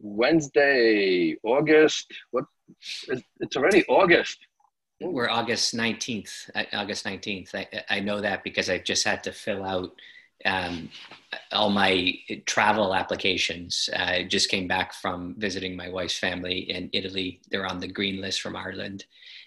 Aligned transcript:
Wednesday, 0.00 1.36
August. 1.42 2.12
What? 2.30 2.44
It's 3.40 3.56
already 3.56 3.84
August. 3.86 4.38
We're 5.00 5.30
August 5.30 5.74
19th. 5.74 6.50
uh, 6.54 6.64
August 6.72 7.04
19th. 7.06 7.54
I, 7.54 7.66
I 7.88 8.00
know 8.00 8.20
that 8.20 8.44
because 8.44 8.68
I 8.68 8.78
just 8.78 9.04
had 9.04 9.24
to 9.24 9.32
fill 9.32 9.64
out 9.64 9.92
um, 10.44 10.90
all 11.52 11.70
my 11.70 12.14
travel 12.46 12.94
applications. 12.94 13.88
I 13.94 14.24
just 14.24 14.50
came 14.50 14.66
back 14.66 14.92
from 14.92 15.34
visiting 15.38 15.76
my 15.76 15.88
wife's 15.88 16.18
family 16.18 16.70
in 16.70 16.90
Italy. 16.92 17.40
They're 17.50 17.66
on 17.66 17.80
the 17.80 17.88
green 17.88 18.20
list 18.20 18.40
from 18.40 18.56
Ireland. 18.56 19.04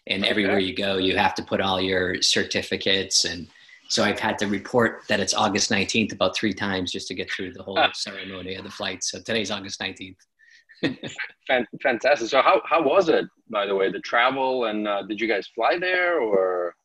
And 0.07 0.23
okay. 0.23 0.29
everywhere 0.29 0.59
you 0.59 0.75
go, 0.75 0.97
you 0.97 1.17
have 1.17 1.35
to 1.35 1.43
put 1.43 1.61
all 1.61 1.79
your 1.79 2.21
certificates. 2.21 3.25
And 3.25 3.47
so 3.89 4.03
I've 4.03 4.19
had 4.19 4.37
to 4.39 4.47
report 4.47 5.03
that 5.07 5.19
it's 5.19 5.33
August 5.33 5.71
19th 5.71 6.13
about 6.13 6.35
three 6.35 6.53
times 6.53 6.91
just 6.91 7.07
to 7.09 7.13
get 7.13 7.31
through 7.31 7.53
the 7.53 7.63
whole 7.63 7.79
ceremony 7.93 8.55
of 8.55 8.63
the 8.63 8.71
flight. 8.71 9.03
So 9.03 9.19
today's 9.19 9.51
August 9.51 9.79
19th. 9.79 10.17
Fantastic. 11.81 12.29
So 12.29 12.41
how, 12.41 12.61
how 12.65 12.81
was 12.81 13.09
it, 13.09 13.25
by 13.49 13.65
the 13.65 13.75
way, 13.75 13.91
the 13.91 13.99
travel 13.99 14.65
and 14.65 14.87
uh, 14.87 15.03
did 15.03 15.19
you 15.19 15.27
guys 15.27 15.47
fly 15.47 15.77
there 15.79 16.19
or? 16.19 16.75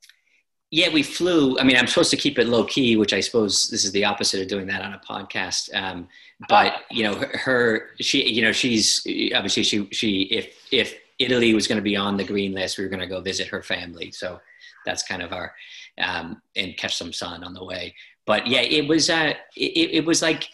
Yeah, 0.70 0.93
we 0.93 1.02
flew. 1.02 1.59
I 1.59 1.65
mean, 1.65 1.77
I'm 1.77 1.87
supposed 1.87 2.11
to 2.11 2.16
keep 2.16 2.39
it 2.39 2.47
low 2.47 2.65
key, 2.65 2.97
which 2.97 3.15
I 3.15 3.20
suppose 3.20 3.69
this 3.70 3.84
is 3.84 3.92
the 3.92 4.05
opposite 4.05 4.42
of 4.42 4.48
doing 4.48 4.66
that 4.66 4.83
on 4.83 4.92
a 4.92 5.01
podcast. 5.01 5.75
Um, 5.75 6.09
but 6.48 6.83
you 6.91 7.05
know, 7.05 7.15
her, 7.15 7.39
her, 7.39 7.91
she, 8.01 8.29
you 8.29 8.42
know, 8.42 8.53
she's 8.53 9.01
obviously 9.34 9.62
she, 9.62 9.89
she, 9.92 10.23
if, 10.25 10.55
if 10.70 10.95
Italy 11.19 11.55
was 11.55 11.67
going 11.67 11.78
to 11.78 11.83
be 11.83 11.97
on 11.97 12.17
the 12.17 12.25
green 12.25 12.53
list, 12.53 12.77
we 12.77 12.84
were 12.84 12.91
going 12.91 13.01
to 13.01 13.06
go 13.06 13.20
visit 13.20 13.48
her 13.48 13.62
family. 13.62 14.12
So 14.12 14.41
that's 14.84 15.03
kind 15.03 15.23
of 15.23 15.33
our, 15.33 15.55
um, 15.98 16.42
and 16.55 16.77
catch 16.77 16.97
some 16.97 17.12
sun 17.12 17.42
on 17.45 17.55
the 17.55 17.65
way. 17.65 17.95
But 18.27 18.47
yeah, 18.47 18.61
it 18.61 18.87
was, 18.87 19.09
uh, 19.09 19.33
it, 19.56 19.91
it 19.92 20.05
was 20.05 20.20
like, 20.20 20.48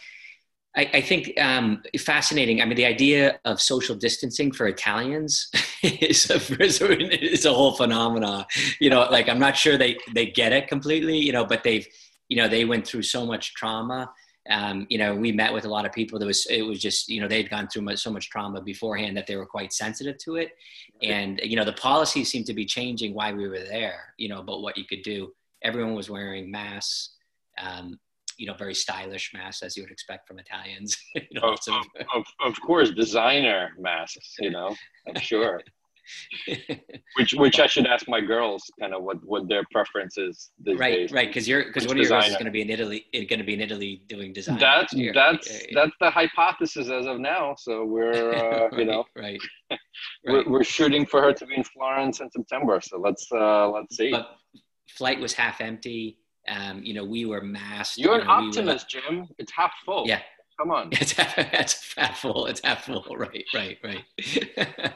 I, 0.77 0.89
I 0.95 1.01
think 1.01 1.39
um, 1.39 1.81
fascinating. 1.99 2.61
I 2.61 2.65
mean, 2.65 2.75
the 2.75 2.85
idea 2.85 3.39
of 3.45 3.61
social 3.61 3.95
distancing 3.95 4.51
for 4.51 4.67
Italians 4.67 5.49
is 5.83 6.29
a, 6.29 6.35
is 6.61 7.45
a 7.45 7.53
whole 7.53 7.75
phenomenon. 7.75 8.45
You 8.79 8.89
know, 8.89 9.07
like 9.09 9.29
I'm 9.29 9.39
not 9.39 9.55
sure 9.55 9.77
they 9.77 9.97
they 10.13 10.27
get 10.27 10.51
it 10.51 10.67
completely. 10.67 11.17
You 11.17 11.31
know, 11.31 11.45
but 11.45 11.63
they've 11.63 11.87
you 12.29 12.37
know 12.37 12.47
they 12.47 12.65
went 12.65 12.85
through 12.85 13.03
so 13.03 13.25
much 13.25 13.53
trauma. 13.53 14.11
Um, 14.47 14.85
you 14.89 14.99
know, 14.99 15.15
we 15.15 15.31
met 15.31 15.53
with 15.53 15.65
a 15.65 15.69
lot 15.69 15.85
of 15.85 15.91
people 15.91 16.19
that 16.19 16.25
was, 16.25 16.45
it 16.45 16.61
was 16.61 16.79
just, 16.79 17.09
you 17.09 17.19
know, 17.19 17.27
they'd 17.27 17.49
gone 17.49 17.67
through 17.67 17.81
much, 17.81 17.97
so 17.97 18.11
much 18.11 18.29
trauma 18.29 18.61
beforehand 18.61 19.17
that 19.17 19.25
they 19.25 19.35
were 19.37 19.45
quite 19.47 19.73
sensitive 19.73 20.19
to 20.19 20.35
it. 20.35 20.51
And, 21.01 21.41
you 21.43 21.55
know, 21.55 21.65
the 21.65 21.73
policies 21.73 22.29
seemed 22.29 22.45
to 22.45 22.53
be 22.53 22.63
changing 22.63 23.15
while 23.15 23.35
we 23.35 23.47
were 23.47 23.57
there, 23.57 24.13
you 24.17 24.29
know, 24.29 24.41
about 24.41 24.61
what 24.61 24.77
you 24.77 24.85
could 24.85 25.01
do. 25.01 25.33
Everyone 25.63 25.95
was 25.95 26.11
wearing 26.11 26.51
masks. 26.51 27.15
Um, 27.59 27.99
you 28.37 28.47
know 28.47 28.53
very 28.53 28.75
stylish 28.75 29.31
masks 29.33 29.63
as 29.63 29.75
you 29.75 29.83
would 29.83 29.91
expect 29.91 30.27
from 30.27 30.39
Italians. 30.39 30.95
you 31.15 31.21
know, 31.33 31.53
of, 31.53 31.59
of, 31.67 32.05
of, 32.13 32.23
of, 32.43 32.61
course, 32.61 32.91
designer 32.91 33.71
masks. 33.79 34.35
You 34.39 34.51
know, 34.51 34.75
I'm 35.07 35.19
sure. 35.19 35.61
which 37.17 37.33
which 37.33 37.59
I 37.59 37.65
should 37.65 37.87
ask 37.87 38.07
my 38.07 38.21
girls 38.21 38.63
kind 38.79 38.93
of 38.93 39.03
what 39.03 39.17
what 39.25 39.47
their 39.49 39.63
preference 39.71 40.19
is 40.19 40.51
right 40.75 40.97
days. 40.97 41.11
right 41.11 41.27
because 41.27 41.47
you're 41.47 41.65
because 41.65 41.87
one 41.87 41.97
of 41.97 42.01
your 42.01 42.09
girls 42.09 42.27
is 42.27 42.33
going 42.33 42.45
to 42.45 42.51
be 42.51 42.61
in 42.61 42.69
Italy 42.69 43.05
going 43.11 43.39
to 43.39 43.43
be 43.43 43.55
in 43.55 43.61
Italy 43.61 44.03
doing 44.07 44.31
design 44.31 44.59
that's 44.59 44.93
that's 45.15 45.65
that's 45.73 45.93
the 45.99 46.11
hypothesis 46.11 46.89
as 46.91 47.07
of 47.07 47.19
now 47.19 47.55
so 47.57 47.83
we're 47.83 48.33
uh, 48.35 48.69
right, 48.69 48.73
you 48.79 48.85
know 48.85 49.03
right, 49.15 49.39
right. 49.71 49.79
We're, 50.25 50.47
we're 50.47 50.63
shooting 50.63 51.07
for 51.07 51.23
her 51.23 51.33
to 51.33 51.45
be 51.45 51.55
in 51.55 51.63
Florence 51.63 52.19
in 52.19 52.29
September 52.29 52.79
so 52.81 52.99
let's 52.99 53.27
uh 53.31 53.69
let's 53.69 53.97
see 53.97 54.11
but 54.11 54.35
flight 54.89 55.19
was 55.19 55.33
half 55.33 55.59
empty 55.59 56.19
um, 56.47 56.83
you 56.83 56.93
know, 56.93 57.03
we 57.03 57.25
were 57.25 57.41
masked. 57.41 57.97
You're 57.97 58.13
you 58.13 58.17
know, 58.19 58.23
an 58.23 58.47
optimist, 58.47 58.93
we 58.93 58.99
were, 58.99 59.07
Jim. 59.07 59.27
It's 59.37 59.51
half 59.51 59.73
full. 59.85 60.05
Yeah. 60.07 60.21
Come 60.59 60.71
on. 60.71 60.89
It's 60.93 61.11
half, 61.13 61.37
it's 61.37 61.93
half 61.97 62.19
full. 62.19 62.45
It's 62.47 62.61
half 62.63 62.85
full. 62.85 63.05
Right, 63.17 63.45
right, 63.53 63.77
right. 63.83 64.93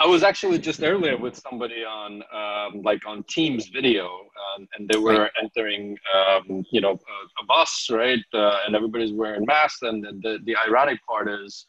I 0.00 0.06
was 0.06 0.22
actually 0.22 0.58
just 0.70 0.82
earlier 0.82 1.16
with 1.16 1.36
somebody 1.36 1.84
on 1.84 2.22
um, 2.32 2.82
like 2.82 3.06
on 3.06 3.22
Teams 3.24 3.68
video, 3.68 4.06
um, 4.06 4.66
and 4.76 4.88
they 4.88 4.98
were 4.98 5.20
right. 5.20 5.30
entering, 5.40 5.96
um, 6.14 6.64
you 6.72 6.80
know, 6.80 6.92
a, 6.92 7.42
a 7.42 7.46
bus, 7.46 7.88
right? 7.90 8.18
Uh, 8.32 8.60
and 8.66 8.74
everybody's 8.74 9.12
wearing 9.12 9.44
masks. 9.44 9.82
And 9.82 10.02
the, 10.02 10.12
the, 10.22 10.38
the 10.44 10.56
ironic 10.56 10.98
part 11.06 11.28
is, 11.28 11.66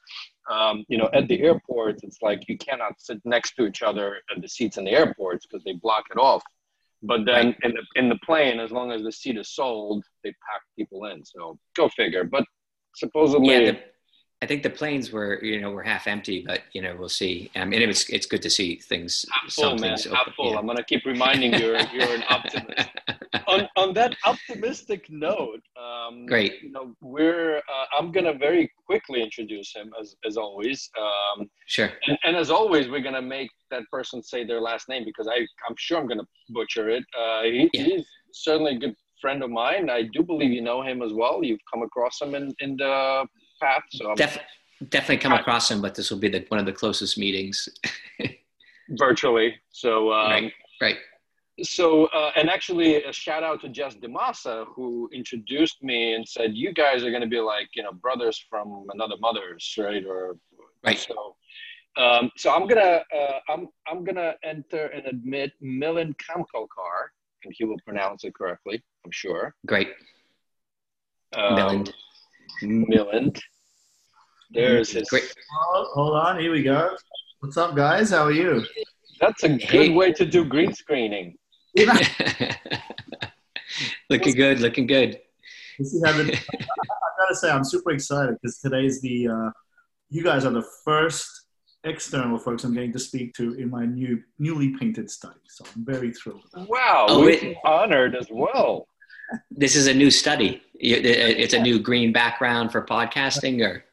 um, 0.49 0.85
you 0.87 0.97
know, 0.97 1.09
at 1.13 1.27
the 1.27 1.41
airports, 1.41 2.03
it's 2.03 2.21
like 2.21 2.47
you 2.47 2.57
cannot 2.57 2.93
sit 2.99 3.19
next 3.25 3.55
to 3.57 3.65
each 3.65 3.81
other 3.81 4.17
at 4.33 4.41
the 4.41 4.47
seats 4.47 4.77
in 4.77 4.85
the 4.85 4.91
airports 4.91 5.45
because 5.45 5.63
they 5.63 5.73
block 5.73 6.05
it 6.09 6.17
off. 6.17 6.41
But 7.03 7.25
then 7.25 7.47
right. 7.47 7.57
in 7.63 7.72
the 7.72 7.84
in 7.95 8.09
the 8.09 8.19
plane, 8.23 8.59
as 8.59 8.72
long 8.72 8.91
as 8.91 9.01
the 9.01 9.12
seat 9.12 9.38
is 9.38 9.50
sold, 9.50 10.03
they 10.23 10.29
pack 10.29 10.62
people 10.78 11.06
in. 11.06 11.23
So 11.25 11.57
go 11.75 11.89
figure. 11.89 12.23
But 12.23 12.44
supposedly, 12.95 13.50
yeah, 13.50 13.72
the, 13.72 13.79
I 14.44 14.47
think 14.47 14.63
the 14.63 14.69
planes 14.72 15.12
were 15.12 15.44
you 15.44 15.62
know 15.62 15.69
were 15.69 15.84
half 15.84 16.07
empty, 16.07 16.44
but 16.46 16.62
you 16.74 16.81
know 16.81 16.96
we'll 16.97 17.09
see. 17.09 17.52
Mean, 17.56 17.74
it's 17.74 18.09
it's 18.09 18.25
good 18.25 18.41
to 18.41 18.50
see 18.50 18.78
things. 18.78 19.24
Half 19.31 19.53
full, 19.53 19.78
man. 19.78 19.97
Half 20.12 20.34
full. 20.35 20.52
Yeah. 20.52 20.57
I'm 20.57 20.66
gonna 20.66 20.84
keep 20.84 21.06
reminding 21.06 21.53
you. 21.53 21.78
You're 21.94 22.16
an 22.16 22.24
optimist. 22.28 22.90
on, 23.47 23.69
on 23.75 23.94
that 23.94 24.16
optimistic 24.25 25.06
note, 25.09 25.62
um, 25.79 26.25
great. 26.25 26.63
You 26.63 26.72
know, 26.72 26.96
we're. 27.02 27.57
Uh, 27.57 27.85
I'm 27.97 28.12
gonna 28.12 28.34
very 28.34 28.72
quickly 28.88 29.22
introduce 29.22 29.75
him 29.75 29.94
as 30.00 30.16
as 30.25 30.38
always. 30.38 30.90
Um, 31.00 31.47
sure. 31.68 31.91
And, 32.08 32.18
and, 32.23 32.35
as 32.35 32.50
always, 32.50 32.90
we're 32.90 33.02
gonna 33.02 33.22
make 33.22 33.52
that 33.69 33.84
person 33.91 34.23
say 34.23 34.44
their 34.44 34.62
last 34.62 34.90
name 34.90 35.06
because 35.06 35.28
I 35.28 35.46
I'm 35.69 35.75
sure 35.78 36.00
I'm 36.00 36.08
gonna 36.08 36.28
butcher 36.50 36.90
it. 36.90 37.03
Uh, 37.16 37.44
he, 37.44 37.69
yeah. 37.73 37.84
He's 37.84 38.06
certainly 38.34 38.75
a 38.75 38.79
good 38.79 38.96
friend 39.22 39.44
of 39.44 39.52
mine. 39.52 39.88
I 39.91 40.09
do 40.13 40.23
believe 40.23 40.52
you 40.52 40.62
know 40.62 40.81
him 40.81 41.03
as 41.03 41.13
well. 41.13 41.44
You've 41.44 41.62
come 41.72 41.84
across 41.84 42.19
him 42.19 42.34
in 42.34 42.52
in 42.59 42.75
the 42.78 43.28
path. 43.61 43.83
So 43.89 44.16
Def- 44.16 44.39
definitely 44.89 45.17
come 45.17 45.33
across 45.33 45.69
him, 45.69 45.81
but 45.81 45.95
this 45.95 46.09
will 46.09 46.19
be 46.19 46.29
the 46.29 46.45
one 46.49 46.59
of 46.59 46.66
the 46.66 46.73
closest 46.73 47.17
meetings. 47.17 47.69
virtually. 48.89 49.55
So 49.72 50.11
um, 50.11 50.31
right. 50.31 50.53
Right 50.81 50.97
so 51.63 52.05
uh, 52.07 52.31
and 52.35 52.49
actually 52.49 53.03
a 53.03 53.13
shout 53.13 53.44
out 53.44 53.61
to 53.61 53.69
Jess 53.69 53.95
DaMassa 53.95 54.66
who 54.75 55.09
introduced 55.13 55.83
me 55.83 56.13
and 56.13 56.27
said 56.27 56.55
you 56.55 56.73
guys 56.73 57.03
are 57.03 57.09
going 57.09 57.22
to 57.22 57.27
be 57.27 57.39
like 57.39 57.69
you 57.75 57.83
know 57.83 57.91
brothers 57.91 58.44
from 58.49 58.88
another 58.94 59.16
mother's 59.19 59.75
right 59.78 60.05
or 60.05 60.38
right 60.83 60.99
so 60.99 61.35
um, 61.97 62.31
so 62.38 62.53
I'm 62.53 62.67
gonna 62.67 63.01
uh, 63.16 63.39
I'm 63.49 63.67
I'm 63.88 64.03
gonna 64.03 64.35
enter 64.43 64.88
and 64.88 65.05
admit 65.07 65.51
Milan 65.61 66.16
Kamkolkar 66.16 67.09
and 67.43 67.53
he 67.55 67.66
will 67.66 67.79
pronounce 67.85 68.23
it 68.23 68.33
correctly 68.33 68.81
I'm 69.05 69.11
sure 69.11 69.55
great 69.66 69.89
um, 71.35 71.55
Milan 71.55 71.85
Milan 72.61 73.33
there's 74.53 74.91
his 74.91 75.09
great. 75.09 75.34
hold 75.94 76.16
on 76.16 76.39
here 76.39 76.51
we 76.51 76.63
go 76.63 76.95
what's 77.39 77.57
up 77.57 77.75
guys 77.75 78.09
how 78.09 78.23
are 78.23 78.31
you 78.31 78.63
that's 79.19 79.44
a 79.44 79.50
good 79.50 79.94
way 79.94 80.12
to 80.12 80.25
do 80.25 80.44
green 80.44 80.73
screening 80.73 81.38
looking 84.09 84.35
good, 84.35 84.59
looking 84.59 84.88
good. 84.88 85.19
This 85.79 85.94
is 85.94 86.03
happening. 86.06 86.35
I 86.59 86.66
gotta 87.19 87.35
say, 87.35 87.50
I'm 87.50 87.63
super 87.63 87.91
excited 87.91 88.35
because 88.41 88.59
today's 88.59 89.01
the 89.01 89.28
uh, 89.28 89.51
you 90.09 90.23
guys 90.23 90.45
are 90.45 90.51
the 90.51 90.66
first 90.84 91.29
external 91.84 92.38
folks 92.38 92.63
I'm 92.63 92.73
getting 92.73 92.94
to 92.94 93.00
speak 93.00 93.34
to 93.35 93.53
in 93.53 93.69
my 93.69 93.85
new 93.85 94.22
newly 94.38 94.75
painted 94.78 95.09
study. 95.09 95.40
So 95.47 95.66
I'm 95.75 95.85
very 95.85 96.11
thrilled. 96.11 96.44
Wow, 96.56 97.07
oh, 97.09 97.22
we're 97.22 97.56
honored 97.63 98.16
as 98.16 98.28
well. 98.29 98.88
This 99.50 99.78
is 99.78 99.88
a 99.88 99.94
new 99.94 100.11
study. 100.11 100.61
It's 100.75 101.53
a 101.53 101.59
new 101.59 101.79
green 101.79 102.11
background 102.11 102.73
for 102.73 102.85
podcasting, 102.85 103.66
or 103.66 103.85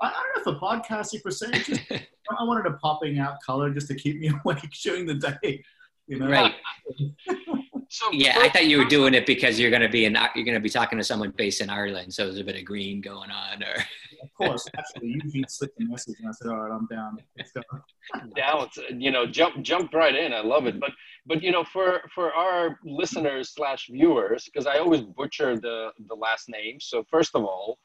I 0.00 0.10
don't 0.10 0.46
know 0.46 0.52
if 0.52 0.56
a 0.56 0.60
podcasting 0.60 1.22
per 1.22 1.30
se. 1.30 1.50
Just, 1.52 1.80
I 1.90 2.44
wanted 2.44 2.66
a 2.66 2.76
popping 2.78 3.18
out 3.18 3.36
color 3.44 3.70
just 3.70 3.88
to 3.88 3.94
keep 3.94 4.18
me 4.18 4.30
awake 4.44 4.70
during 4.82 5.06
the 5.06 5.14
day. 5.14 5.62
You 6.06 6.18
know? 6.18 6.28
Right. 6.28 6.54
so 7.88 8.06
yeah, 8.12 8.38
I 8.38 8.48
thought 8.48 8.66
you 8.66 8.78
were 8.78 8.84
doing 8.84 9.14
it 9.14 9.26
because 9.26 9.58
you're 9.58 9.70
going 9.70 9.82
to 9.82 9.88
be 9.88 10.04
in 10.04 10.16
you're 10.34 10.44
going 10.44 10.54
to 10.54 10.60
be 10.60 10.70
talking 10.70 10.96
to 10.98 11.04
someone 11.04 11.32
based 11.36 11.60
in 11.60 11.68
Ireland, 11.68 12.14
so 12.14 12.24
there's 12.24 12.38
a 12.38 12.44
bit 12.44 12.56
of 12.56 12.64
green 12.64 13.00
going 13.00 13.30
on. 13.30 13.62
Or 13.62 13.74
of 14.22 14.34
course, 14.34 14.66
actually, 14.76 15.08
Eugene 15.08 15.44
slipped 15.48 15.80
a 15.80 15.84
message, 15.84 16.16
and 16.20 16.28
I 16.28 16.32
said, 16.32 16.50
"All 16.50 16.58
right, 16.58 16.72
I'm 16.72 16.86
down. 16.86 17.18
Let's 17.36 17.52
go." 17.52 17.62
down, 18.36 18.68
you 18.90 19.10
know, 19.10 19.26
jump 19.26 19.62
jump 19.62 19.92
right 19.92 20.14
in. 20.14 20.32
I 20.32 20.40
love 20.40 20.66
it, 20.66 20.78
but 20.78 20.92
but 21.26 21.42
you 21.42 21.50
know, 21.50 21.64
for 21.64 22.02
for 22.14 22.32
our 22.32 22.78
listeners 22.84 23.50
slash 23.54 23.88
viewers, 23.90 24.44
because 24.44 24.66
I 24.66 24.78
always 24.78 25.02
butcher 25.02 25.56
the 25.58 25.90
the 26.08 26.14
last 26.14 26.48
name. 26.48 26.78
So 26.80 27.04
first 27.10 27.34
of 27.34 27.42
all, 27.42 27.78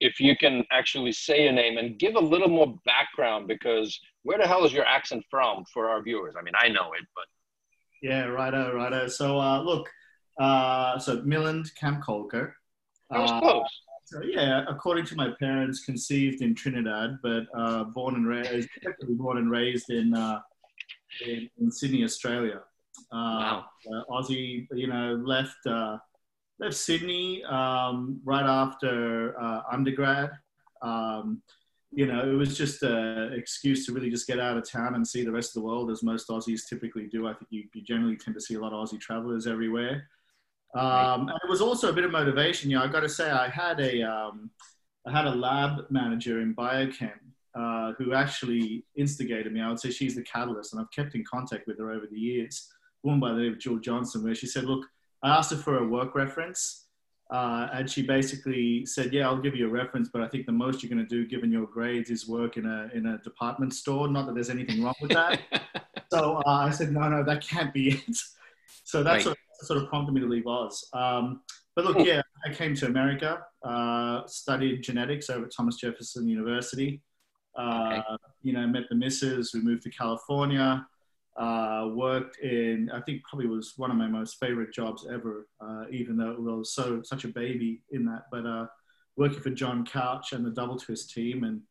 if 0.00 0.20
you 0.20 0.36
can 0.36 0.64
actually 0.70 1.12
say 1.12 1.44
your 1.44 1.52
name 1.52 1.78
and 1.78 1.98
give 1.98 2.16
a 2.16 2.20
little 2.20 2.48
more 2.48 2.74
background, 2.84 3.48
because 3.48 3.98
where 4.22 4.38
the 4.38 4.46
hell 4.46 4.64
is 4.64 4.72
your 4.72 4.84
accent 4.84 5.24
from 5.30 5.64
for 5.72 5.88
our 5.88 6.02
viewers? 6.02 6.34
I 6.38 6.42
mean, 6.42 6.54
I 6.58 6.68
know 6.68 6.92
it, 6.92 7.06
but 7.14 7.24
yeah, 8.02 8.24
righto, 8.24 8.74
righto. 8.74 9.08
So 9.08 9.40
uh, 9.40 9.62
look, 9.62 9.88
uh, 10.38 10.98
so 10.98 11.22
Milan 11.22 11.64
Kamkolkar. 11.80 12.52
That 13.10 13.20
was 13.20 13.30
uh, 13.30 13.40
close. 13.40 13.66
So 14.06 14.22
yeah, 14.22 14.64
according 14.68 15.06
to 15.06 15.16
my 15.16 15.30
parents, 15.38 15.84
conceived 15.84 16.42
in 16.42 16.54
Trinidad, 16.54 17.18
but 17.22 17.44
uh, 17.56 17.84
born 17.84 18.16
and 18.16 18.26
raised, 18.26 18.68
born 19.08 19.38
and 19.38 19.50
raised 19.50 19.90
in, 19.90 20.14
uh, 20.14 20.40
in, 21.26 21.48
in 21.60 21.70
Sydney, 21.70 22.04
Australia. 22.04 22.60
Uh, 23.10 23.62
wow. 23.86 24.04
Aussie, 24.10 24.66
you 24.72 24.86
know, 24.86 25.22
left 25.24 25.56
left 26.58 26.74
Sydney 26.74 27.44
um, 27.44 28.20
right 28.24 28.44
after 28.44 29.34
undergrad. 29.70 30.30
Um, 30.82 31.42
you 31.92 32.06
know, 32.06 32.28
it 32.28 32.34
was 32.34 32.58
just 32.58 32.82
an 32.82 33.32
excuse 33.34 33.86
to 33.86 33.92
really 33.92 34.10
just 34.10 34.26
get 34.26 34.40
out 34.40 34.56
of 34.56 34.68
town 34.68 34.96
and 34.96 35.06
see 35.06 35.24
the 35.24 35.30
rest 35.30 35.50
of 35.50 35.62
the 35.62 35.66
world, 35.66 35.90
as 35.90 36.02
most 36.02 36.28
Aussies 36.28 36.68
typically 36.68 37.06
do. 37.06 37.28
I 37.28 37.34
think 37.34 37.46
you, 37.50 37.64
you 37.72 37.82
generally 37.82 38.16
tend 38.16 38.34
to 38.34 38.40
see 38.40 38.54
a 38.54 38.60
lot 38.60 38.72
of 38.72 38.88
Aussie 38.88 39.00
travelers 39.00 39.46
everywhere. 39.46 40.08
Um, 40.74 41.28
and 41.28 41.38
it 41.44 41.48
was 41.48 41.60
also 41.60 41.90
a 41.90 41.92
bit 41.92 42.04
of 42.04 42.10
motivation. 42.10 42.68
You 42.68 42.78
know, 42.78 42.84
I 42.84 42.88
got 42.88 43.00
to 43.00 43.08
say, 43.08 43.30
I 43.30 43.48
had 43.48 43.78
a, 43.78 44.02
um, 44.02 44.50
I 45.06 45.12
had 45.12 45.26
a 45.26 45.34
lab 45.34 45.88
manager 45.88 46.40
in 46.40 46.52
biochem 46.52 47.12
uh, 47.54 47.92
who 47.92 48.12
actually 48.12 48.84
instigated 48.96 49.52
me. 49.52 49.60
I 49.60 49.68
would 49.68 49.78
say 49.78 49.90
she's 49.90 50.16
the 50.16 50.22
catalyst, 50.22 50.72
and 50.72 50.82
I've 50.82 50.90
kept 50.90 51.14
in 51.14 51.22
contact 51.24 51.68
with 51.68 51.78
her 51.78 51.92
over 51.92 52.06
the 52.10 52.18
years. 52.18 52.68
A 53.04 53.06
woman 53.06 53.20
by 53.20 53.32
the 53.32 53.42
name 53.42 53.52
of 53.52 53.60
Jill 53.60 53.78
Johnson, 53.78 54.24
where 54.24 54.34
she 54.34 54.48
said, 54.48 54.64
"Look, 54.64 54.84
I 55.24 55.36
asked 55.36 55.50
her 55.50 55.56
for 55.56 55.78
a 55.78 55.86
work 55.86 56.14
reference." 56.14 56.82
Uh, 57.30 57.68
and 57.72 57.90
she 57.90 58.02
basically 58.02 58.84
said, 58.84 59.12
"Yeah, 59.12 59.26
I'll 59.26 59.40
give 59.40 59.56
you 59.56 59.66
a 59.66 59.70
reference, 59.70 60.10
but 60.12 60.22
I 60.22 60.28
think 60.28 60.46
the 60.46 60.52
most 60.52 60.82
you're 60.82 60.90
going 60.90 61.04
to 61.04 61.08
do, 61.08 61.26
given 61.26 61.50
your 61.50 61.66
grades, 61.66 62.10
is 62.10 62.28
work 62.28 62.56
in 62.56 62.66
a 62.66 62.90
in 62.94 63.06
a 63.06 63.18
department 63.18 63.72
store. 63.72 64.06
Not 64.08 64.26
that 64.26 64.34
there's 64.34 64.50
anything 64.50 64.84
wrong 64.84 64.94
with 65.00 65.10
that." 65.12 65.40
so 66.12 66.42
uh, 66.46 66.66
I 66.68 66.70
said, 66.70 66.92
"No, 66.92 67.08
no, 67.08 67.24
that 67.24 67.42
can't 67.42 67.72
be 67.72 67.88
it." 67.88 68.16
so 68.84 69.02
that's 69.02 69.26
right. 69.26 69.34
what 69.58 69.66
sort 69.66 69.82
of 69.82 69.88
prompted 69.88 70.12
me 70.12 70.20
to 70.20 70.28
leave 70.28 70.46
Oz. 70.46 70.86
Um, 70.92 71.40
but 71.74 71.86
look, 71.86 72.06
yeah, 72.06 72.20
I 72.46 72.52
came 72.52 72.74
to 72.76 72.86
America, 72.86 73.40
uh, 73.64 74.26
studied 74.26 74.82
genetics 74.82 75.30
over 75.30 75.46
at 75.46 75.52
Thomas 75.56 75.76
Jefferson 75.76 76.28
University. 76.28 77.02
Uh, 77.58 78.00
okay. 78.00 78.16
You 78.42 78.52
know, 78.52 78.66
met 78.66 78.84
the 78.90 78.96
missus. 78.96 79.54
We 79.54 79.60
moved 79.60 79.82
to 79.84 79.90
California 79.90 80.86
uh, 81.36 81.88
worked 81.92 82.38
in, 82.38 82.90
I 82.92 83.00
think 83.00 83.22
probably 83.24 83.48
was 83.48 83.74
one 83.76 83.90
of 83.90 83.96
my 83.96 84.06
most 84.06 84.38
favorite 84.38 84.72
jobs 84.72 85.06
ever, 85.12 85.48
uh, 85.60 85.84
even 85.90 86.16
though 86.16 86.30
it 86.30 86.40
was 86.40 86.72
so 86.72 87.02
such 87.02 87.24
a 87.24 87.28
baby 87.28 87.82
in 87.90 88.04
that. 88.06 88.24
But 88.30 88.46
uh, 88.46 88.66
working 89.16 89.40
for 89.40 89.50
John 89.50 89.84
Couch 89.84 90.32
and 90.32 90.44
the 90.44 90.50
DoubleTwist 90.50 91.12
team. 91.12 91.44
And 91.44 91.62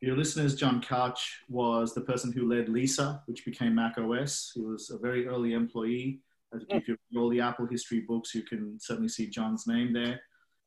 your 0.00 0.16
listeners, 0.16 0.54
John 0.54 0.80
Couch 0.80 1.40
was 1.48 1.94
the 1.94 2.00
person 2.00 2.32
who 2.32 2.48
led 2.48 2.68
Lisa, 2.68 3.22
which 3.26 3.44
became 3.44 3.74
Mac 3.74 3.98
OS. 3.98 4.52
He 4.54 4.60
was 4.60 4.90
a 4.90 4.98
very 4.98 5.26
early 5.26 5.54
employee. 5.54 6.20
If 6.52 6.88
you 6.88 6.96
read 7.12 7.20
all 7.20 7.28
the 7.28 7.40
Apple 7.40 7.66
history 7.66 8.00
books, 8.00 8.34
you 8.34 8.42
can 8.42 8.78
certainly 8.80 9.10
see 9.10 9.28
John's 9.28 9.66
name 9.66 9.92
there. 9.92 10.20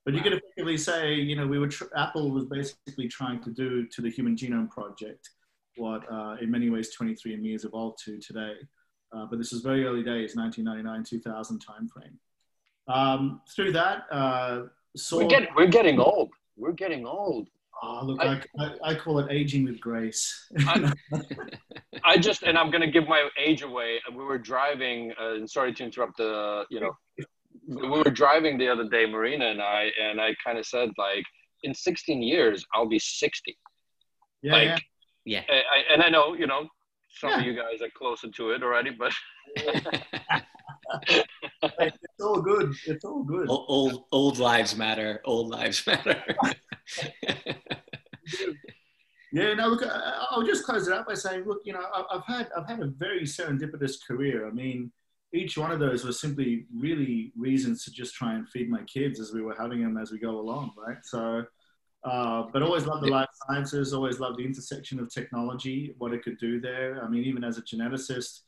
But 0.05 0.13
you 0.13 0.21
could 0.21 0.33
effectively 0.33 0.77
say, 0.77 1.13
you 1.13 1.35
know, 1.35 1.47
we 1.47 1.59
were 1.59 1.67
tr- 1.67 1.85
Apple 1.95 2.31
was 2.31 2.45
basically 2.45 3.07
trying 3.07 3.41
to 3.43 3.51
do 3.51 3.87
to 3.87 4.01
the 4.01 4.09
Human 4.09 4.35
Genome 4.35 4.69
Project 4.69 5.29
what 5.81 6.03
uh, 6.11 6.35
in 6.39 6.51
many 6.51 6.69
ways 6.69 6.95
23andMe 6.95 7.53
has 7.53 7.65
evolved 7.65 7.97
to 8.05 8.19
today. 8.19 8.53
Uh, 9.13 9.25
but 9.29 9.37
this 9.39 9.51
is 9.51 9.61
very 9.61 9.85
early 9.85 10.03
days, 10.03 10.35
1999, 10.35 11.03
2000 11.03 11.59
timeframe. 11.59 12.93
Um, 12.93 13.41
through 13.53 13.71
that, 13.73 14.05
uh, 14.11 14.63
we're, 15.11 15.27
get, 15.27 15.49
we're 15.55 15.67
getting 15.67 15.99
old. 15.99 16.29
We're 16.55 16.71
getting 16.71 17.05
old. 17.05 17.49
Oh, 17.83 18.01
look, 18.05 18.21
I, 18.21 18.39
I, 18.59 18.91
I, 18.91 18.95
call 18.95 19.17
it 19.19 19.31
aging 19.31 19.63
with 19.65 19.79
grace. 19.79 20.47
I, 20.59 20.93
I, 22.03 22.17
just, 22.17 22.43
and 22.43 22.57
I'm 22.57 22.69
going 22.69 22.81
to 22.81 22.91
give 22.91 23.07
my 23.07 23.27
age 23.43 23.63
away. 23.63 23.99
We 24.15 24.23
were 24.23 24.37
driving, 24.37 25.11
uh, 25.19 25.33
and 25.33 25.49
sorry 25.49 25.73
to 25.73 25.83
interrupt 25.83 26.17
the, 26.17 26.63
you 26.69 26.79
know, 26.79 26.91
we 27.67 27.89
were 27.89 28.03
driving 28.11 28.59
the 28.59 28.67
other 28.67 28.87
day, 28.87 29.07
Marina 29.07 29.47
and 29.47 29.61
I, 29.61 29.89
and 29.99 30.21
I 30.21 30.35
kind 30.45 30.59
of 30.59 30.65
said, 30.65 30.89
like, 30.99 31.23
in 31.63 31.73
16 31.73 32.21
years, 32.21 32.63
I'll 32.75 32.87
be 32.87 32.99
60. 32.99 33.57
Yeah, 34.43 34.53
like, 34.53 34.63
yeah. 34.67 34.77
Yeah. 35.25 35.43
I, 35.49 35.93
and 35.93 36.01
I 36.01 36.09
know, 36.09 36.33
you 36.33 36.47
know, 36.47 36.67
some 37.09 37.31
yeah. 37.31 37.39
of 37.39 37.45
you 37.45 37.55
guys 37.55 37.81
are 37.81 37.89
closer 37.89 38.29
to 38.29 38.51
it 38.51 38.63
already, 38.63 38.91
but 38.91 39.13
it's 41.79 42.21
all 42.21 42.41
good. 42.41 42.73
It's 42.85 43.05
all 43.05 43.23
good. 43.23 43.49
Old, 43.49 43.65
old, 43.67 44.05
old 44.11 44.37
lives 44.39 44.75
matter. 44.75 45.21
Old 45.25 45.49
lives 45.49 45.85
matter. 45.85 46.23
yeah. 49.31 49.53
No. 49.53 49.67
Look, 49.67 49.83
I'll 50.29 50.43
just 50.45 50.65
close 50.65 50.87
it 50.87 50.93
up 50.93 51.07
by 51.07 51.13
saying, 51.15 51.45
look, 51.45 51.61
you 51.65 51.73
know, 51.73 51.85
I've 52.11 52.25
had 52.25 52.49
I've 52.57 52.67
had 52.67 52.79
a 52.79 52.87
very 52.87 53.23
serendipitous 53.23 53.95
career. 54.05 54.47
I 54.47 54.51
mean, 54.51 54.91
each 55.33 55.57
one 55.57 55.71
of 55.71 55.79
those 55.79 56.03
was 56.03 56.19
simply 56.19 56.65
really 56.75 57.31
reasons 57.37 57.83
to 57.85 57.91
just 57.91 58.13
try 58.15 58.33
and 58.33 58.47
feed 58.49 58.69
my 58.69 58.83
kids 58.83 59.19
as 59.19 59.33
we 59.33 59.41
were 59.41 59.55
having 59.55 59.81
them 59.81 59.97
as 59.97 60.11
we 60.11 60.19
go 60.19 60.39
along, 60.39 60.71
right? 60.77 60.97
So 61.03 61.43
uh, 62.03 62.43
but 62.51 62.63
always 62.63 62.85
loved 62.85 63.03
the 63.03 63.09
life 63.09 63.29
sciences, 63.47 63.93
always 63.93 64.19
loved 64.19 64.39
the 64.39 64.45
intersection 64.45 64.99
of 64.99 65.13
technology, 65.13 65.93
what 65.97 66.13
it 66.13 66.23
could 66.23 66.37
do 66.39 66.59
there. 66.59 67.03
I 67.03 67.07
mean, 67.07 67.23
even 67.23 67.43
as 67.43 67.57
a 67.57 67.61
geneticist, 67.61 68.41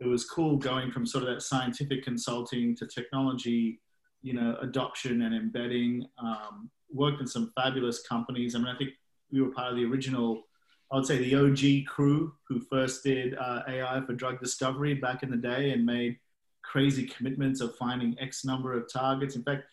it 0.00 0.06
was 0.06 0.24
cool 0.24 0.56
going 0.56 0.90
from 0.90 1.06
sort 1.06 1.24
of 1.24 1.34
that 1.34 1.42
scientific 1.42 2.04
consulting 2.04 2.76
to 2.76 2.86
technology, 2.86 3.80
you 4.22 4.34
know, 4.34 4.56
adoption 4.60 5.22
and 5.22 5.34
embedding. 5.34 6.06
Um, 6.18 6.70
worked 6.92 7.20
in 7.20 7.26
some 7.26 7.52
fabulous 7.56 8.02
companies. 8.06 8.54
I 8.54 8.58
mean, 8.58 8.68
I 8.68 8.76
think 8.76 8.90
we 9.32 9.40
were 9.40 9.50
part 9.50 9.70
of 9.70 9.76
the 9.76 9.84
original, 9.84 10.42
I 10.92 10.96
would 10.96 11.06
say 11.06 11.18
the 11.18 11.34
OG 11.34 11.86
crew 11.86 12.34
who 12.48 12.60
first 12.60 13.02
did 13.02 13.34
uh, 13.36 13.62
AI 13.66 14.02
for 14.06 14.12
drug 14.12 14.38
discovery 14.40 14.94
back 14.94 15.22
in 15.22 15.30
the 15.30 15.36
day 15.36 15.70
and 15.70 15.84
made 15.84 16.18
crazy 16.62 17.06
commitments 17.06 17.60
of 17.60 17.74
finding 17.76 18.16
X 18.20 18.44
number 18.44 18.72
of 18.76 18.92
targets. 18.92 19.34
In 19.34 19.42
fact, 19.42 19.64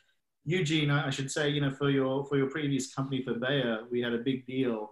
Eugene, 0.45 0.89
I 0.89 1.09
should 1.09 1.30
say, 1.30 1.50
you 1.50 1.62
know, 1.62 1.71
for 1.71 1.89
your 1.89 2.25
for 2.25 2.38
your 2.38 2.50
previous 2.50 2.94
company 2.94 3.21
for 3.21 3.33
Bayer, 3.36 3.80
we 3.91 4.01
had 4.01 4.13
a 4.13 4.18
big 4.18 4.45
deal 4.45 4.91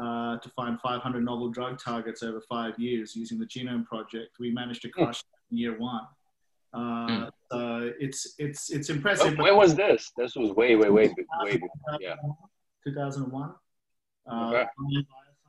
uh, 0.00 0.38
to 0.38 0.48
find 0.50 0.80
500 0.80 1.24
novel 1.24 1.50
drug 1.50 1.78
targets 1.78 2.22
over 2.22 2.40
five 2.48 2.78
years 2.78 3.16
using 3.16 3.38
the 3.38 3.46
Genome 3.46 3.84
Project. 3.84 4.36
We 4.38 4.50
managed 4.50 4.82
to 4.82 4.88
crush 4.88 5.20
mm. 5.20 5.24
in 5.50 5.56
year 5.58 5.78
one. 5.78 6.02
Uh, 6.72 7.06
mm. 7.52 7.92
it's 7.98 8.34
it's 8.38 8.70
it's 8.70 8.88
impressive. 8.90 9.36
When, 9.36 9.44
when 9.44 9.56
was 9.56 9.74
this? 9.74 10.12
This 10.16 10.36
was 10.36 10.52
way 10.52 10.76
way 10.76 10.90
way 10.90 11.08
way 11.42 11.52
before. 11.54 11.98
Yeah. 12.00 12.14
2001. 12.86 13.54
Uh, 14.30 14.48
okay. 14.48 14.66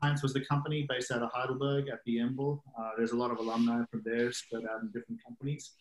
Science 0.02 0.24
was 0.24 0.34
the 0.34 0.44
company 0.46 0.86
based 0.88 1.12
out 1.12 1.22
of 1.22 1.30
Heidelberg 1.34 1.90
at 1.90 2.00
the 2.06 2.18
EMBL. 2.18 2.62
Uh, 2.78 2.92
there's 2.98 3.12
a 3.12 3.18
lot 3.18 3.32
of 3.32 3.38
alumni 3.38 3.84
from 3.92 4.02
there 4.06 4.32
spread 4.32 4.64
out 4.64 4.82
in 4.82 4.88
different 4.88 5.22
companies 5.26 5.74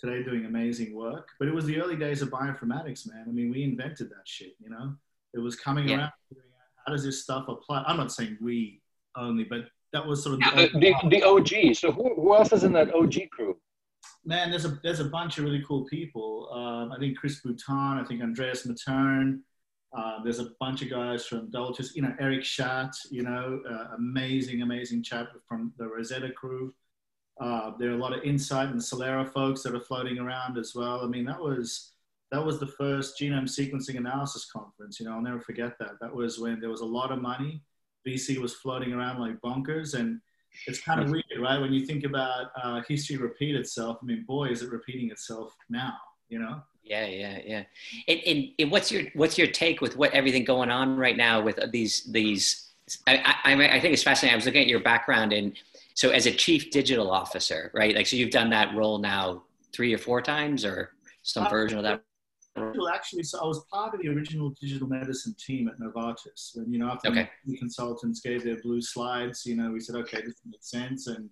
today 0.00 0.22
doing 0.22 0.46
amazing 0.46 0.94
work. 0.94 1.28
But 1.38 1.48
it 1.48 1.54
was 1.54 1.66
the 1.66 1.80
early 1.80 1.96
days 1.96 2.22
of 2.22 2.30
bioinformatics, 2.30 3.08
man. 3.08 3.24
I 3.28 3.30
mean, 3.30 3.50
we 3.50 3.62
invented 3.62 4.10
that 4.10 4.26
shit, 4.26 4.54
you 4.58 4.70
know? 4.70 4.94
It 5.34 5.38
was 5.38 5.56
coming 5.56 5.88
yeah. 5.88 5.96
around. 5.96 6.10
How 6.86 6.92
does 6.92 7.04
this 7.04 7.22
stuff 7.22 7.48
apply? 7.48 7.84
I'm 7.86 7.96
not 7.96 8.10
saying 8.10 8.38
we 8.40 8.80
only, 9.16 9.44
but 9.44 9.66
that 9.92 10.06
was 10.06 10.22
sort 10.22 10.34
of 10.34 10.40
the, 10.40 10.70
the, 10.78 11.08
the 11.08 11.22
OG. 11.22 11.76
So 11.76 11.92
who, 11.92 12.14
who 12.14 12.34
else 12.34 12.52
is 12.52 12.64
in 12.64 12.72
that 12.72 12.94
OG 12.94 13.14
crew? 13.30 13.56
Man, 14.24 14.50
there's 14.50 14.64
a 14.64 14.78
there's 14.82 15.00
a 15.00 15.04
bunch 15.04 15.38
of 15.38 15.44
really 15.44 15.64
cool 15.66 15.84
people. 15.84 16.50
Um, 16.52 16.92
I 16.92 16.98
think 16.98 17.18
Chris 17.18 17.40
Bouton, 17.40 17.98
I 17.98 18.04
think 18.04 18.22
Andreas 18.22 18.66
Matern. 18.66 19.40
Uh, 19.96 20.22
there's 20.22 20.38
a 20.38 20.50
bunch 20.60 20.82
of 20.82 20.90
guys 20.90 21.26
from 21.26 21.50
Double 21.50 21.76
you 21.94 22.02
know, 22.02 22.14
Eric 22.20 22.42
Schadt, 22.42 22.92
you 23.10 23.22
know, 23.22 23.60
uh, 23.68 23.96
amazing, 23.96 24.62
amazing 24.62 25.02
chap 25.02 25.30
from 25.48 25.72
the 25.78 25.86
Rosetta 25.86 26.30
crew. 26.30 26.72
Uh, 27.40 27.72
there 27.78 27.90
are 27.90 27.94
a 27.94 27.96
lot 27.96 28.12
of 28.12 28.22
Incyte 28.22 28.70
and 28.70 28.80
Celera 28.80 29.26
folks 29.32 29.62
that 29.62 29.74
are 29.74 29.80
floating 29.80 30.18
around 30.18 30.58
as 30.58 30.74
well. 30.74 31.00
I 31.02 31.06
mean, 31.06 31.24
that 31.24 31.40
was 31.40 31.92
that 32.30 32.44
was 32.44 32.60
the 32.60 32.66
first 32.66 33.18
genome 33.18 33.44
sequencing 33.44 33.96
analysis 33.96 34.48
conference. 34.50 35.00
You 35.00 35.06
know, 35.06 35.12
I'll 35.12 35.22
never 35.22 35.40
forget 35.40 35.78
that. 35.78 35.98
That 36.00 36.14
was 36.14 36.38
when 36.38 36.60
there 36.60 36.68
was 36.68 36.82
a 36.82 36.86
lot 36.86 37.10
of 37.10 37.20
money. 37.20 37.62
VC 38.06 38.38
was 38.38 38.54
floating 38.54 38.92
around 38.92 39.18
like 39.18 39.40
bonkers, 39.40 39.94
and 39.94 40.20
it's 40.66 40.80
kind 40.80 41.00
of 41.00 41.10
weird, 41.10 41.24
right? 41.40 41.58
When 41.58 41.72
you 41.72 41.86
think 41.86 42.04
about 42.04 42.48
uh, 42.62 42.82
history 42.86 43.16
repeat 43.16 43.54
itself. 43.54 43.98
I 44.02 44.06
mean, 44.06 44.24
boy, 44.26 44.48
is 44.48 44.62
it 44.62 44.70
repeating 44.70 45.10
itself 45.10 45.56
now. 45.70 45.94
You 46.28 46.40
know. 46.40 46.62
Yeah, 46.84 47.06
yeah, 47.06 47.38
yeah. 47.44 47.62
And, 48.08 48.20
and, 48.26 48.48
and 48.58 48.70
what's 48.70 48.92
your 48.92 49.04
what's 49.14 49.38
your 49.38 49.46
take 49.46 49.80
with 49.80 49.96
what 49.96 50.12
everything 50.12 50.44
going 50.44 50.70
on 50.70 50.96
right 50.96 51.16
now 51.16 51.40
with 51.40 51.58
these 51.72 52.04
these? 52.04 52.66
I, 53.06 53.36
I, 53.44 53.52
I 53.52 53.80
think 53.80 53.94
it's 53.94 54.02
fascinating. 54.02 54.34
I 54.34 54.36
was 54.36 54.46
looking 54.46 54.62
at 54.62 54.66
your 54.66 54.80
background 54.80 55.32
and 55.32 55.56
so 56.00 56.08
as 56.08 56.24
a 56.24 56.32
chief 56.32 56.70
digital 56.70 57.10
officer, 57.10 57.70
right? 57.74 57.94
Like, 57.94 58.06
so 58.06 58.16
you've 58.16 58.30
done 58.30 58.48
that 58.50 58.74
role 58.74 58.96
now 58.96 59.42
three 59.70 59.92
or 59.92 59.98
four 59.98 60.22
times 60.22 60.64
or 60.64 60.92
some 61.24 61.44
uh, 61.44 61.50
version 61.50 61.76
of 61.76 61.84
that? 61.84 62.02
Actually, 62.90 63.22
so 63.22 63.38
I 63.38 63.44
was 63.44 63.62
part 63.70 63.92
of 63.92 64.00
the 64.00 64.08
original 64.08 64.54
digital 64.58 64.88
medicine 64.88 65.34
team 65.38 65.68
at 65.68 65.78
Novartis. 65.78 66.56
And, 66.56 66.72
you 66.72 66.78
know, 66.78 66.88
after 66.88 67.10
okay. 67.10 67.28
the 67.44 67.54
consultants 67.58 68.20
gave 68.20 68.44
their 68.44 68.56
blue 68.62 68.80
slides, 68.80 69.44
you 69.44 69.56
know, 69.56 69.72
we 69.72 69.78
said, 69.78 69.94
okay, 69.96 70.22
this 70.22 70.36
makes 70.46 70.70
sense. 70.70 71.06
And, 71.06 71.28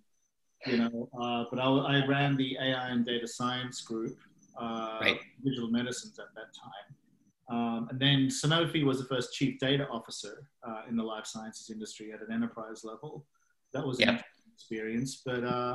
you 0.67 0.77
know, 0.77 1.09
uh, 1.19 1.45
but 1.51 1.59
I, 1.59 2.03
I, 2.03 2.07
ran 2.07 2.37
the 2.37 2.59
AI 2.61 2.91
and 2.91 3.07
data 3.07 3.27
science 3.27 3.81
group, 3.81 4.19
uh, 4.61 4.99
right. 5.01 5.19
digital 5.43 5.71
medicines 5.71 6.19
at 6.19 6.27
that 6.35 6.53
time. 6.53 7.57
Um, 7.59 7.89
and 7.89 7.99
then 7.99 8.29
Sanofi 8.29 8.85
was 8.85 8.99
the 8.99 9.07
first 9.07 9.33
chief 9.33 9.59
data 9.59 9.89
officer 9.89 10.47
uh, 10.63 10.83
in 10.91 10.97
the 10.99 11.03
life 11.03 11.25
sciences 11.25 11.71
industry 11.71 12.13
at 12.13 12.21
an 12.21 12.31
enterprise 12.31 12.85
level. 12.85 13.25
That 13.73 13.87
was 13.87 13.99
yep 13.99 14.25
experience. 14.59 15.23
But 15.25 15.45
uh, 15.45 15.75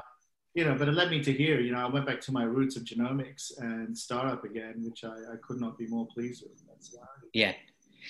you 0.53 0.65
know, 0.65 0.75
but 0.75 0.87
it 0.87 0.93
led 0.93 1.09
me 1.09 1.23
to 1.23 1.33
here. 1.33 1.59
You 1.59 1.71
know, 1.71 1.79
I 1.79 1.89
went 1.89 2.05
back 2.05 2.21
to 2.21 2.31
my 2.31 2.43
roots 2.43 2.75
of 2.75 2.83
genomics 2.83 3.51
and 3.57 3.97
startup 3.97 4.43
again, 4.43 4.75
which 4.77 5.03
I, 5.03 5.15
I 5.33 5.35
could 5.41 5.59
not 5.59 5.77
be 5.77 5.87
more 5.87 6.07
pleased 6.13 6.43
with. 6.43 6.61
That's 6.67 6.95
yeah. 7.33 7.53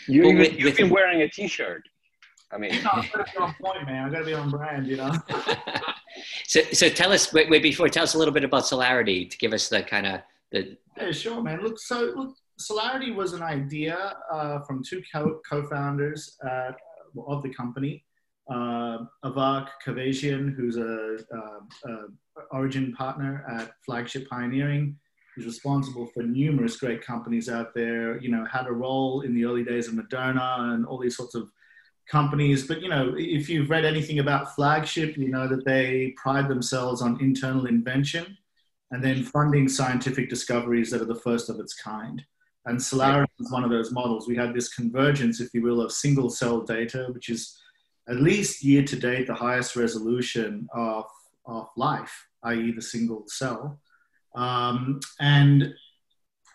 You 0.07 0.23
well, 0.23 0.37
with, 0.37 0.59
you've 0.59 0.75
been 0.75 0.89
wearing 0.89 1.21
a 1.21 1.29
T-shirt. 1.29 1.83
I 2.51 2.57
mean, 2.57 2.73
you 2.73 2.81
know, 2.81 2.89
I 2.91 3.09
gotta 3.13 3.31
be 3.31 3.37
on 3.37 3.55
point, 3.61 3.85
man. 3.85 4.05
I 4.05 4.11
gotta 4.11 4.25
be 4.25 4.33
on 4.33 4.49
brand, 4.49 4.87
you 4.87 4.97
know. 4.97 5.13
so, 6.47 6.61
so 6.71 6.89
tell 6.89 7.11
us 7.11 7.31
wait, 7.31 7.49
wait 7.49 7.63
before 7.63 7.87
tell 7.89 8.03
us 8.03 8.15
a 8.15 8.17
little 8.17 8.33
bit 8.33 8.43
about 8.43 8.63
Cellarity 8.63 9.29
to 9.29 9.37
give 9.37 9.53
us 9.53 9.69
the 9.69 9.83
kind 9.83 10.07
of 10.07 10.21
the. 10.51 10.77
Yeah, 10.97 11.11
sure, 11.11 11.41
man. 11.41 11.61
Look, 11.63 11.79
so 11.79 12.13
look, 12.15 12.35
Cellarity 12.59 13.15
was 13.15 13.33
an 13.33 13.41
idea 13.41 14.15
uh, 14.31 14.59
from 14.61 14.83
two 14.83 15.01
co- 15.11 15.39
co-founders 15.49 16.37
at 16.43 16.75
of 17.27 17.43
the 17.43 17.49
company. 17.49 18.03
Uh, 18.50 19.05
Avak 19.23 19.69
Kahvejian, 19.85 20.53
who's 20.53 20.77
a, 20.77 21.17
a, 21.31 21.91
a, 21.91 22.05
origin 22.51 22.93
partner 22.93 23.45
at 23.50 23.71
Flagship 23.85 24.27
Pioneering, 24.27 24.97
who's 25.33 25.45
responsible 25.45 26.07
for 26.07 26.23
numerous 26.23 26.75
great 26.77 27.01
companies 27.05 27.47
out 27.47 27.73
there. 27.73 28.19
You 28.19 28.29
know, 28.29 28.45
had 28.45 28.67
a 28.67 28.71
role 28.71 29.21
in 29.21 29.33
the 29.33 29.45
early 29.45 29.63
days 29.63 29.88
of 29.88 29.93
Moderna 29.93 30.73
and 30.73 30.85
all 30.85 31.00
these 31.00 31.15
sorts 31.15 31.35
of 31.35 31.50
companies. 32.09 32.67
But 32.67 32.81
you 32.81 32.89
know, 32.89 33.13
if 33.17 33.50
you've 33.50 33.69
read 33.69 33.85
anything 33.85 34.19
about 34.19 34.55
Flagship, 34.55 35.17
you 35.17 35.29
know 35.29 35.47
that 35.47 35.65
they 35.65 36.13
pride 36.17 36.50
themselves 36.50 37.01
on 37.01 37.21
internal 37.21 37.65
invention 37.65 38.38
and 38.91 39.03
then 39.03 39.23
funding 39.23 39.67
scientific 39.67 40.29
discoveries 40.29 40.91
that 40.91 41.01
are 41.01 41.05
the 41.05 41.15
first 41.15 41.50
of 41.50 41.59
its 41.59 41.73
kind. 41.73 42.23
And 42.65 42.77
Cellarity 42.77 43.27
is 43.39 43.51
one 43.51 43.63
of 43.63 43.71
those 43.71 43.91
models. 43.91 44.27
We 44.27 44.35
had 44.35 44.53
this 44.53 44.73
convergence, 44.73 45.41
if 45.41 45.50
you 45.53 45.62
will, 45.62 45.81
of 45.81 45.91
single 45.91 46.29
cell 46.29 46.62
data, 46.62 47.07
which 47.12 47.29
is 47.29 47.57
at 48.10 48.17
least 48.17 48.63
year 48.63 48.83
to 48.83 48.95
date 48.95 49.27
the 49.27 49.33
highest 49.33 49.75
resolution 49.75 50.67
of, 50.74 51.05
of 51.45 51.69
life, 51.77 52.27
i.e., 52.43 52.72
the 52.72 52.81
single 52.81 53.24
cell. 53.27 53.79
Um, 54.36 55.00
and 55.19 55.74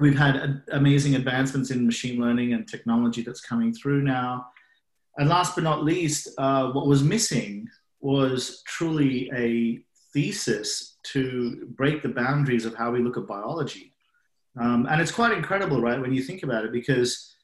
we've 0.01 0.19
had 0.19 0.63
amazing 0.73 1.15
advancements 1.15 1.71
in 1.71 1.87
machine 1.87 2.21
learning 2.21 2.53
and 2.53 2.69
technology 2.69 3.23
that's 3.23 3.41
coming 3.41 3.73
through 3.73 4.03
now. 4.03 4.47
And 5.17 5.29
last 5.29 5.55
but 5.55 5.65
not 5.65 5.85
least, 5.85 6.29
uh, 6.39 6.71
what 6.71 6.87
was 6.87 7.03
missing 7.03 7.69
was 8.01 8.63
truly 8.67 9.31
a 9.35 9.81
thesis 10.13 10.97
to 11.03 11.67
break 11.77 12.03
the 12.03 12.09
boundaries 12.09 12.65
of 12.65 12.75
how 12.75 12.91
we 12.93 13.01
look 13.01 13.17
at 13.17 13.27
biology. 13.27 13.93
Um, 14.61 14.87
and 14.91 15.01
it's 15.01 15.13
quite 15.13 15.33
incredible, 15.33 15.81
right, 15.81 16.01
when 16.01 16.13
you 16.13 16.23
think 16.23 16.43
about 16.43 16.65
it, 16.65 16.73
because 16.73 17.35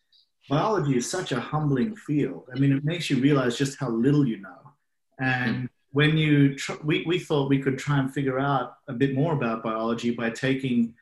biology 0.49 0.97
is 0.97 1.11
such 1.11 1.33
a 1.33 1.41
humbling 1.41 1.97
field. 1.97 2.49
I 2.55 2.59
mean, 2.59 2.73
it 2.73 2.85
makes 2.85 3.11
you 3.11 3.19
realize 3.19 3.57
just 3.57 3.79
how 3.79 3.89
little 3.91 4.27
you 4.27 4.41
know. 4.41 4.73
And 5.19 5.57
mm. 5.57 5.69
when 5.93 6.17
you, 6.17 6.57
tr- 6.57 6.83
we, 6.83 7.05
we 7.07 7.19
thought 7.19 7.49
we 7.49 7.61
could 7.61 7.79
try 7.79 7.99
and 7.99 8.13
figure 8.13 8.39
out 8.39 8.77
a 8.89 8.93
bit 8.93 9.15
more 9.15 9.33
about 9.35 9.63
biology 9.63 10.11
by 10.11 10.31
taking 10.31 10.95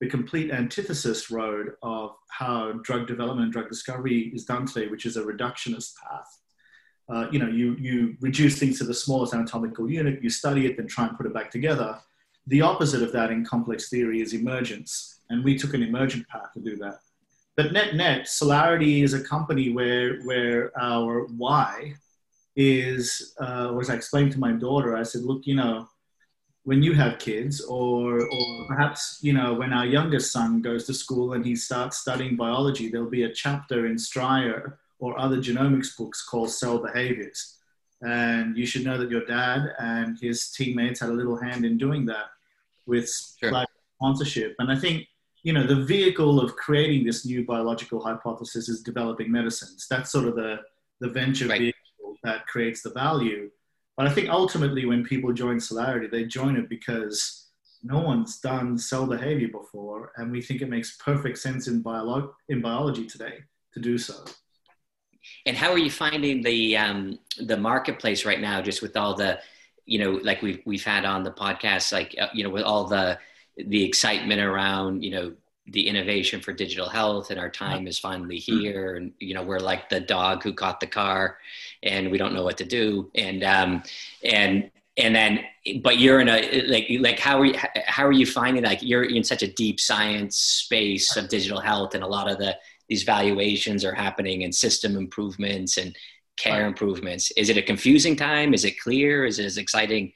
the 0.00 0.08
complete 0.08 0.50
antithesis 0.50 1.30
road 1.30 1.74
of 1.82 2.16
how 2.30 2.72
drug 2.82 3.06
development 3.06 3.44
and 3.44 3.52
drug 3.52 3.68
discovery 3.68 4.30
is 4.34 4.44
done 4.44 4.66
today, 4.66 4.88
which 4.88 5.04
is 5.04 5.16
a 5.16 5.22
reductionist 5.22 5.92
path. 5.96 6.38
Uh, 7.08 7.26
you 7.30 7.38
know, 7.38 7.48
you, 7.48 7.76
you 7.78 8.16
reduce 8.20 8.58
things 8.58 8.78
to 8.78 8.84
the 8.84 8.94
smallest 8.94 9.34
anatomical 9.34 9.90
unit, 9.90 10.22
you 10.22 10.30
study 10.30 10.66
it, 10.66 10.76
then 10.76 10.86
try 10.86 11.06
and 11.06 11.16
put 11.16 11.26
it 11.26 11.34
back 11.34 11.50
together. 11.50 11.98
The 12.46 12.62
opposite 12.62 13.02
of 13.02 13.12
that 13.12 13.30
in 13.30 13.44
complex 13.44 13.88
theory 13.90 14.20
is 14.22 14.32
emergence, 14.32 15.20
and 15.28 15.44
we 15.44 15.58
took 15.58 15.74
an 15.74 15.82
emergent 15.82 16.26
path 16.28 16.52
to 16.54 16.60
do 16.60 16.76
that. 16.76 17.00
But 17.60 17.74
net 17.74 17.94
net, 17.94 18.24
Cellarity 18.24 19.02
is 19.02 19.12
a 19.12 19.22
company 19.22 19.68
where 19.70 20.22
where 20.22 20.72
our 20.80 21.26
why 21.26 21.92
is, 22.56 23.34
uh, 23.38 23.76
as 23.78 23.90
I 23.90 23.96
explained 23.96 24.32
to 24.32 24.38
my 24.38 24.52
daughter, 24.52 24.96
I 24.96 25.02
said, 25.02 25.24
look, 25.24 25.46
you 25.46 25.56
know, 25.56 25.86
when 26.62 26.82
you 26.82 26.94
have 26.94 27.18
kids, 27.18 27.60
or 27.60 28.22
or 28.22 28.66
perhaps 28.66 29.18
you 29.20 29.34
know 29.34 29.52
when 29.52 29.74
our 29.74 29.84
youngest 29.84 30.32
son 30.32 30.62
goes 30.62 30.86
to 30.86 30.94
school 30.94 31.34
and 31.34 31.44
he 31.44 31.54
starts 31.54 31.98
studying 31.98 32.34
biology, 32.34 32.88
there'll 32.88 33.10
be 33.10 33.24
a 33.24 33.34
chapter 33.34 33.84
in 33.84 33.96
Stryer 33.96 34.78
or 34.98 35.20
other 35.20 35.36
genomics 35.36 35.94
books 35.98 36.24
called 36.24 36.50
Cell 36.50 36.78
Behaviors. 36.78 37.58
And 38.00 38.56
you 38.56 38.64
should 38.64 38.84
know 38.84 38.96
that 38.96 39.10
your 39.10 39.26
dad 39.26 39.74
and 39.78 40.18
his 40.18 40.48
teammates 40.50 41.00
had 41.00 41.10
a 41.10 41.18
little 41.20 41.36
hand 41.36 41.66
in 41.66 41.76
doing 41.76 42.06
that 42.06 42.28
with 42.86 43.10
sure. 43.38 43.66
sponsorship. 43.96 44.54
And 44.58 44.72
I 44.72 44.76
think, 44.76 45.06
you 45.42 45.52
know, 45.52 45.66
the 45.66 45.82
vehicle 45.84 46.40
of 46.40 46.56
creating 46.56 47.04
this 47.04 47.24
new 47.24 47.44
biological 47.44 48.00
hypothesis 48.02 48.68
is 48.68 48.82
developing 48.82 49.30
medicines. 49.30 49.86
That's 49.88 50.10
sort 50.10 50.28
of 50.28 50.34
the, 50.34 50.58
the 51.00 51.08
venture 51.08 51.46
right. 51.46 51.60
vehicle 51.60 52.16
that 52.24 52.46
creates 52.46 52.82
the 52.82 52.90
value. 52.90 53.50
But 53.96 54.06
I 54.06 54.10
think 54.10 54.28
ultimately 54.28 54.86
when 54.86 55.04
people 55.04 55.32
join 55.32 55.56
Cellarity, 55.56 56.10
they 56.10 56.24
join 56.24 56.56
it 56.56 56.68
because 56.68 57.48
no 57.82 58.00
one's 58.00 58.40
done 58.40 58.76
cell 58.76 59.06
behavior 59.06 59.48
before. 59.48 60.12
And 60.16 60.30
we 60.30 60.42
think 60.42 60.60
it 60.60 60.68
makes 60.68 60.96
perfect 60.96 61.38
sense 61.38 61.68
in, 61.68 61.82
biolo- 61.82 62.32
in 62.48 62.60
biology 62.60 63.06
today 63.06 63.38
to 63.74 63.80
do 63.80 63.96
so. 63.98 64.24
And 65.46 65.56
how 65.56 65.70
are 65.70 65.78
you 65.78 65.90
finding 65.90 66.42
the 66.42 66.76
um, 66.76 67.18
the 67.38 67.56
marketplace 67.56 68.24
right 68.24 68.40
now? 68.40 68.62
Just 68.62 68.80
with 68.80 68.96
all 68.96 69.14
the, 69.14 69.38
you 69.84 69.98
know, 69.98 70.12
like 70.22 70.40
we've 70.40 70.60
we've 70.64 70.84
had 70.84 71.04
on 71.04 71.22
the 71.22 71.30
podcast, 71.30 71.92
like 71.92 72.14
uh, 72.18 72.28
you 72.32 72.42
know, 72.42 72.48
with 72.48 72.62
all 72.62 72.86
the 72.86 73.18
the 73.68 73.84
excitement 73.84 74.40
around, 74.40 75.02
you 75.02 75.10
know, 75.10 75.32
the 75.66 75.86
innovation 75.86 76.40
for 76.40 76.52
digital 76.52 76.88
health, 76.88 77.30
and 77.30 77.38
our 77.38 77.50
time 77.50 77.86
is 77.86 77.98
finally 77.98 78.38
here. 78.38 78.96
And 78.96 79.12
you 79.20 79.34
know, 79.34 79.42
we're 79.42 79.60
like 79.60 79.88
the 79.88 80.00
dog 80.00 80.42
who 80.42 80.52
caught 80.52 80.80
the 80.80 80.86
car, 80.86 81.38
and 81.82 82.10
we 82.10 82.18
don't 82.18 82.34
know 82.34 82.42
what 82.42 82.58
to 82.58 82.64
do. 82.64 83.10
And 83.14 83.44
um, 83.44 83.82
and 84.24 84.70
and 84.96 85.14
then 85.14 85.44
but 85.82 85.98
you're 85.98 86.20
in 86.20 86.28
a 86.28 86.62
like 86.66 86.88
like 87.00 87.18
how 87.18 87.40
are 87.40 87.44
you 87.44 87.54
how 87.86 88.04
are 88.04 88.12
you 88.12 88.26
finding 88.26 88.64
like 88.64 88.82
you're 88.82 89.04
in 89.04 89.22
such 89.22 89.42
a 89.42 89.52
deep 89.52 89.78
science 89.78 90.36
space 90.36 91.16
of 91.16 91.28
digital 91.28 91.60
health 91.60 91.94
and 91.94 92.02
a 92.02 92.06
lot 92.06 92.28
of 92.28 92.38
the 92.38 92.56
these 92.88 93.04
valuations 93.04 93.84
are 93.84 93.94
happening 93.94 94.42
and 94.42 94.52
system 94.52 94.96
improvements 94.96 95.76
and 95.76 95.96
care 96.40 96.66
improvements. 96.66 97.30
Is 97.36 97.50
it 97.50 97.56
a 97.56 97.62
confusing 97.62 98.16
time? 98.16 98.54
Is 98.54 98.64
it 98.64 98.80
clear? 98.80 99.24
Is 99.24 99.38
it 99.38 99.44
as 99.44 99.58
exciting? 99.58 100.12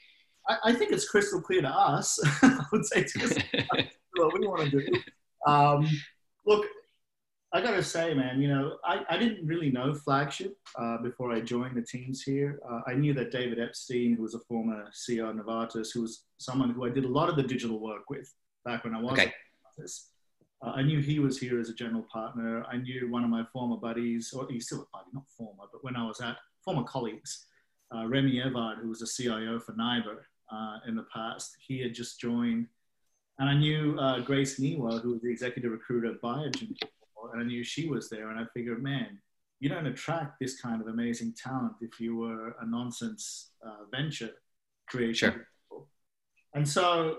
I, 0.48 0.56
I 0.64 0.72
think 0.72 0.92
it's 0.92 1.08
crystal 1.08 1.40
clear 1.40 1.62
to 1.62 1.68
us. 1.68 2.18
I 2.42 2.64
would 2.72 2.84
say 2.84 3.06
what 4.16 4.38
we 4.38 4.46
want 4.46 4.70
to 4.70 4.70
do. 4.70 4.86
Um, 5.46 5.88
look, 6.46 6.66
I 7.52 7.60
gotta 7.60 7.84
say, 7.84 8.14
man, 8.14 8.40
you 8.40 8.48
know, 8.48 8.78
I, 8.84 9.04
I 9.08 9.16
didn't 9.16 9.46
really 9.46 9.70
know 9.70 9.94
Flagship 9.94 10.56
uh, 10.76 10.98
before 10.98 11.30
I 11.32 11.40
joined 11.40 11.76
the 11.76 11.82
teams 11.82 12.22
here. 12.22 12.58
Uh, 12.68 12.80
I 12.86 12.94
knew 12.94 13.14
that 13.14 13.30
David 13.30 13.60
Epstein, 13.60 14.16
who 14.16 14.22
was 14.22 14.34
a 14.34 14.40
former 14.40 14.86
CEO 14.92 15.30
of 15.30 15.36
Novartis, 15.36 15.92
who 15.94 16.02
was 16.02 16.24
someone 16.38 16.70
who 16.70 16.84
I 16.84 16.88
did 16.88 17.04
a 17.04 17.08
lot 17.08 17.28
of 17.28 17.36
the 17.36 17.44
digital 17.44 17.78
work 17.78 18.10
with 18.10 18.32
back 18.64 18.82
when 18.82 18.94
I 18.94 19.00
was 19.00 19.12
okay. 19.12 19.26
at 19.26 19.34
Novartis. 19.78 20.06
Uh, 20.66 20.70
I 20.70 20.82
knew 20.82 20.98
he 20.98 21.20
was 21.20 21.38
here 21.38 21.60
as 21.60 21.68
a 21.68 21.74
general 21.74 22.04
partner. 22.12 22.64
I 22.64 22.76
knew 22.76 23.08
one 23.08 23.22
of 23.22 23.30
my 23.30 23.44
former 23.52 23.76
buddies, 23.76 24.32
or 24.32 24.48
he's 24.50 24.66
still 24.66 24.80
a 24.80 24.96
buddy, 24.96 25.10
not 25.12 25.24
former, 25.36 25.64
but 25.70 25.84
when 25.84 25.94
I 25.94 26.04
was 26.04 26.20
at 26.20 26.36
former 26.64 26.82
colleagues, 26.82 27.46
uh, 27.94 28.06
Remy 28.08 28.40
Evard, 28.40 28.78
who 28.78 28.88
was 28.88 29.00
a 29.00 29.06
CIO 29.06 29.60
for 29.60 29.74
NIBR 29.74 30.18
uh, 30.50 30.78
in 30.86 30.94
the 30.94 31.06
past, 31.12 31.56
he 31.66 31.80
had 31.80 31.94
just 31.94 32.20
joined. 32.20 32.66
And 33.38 33.48
I 33.48 33.54
knew 33.54 33.98
uh, 33.98 34.20
Grace 34.20 34.60
Niwa, 34.60 35.02
who 35.02 35.12
was 35.12 35.22
the 35.22 35.30
executive 35.30 35.72
recruiter 35.72 36.12
at 36.12 36.22
Biogen, 36.22 36.76
and 37.32 37.42
I 37.42 37.44
knew 37.44 37.64
she 37.64 37.88
was 37.88 38.08
there. 38.08 38.30
And 38.30 38.38
I 38.38 38.44
figured, 38.54 38.82
man, 38.82 39.18
you 39.60 39.68
don't 39.68 39.86
attract 39.86 40.38
this 40.38 40.60
kind 40.60 40.80
of 40.80 40.88
amazing 40.88 41.34
talent 41.42 41.72
if 41.80 41.98
you 41.98 42.16
were 42.16 42.54
a 42.60 42.66
nonsense 42.66 43.50
uh, 43.66 43.84
venture 43.90 44.30
creation. 44.88 45.32
Sure. 45.32 45.86
And 46.54 46.68
so 46.68 47.18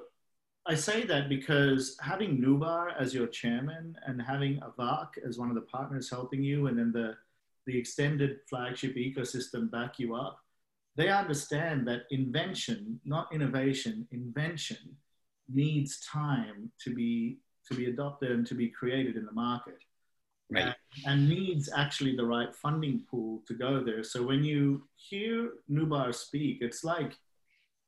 I 0.65 0.75
say 0.75 1.05
that 1.05 1.27
because 1.27 1.97
having 2.01 2.37
Nubar 2.37 2.93
as 2.99 3.13
your 3.13 3.27
chairman 3.27 3.95
and 4.05 4.21
having 4.21 4.59
Avak 4.61 5.17
as 5.27 5.37
one 5.37 5.49
of 5.49 5.55
the 5.55 5.61
partners 5.61 6.09
helping 6.09 6.43
you, 6.43 6.67
and 6.67 6.77
then 6.77 6.91
the, 6.91 7.15
the 7.65 7.77
extended 7.77 8.39
flagship 8.49 8.95
ecosystem 8.95 9.69
back 9.69 9.99
you 9.99 10.15
up, 10.15 10.39
they 10.95 11.09
understand 11.09 11.87
that 11.87 12.03
invention, 12.11 12.99
not 13.05 13.33
innovation, 13.33 14.07
invention 14.11 14.95
needs 15.49 15.99
time 16.05 16.71
to 16.83 16.93
be 16.93 17.37
to 17.67 17.75
be 17.75 17.85
adopted 17.85 18.31
and 18.31 18.45
to 18.45 18.53
be 18.53 18.69
created 18.69 19.15
in 19.15 19.25
the 19.25 19.31
market. 19.31 19.77
Right. 20.51 20.65
And, 20.65 20.75
and, 21.07 21.29
needs 21.29 21.67
actually 21.75 22.15
the 22.15 22.25
right 22.25 22.55
funding 22.55 23.01
pool 23.09 23.41
to 23.47 23.55
go 23.55 23.83
there. 23.83 24.03
So 24.03 24.21
when 24.21 24.43
you 24.43 24.87
hear 24.95 25.49
Nubar 25.67 26.13
speak, 26.13 26.59
it's 26.61 26.83
like 26.83 27.13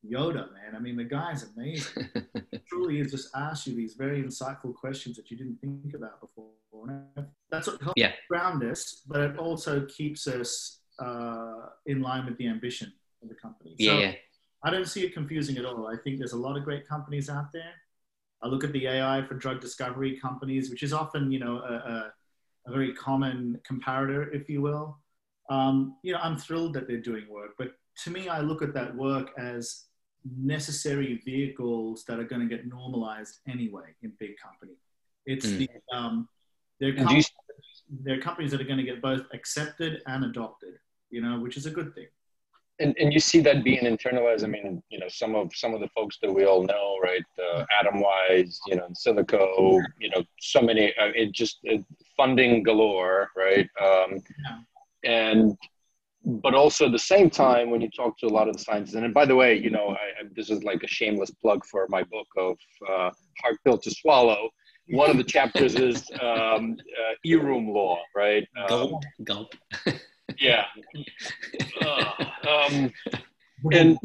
Yoda, 0.04 0.52
man. 0.52 0.76
I 0.76 0.80
mean, 0.80 0.96
the 0.96 1.04
guy's 1.04 1.46
amazing. 1.56 2.10
truly 2.68 3.00
is 3.00 3.12
just 3.12 3.30
asks 3.36 3.68
you 3.68 3.76
these 3.76 3.94
very 3.94 4.24
insightful 4.24 4.74
questions 4.74 5.16
that 5.18 5.30
you 5.30 5.38
didn't 5.38 5.60
think 5.62 5.94
about 5.94 6.20
before. 6.20 6.50
that's 7.52 7.68
what 7.68 7.82
helps 7.82 7.94
yeah. 7.96 8.14
ground 8.28 8.64
us, 8.64 9.04
but 9.08 9.20
it 9.20 9.38
also 9.38 9.86
keeps 9.86 10.26
us 10.26 10.77
uh, 11.00 11.70
in 11.86 12.02
line 12.02 12.26
with 12.26 12.38
the 12.38 12.48
ambition 12.48 12.92
of 13.22 13.30
the 13.30 13.36
company. 13.36 13.76
Yeah, 13.78 13.92
so 13.92 14.00
yeah. 14.00 14.14
I 14.64 14.72
don't 14.72 14.88
see 14.88 15.04
it 15.04 15.14
confusing 15.14 15.58
at 15.58 15.66
all. 15.66 15.88
I 15.88 15.96
think 16.04 16.18
there's 16.18 16.34
a 16.34 16.38
lot 16.38 16.58
of 16.58 16.64
great 16.64 16.88
companies 16.88 17.30
out 17.30 17.52
there. 17.54 17.74
I 18.42 18.48
look 18.48 18.64
at 18.64 18.72
the 18.72 18.88
AI 18.88 19.24
for 19.28 19.34
drug 19.34 19.62
discovery 19.62 20.20
companies, 20.20 20.70
which 20.70 20.84
is 20.84 20.94
often, 20.94 21.32
you 21.32 21.40
know, 21.40 21.58
a, 21.58 21.74
a, 21.74 22.14
a 22.68 22.72
very 22.72 22.94
common 22.94 23.60
comparator, 23.70 24.34
if 24.34 24.50
you 24.50 24.62
will. 24.62 25.00
Um, 25.50 25.98
you 26.04 26.14
know, 26.14 26.20
I'm 26.22 26.38
thrilled 26.38 26.74
that 26.74 26.88
they're 26.88 27.02
doing 27.02 27.26
work, 27.30 27.52
but 27.58 27.72
to 28.04 28.12
me, 28.12 28.28
I 28.28 28.42
look 28.42 28.62
at 28.62 28.74
that 28.74 28.96
work 28.96 29.32
as 29.38 29.86
necessary 30.40 31.22
vehicles 31.26 32.04
that 32.06 32.20
are 32.20 32.24
going 32.24 32.48
to 32.48 32.54
get 32.54 32.68
normalized 32.68 33.40
anyway 33.48 33.96
in 34.02 34.12
big 34.20 34.32
company. 34.38 34.78
It's 35.26 35.48
mm. 35.48 35.60
the 35.60 35.96
um, 35.96 36.28
they're, 36.80 36.96
com- 36.96 37.22
they're 38.04 38.20
companies 38.20 38.52
that 38.52 38.62
are 38.62 38.66
going 38.66 38.78
to 38.78 38.84
get 38.84 39.02
both 39.02 39.24
accepted 39.34 40.02
and 40.06 40.26
adopted, 40.26 40.76
you 41.10 41.22
know, 41.22 41.40
which 41.40 41.58
is 41.58 41.66
a 41.66 41.72
good 41.72 41.94
thing. 41.94 42.08
And, 42.80 42.96
and 43.00 43.12
you 43.12 43.20
see 43.20 43.40
that 43.42 43.64
being 43.64 43.84
internalized. 43.86 44.44
I 44.44 44.48
mean, 44.48 44.84
you 44.90 45.00
know, 45.00 45.08
some 45.08 45.34
of 45.34 45.50
some 45.56 45.74
of 45.74 45.80
the 45.80 45.88
folks 45.90 46.20
that 46.22 46.32
we 46.32 46.46
all 46.46 46.64
know, 46.64 46.98
right? 47.02 47.24
Uh, 47.40 47.66
Atomwise, 47.82 48.58
you 48.68 48.76
know, 48.76 48.88
Insilico, 48.88 49.82
you 50.00 50.10
know, 50.12 50.24
so 50.40 50.62
many. 50.62 50.90
Uh, 50.90 51.12
it 51.16 51.32
just 51.32 51.58
uh, 51.72 51.78
funding 52.16 52.62
galore, 52.62 53.30
right? 53.36 53.68
Um, 53.82 54.22
yeah. 54.46 54.60
And 55.04 55.58
but 56.28 56.54
also 56.54 56.88
at 56.88 56.92
the 56.92 57.00
same 57.00 57.30
time, 57.30 57.70
when 57.72 57.82
you 57.82 57.90
talk 57.90 58.18
to 58.20 58.28
a 58.28 58.30
lot 58.30 58.48
of 58.48 58.58
the 58.58 58.62
scientists, 58.62 58.96
and 58.96 59.14
by 59.14 59.26
the 59.26 59.36
way, 59.36 59.58
you 59.58 59.70
know, 59.70 59.90
I, 59.90 60.22
I, 60.22 60.28
this 60.36 60.50
is 60.50 60.64
like 60.64 60.84
a 60.84 60.88
shameless 60.88 61.32
plug 61.32 61.66
for 61.66 61.88
my 61.90 62.04
book 62.04 62.28
of 62.38 62.58
uh, 62.88 63.12
Hard 63.42 63.58
Pill 63.64 63.78
to 63.78 63.90
Swallow. 63.90 64.50
One 64.90 65.10
of 65.10 65.18
the 65.18 65.24
chapters 65.24 65.76
is 65.76 66.10
um, 66.22 66.78
uh, 67.00 67.14
Eroom 67.26 67.74
law, 67.74 68.00
right? 68.16 68.48
Um, 68.58 68.68
gulp, 68.68 69.04
gulp. 69.24 69.56
yeah. 70.40 70.66
Uh, 71.80 72.12
um, 72.50 72.92
and 73.72 73.98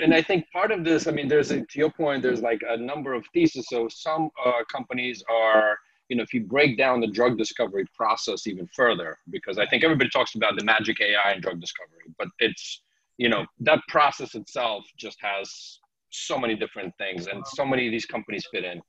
and 0.00 0.14
I 0.14 0.22
think 0.22 0.46
part 0.52 0.72
of 0.72 0.84
this, 0.84 1.06
I 1.06 1.10
mean, 1.10 1.28
there's 1.28 1.50
a, 1.50 1.60
to 1.60 1.78
your 1.78 1.90
point, 1.90 2.22
there's 2.22 2.40
like 2.40 2.62
a 2.66 2.76
number 2.76 3.12
of 3.12 3.26
theses. 3.34 3.66
So 3.68 3.88
some 3.88 4.30
uh, 4.44 4.64
companies 4.72 5.22
are 5.30 5.78
you 6.10 6.16
know, 6.16 6.24
if 6.24 6.34
you 6.34 6.42
break 6.42 6.76
down 6.76 7.00
the 7.00 7.06
drug 7.06 7.38
discovery 7.38 7.86
process 7.94 8.48
even 8.48 8.68
further, 8.74 9.16
because 9.30 9.58
I 9.58 9.66
think 9.66 9.84
everybody 9.84 10.10
talks 10.10 10.34
about 10.34 10.58
the 10.58 10.64
magic 10.64 11.00
AI 11.00 11.30
and 11.30 11.40
drug 11.40 11.60
discovery, 11.60 12.12
but 12.18 12.26
it's, 12.40 12.82
you 13.16 13.28
know, 13.28 13.46
that 13.60 13.78
process 13.88 14.34
itself 14.34 14.84
just 14.98 15.18
has 15.22 15.78
so 16.10 16.36
many 16.36 16.56
different 16.56 16.92
things 16.98 17.28
and 17.28 17.46
so 17.46 17.64
many 17.64 17.86
of 17.86 17.92
these 17.92 18.06
companies 18.06 18.44
fit 18.52 18.64
in. 18.64 18.82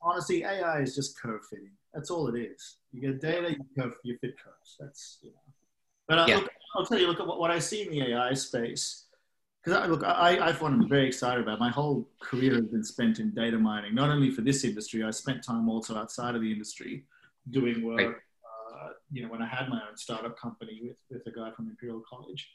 Honestly, 0.00 0.44
AI 0.44 0.80
is 0.80 0.94
just 0.94 1.20
curve 1.20 1.40
fitting. 1.50 1.72
That's 1.92 2.12
all 2.12 2.28
it 2.28 2.38
is. 2.38 2.76
You 2.92 3.00
get 3.00 3.20
data, 3.20 3.50
you 3.50 3.64
curve, 3.76 3.94
you 4.04 4.16
fit 4.20 4.34
curves. 4.38 4.76
That's, 4.78 5.18
you 5.20 5.30
know. 5.30 5.36
But 6.08 6.18
uh, 6.18 6.26
yeah. 6.26 6.36
look, 6.36 6.50
I'll 6.74 6.86
tell 6.86 6.98
you, 6.98 7.06
look 7.06 7.20
at 7.20 7.26
what, 7.26 7.38
what 7.38 7.50
I 7.50 7.58
see 7.58 7.82
in 7.82 7.90
the 7.90 8.12
AI 8.12 8.34
space 8.34 9.04
because 9.68 9.88
look, 9.88 10.04
I, 10.04 10.38
I 10.48 10.52
find 10.52 10.74
I'm 10.74 10.88
very 10.88 11.06
excited 11.06 11.42
about. 11.42 11.58
My 11.58 11.70
whole 11.70 12.08
career 12.20 12.54
has 12.54 12.66
been 12.66 12.84
spent 12.84 13.18
in 13.18 13.34
data 13.34 13.58
mining, 13.58 13.94
not 13.94 14.08
only 14.08 14.30
for 14.30 14.40
this 14.42 14.64
industry. 14.64 15.02
I 15.02 15.10
spent 15.10 15.44
time 15.44 15.68
also 15.68 15.96
outside 15.96 16.34
of 16.34 16.42
the 16.42 16.50
industry 16.50 17.04
doing 17.50 17.84
work. 17.84 17.98
Right. 17.98 18.08
Uh, 18.08 18.88
you 19.10 19.22
know, 19.22 19.28
when 19.28 19.42
I 19.42 19.46
had 19.46 19.68
my 19.68 19.80
own 19.88 19.96
startup 19.96 20.38
company 20.38 20.80
with 20.82 20.96
with 21.10 21.26
a 21.26 21.36
guy 21.36 21.50
from 21.50 21.68
Imperial 21.68 22.02
College, 22.08 22.48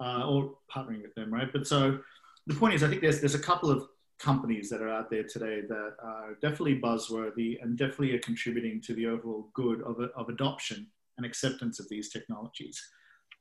uh, 0.00 0.26
or 0.26 0.54
partnering 0.74 1.02
with 1.02 1.14
them, 1.14 1.32
right? 1.32 1.48
But 1.52 1.66
so 1.66 1.98
the 2.46 2.54
point 2.54 2.74
is, 2.74 2.82
I 2.82 2.88
think 2.88 3.00
there's 3.00 3.20
there's 3.20 3.34
a 3.34 3.40
couple 3.40 3.70
of 3.70 3.88
companies 4.18 4.70
that 4.70 4.80
are 4.80 4.90
out 4.90 5.10
there 5.10 5.24
today 5.24 5.62
that 5.68 5.96
are 6.02 6.34
definitely 6.40 6.78
buzzworthy 6.78 7.60
and 7.60 7.76
definitely 7.76 8.14
are 8.14 8.20
contributing 8.20 8.80
to 8.80 8.94
the 8.94 9.06
overall 9.06 9.48
good 9.52 9.82
of, 9.82 9.98
of 10.14 10.28
adoption 10.28 10.86
and 11.22 11.30
acceptance 11.30 11.78
of 11.80 11.88
these 11.88 12.10
technologies. 12.10 12.80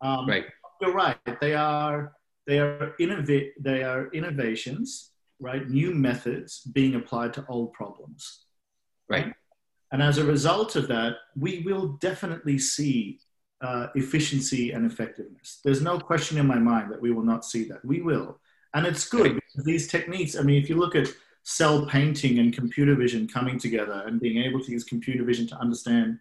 Um, 0.02 0.28
right. 0.28 0.46
You're 0.80 0.94
right. 0.94 1.18
They 1.40 1.54
are 1.54 2.14
they 2.48 2.60
are, 2.60 2.96
innov- 3.00 3.52
they 3.60 3.84
are 3.84 4.08
innovations, 4.14 5.12
right? 5.40 5.70
New 5.70 5.94
methods 5.94 6.62
being 6.74 6.96
applied 6.96 7.34
to 7.36 7.46
old 7.48 7.72
problems. 7.74 8.46
Right. 9.10 9.26
right? 9.26 9.34
And 9.92 10.02
as 10.02 10.18
a 10.18 10.26
result 10.26 10.76
of 10.76 10.88
that, 10.88 11.14
we 11.36 11.62
will 11.66 11.98
definitely 12.00 12.58
see 12.58 13.20
uh, 13.62 13.88
efficiency 13.96 14.72
and 14.72 14.92
effectiveness. 14.92 15.60
There's 15.64 15.82
no 15.82 16.00
question 16.00 16.38
in 16.38 16.48
my 16.48 16.58
mind 16.58 16.92
that 16.92 17.02
we 17.02 17.12
will 17.12 17.24
not 17.24 17.46
see 17.46 17.66
that. 17.66 17.84
We 17.86 18.02
will. 18.02 18.40
And 18.74 18.88
it's 18.88 19.08
good 19.08 19.36
because 19.36 19.66
these 19.66 19.88
techniques, 19.88 20.36
I 20.38 20.42
mean, 20.42 20.62
if 20.62 20.70
you 20.70 20.78
look 20.78 20.96
at 20.96 21.10
cell 21.44 21.86
painting 21.86 22.40
and 22.40 22.54
computer 22.54 22.96
vision 22.96 23.28
coming 23.28 23.60
together 23.60 24.04
and 24.06 24.20
being 24.20 24.44
able 24.44 24.64
to 24.64 24.72
use 24.72 24.84
computer 24.84 25.24
vision 25.24 25.48
to 25.48 25.58
understand 25.58 26.20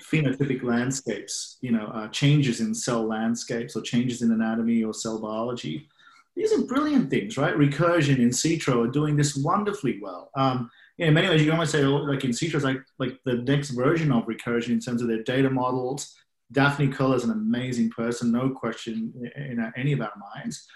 phenotypic 0.00 0.62
landscapes, 0.62 1.58
you 1.60 1.70
know, 1.70 1.86
uh, 1.86 2.08
changes 2.08 2.60
in 2.60 2.74
cell 2.74 3.06
landscapes 3.06 3.76
or 3.76 3.82
changes 3.82 4.22
in 4.22 4.32
anatomy 4.32 4.82
or 4.82 4.94
cell 4.94 5.20
biology. 5.20 5.88
These 6.34 6.52
are 6.52 6.62
brilliant 6.62 7.10
things, 7.10 7.36
right? 7.36 7.54
Recursion 7.54 8.16
insitro 8.18 8.86
are 8.86 8.90
doing 8.90 9.16
this 9.16 9.36
wonderfully 9.36 9.98
well. 10.00 10.30
Um, 10.34 10.70
in 10.98 11.14
many 11.14 11.28
ways, 11.28 11.40
you 11.40 11.46
can 11.46 11.54
almost 11.54 11.72
say, 11.72 11.84
oh, 11.84 11.96
like 11.96 12.20
insitro, 12.20 12.54
is 12.54 12.64
like, 12.64 12.80
like 12.98 13.18
the 13.24 13.34
next 13.34 13.70
version 13.70 14.12
of 14.12 14.24
Recursion 14.26 14.70
in 14.70 14.80
terms 14.80 15.02
of 15.02 15.08
their 15.08 15.22
data 15.22 15.50
models. 15.50 16.14
Daphne 16.52 16.88
Koller 16.88 17.16
is 17.16 17.24
an 17.24 17.30
amazing 17.30 17.90
person, 17.90 18.30
no 18.30 18.50
question 18.50 19.12
in, 19.36 19.58
in 19.58 19.72
any 19.76 19.92
of 19.92 20.00
our 20.00 20.12
minds. 20.34 20.66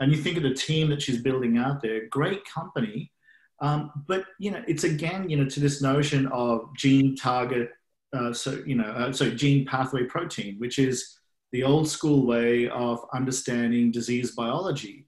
And 0.00 0.10
you 0.10 0.18
think 0.20 0.36
of 0.36 0.42
the 0.42 0.54
team 0.54 0.90
that 0.90 1.02
she's 1.02 1.22
building 1.22 1.58
out 1.58 1.82
there, 1.82 2.06
great 2.08 2.44
company. 2.44 3.12
Um, 3.60 3.90
but 4.08 4.24
you 4.38 4.50
know, 4.50 4.62
it's 4.66 4.84
again, 4.84 5.28
you 5.28 5.36
know, 5.36 5.48
to 5.48 5.60
this 5.60 5.82
notion 5.82 6.26
of 6.28 6.74
gene 6.76 7.14
target 7.14 7.70
uh, 8.12 8.32
so 8.32 8.62
you 8.66 8.74
know, 8.74 8.84
uh, 8.84 9.12
so 9.12 9.30
gene 9.30 9.64
pathway 9.66 10.04
protein, 10.04 10.56
which 10.58 10.78
is 10.78 11.18
the 11.52 11.62
old 11.62 11.88
school 11.88 12.26
way 12.26 12.68
of 12.68 13.04
understanding 13.12 13.90
disease 13.90 14.32
biology. 14.32 15.06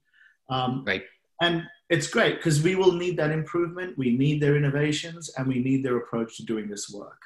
Um, 0.49 0.83
right. 0.85 1.03
And 1.41 1.63
it's 1.89 2.07
great 2.07 2.37
because 2.37 2.61
we 2.61 2.75
will 2.75 2.93
need 2.93 3.17
that 3.17 3.31
improvement. 3.31 3.97
We 3.97 4.15
need 4.15 4.41
their 4.41 4.55
innovations 4.55 5.31
and 5.37 5.47
we 5.47 5.59
need 5.59 5.83
their 5.83 5.97
approach 5.97 6.37
to 6.37 6.45
doing 6.45 6.69
this 6.69 6.89
work. 6.89 7.21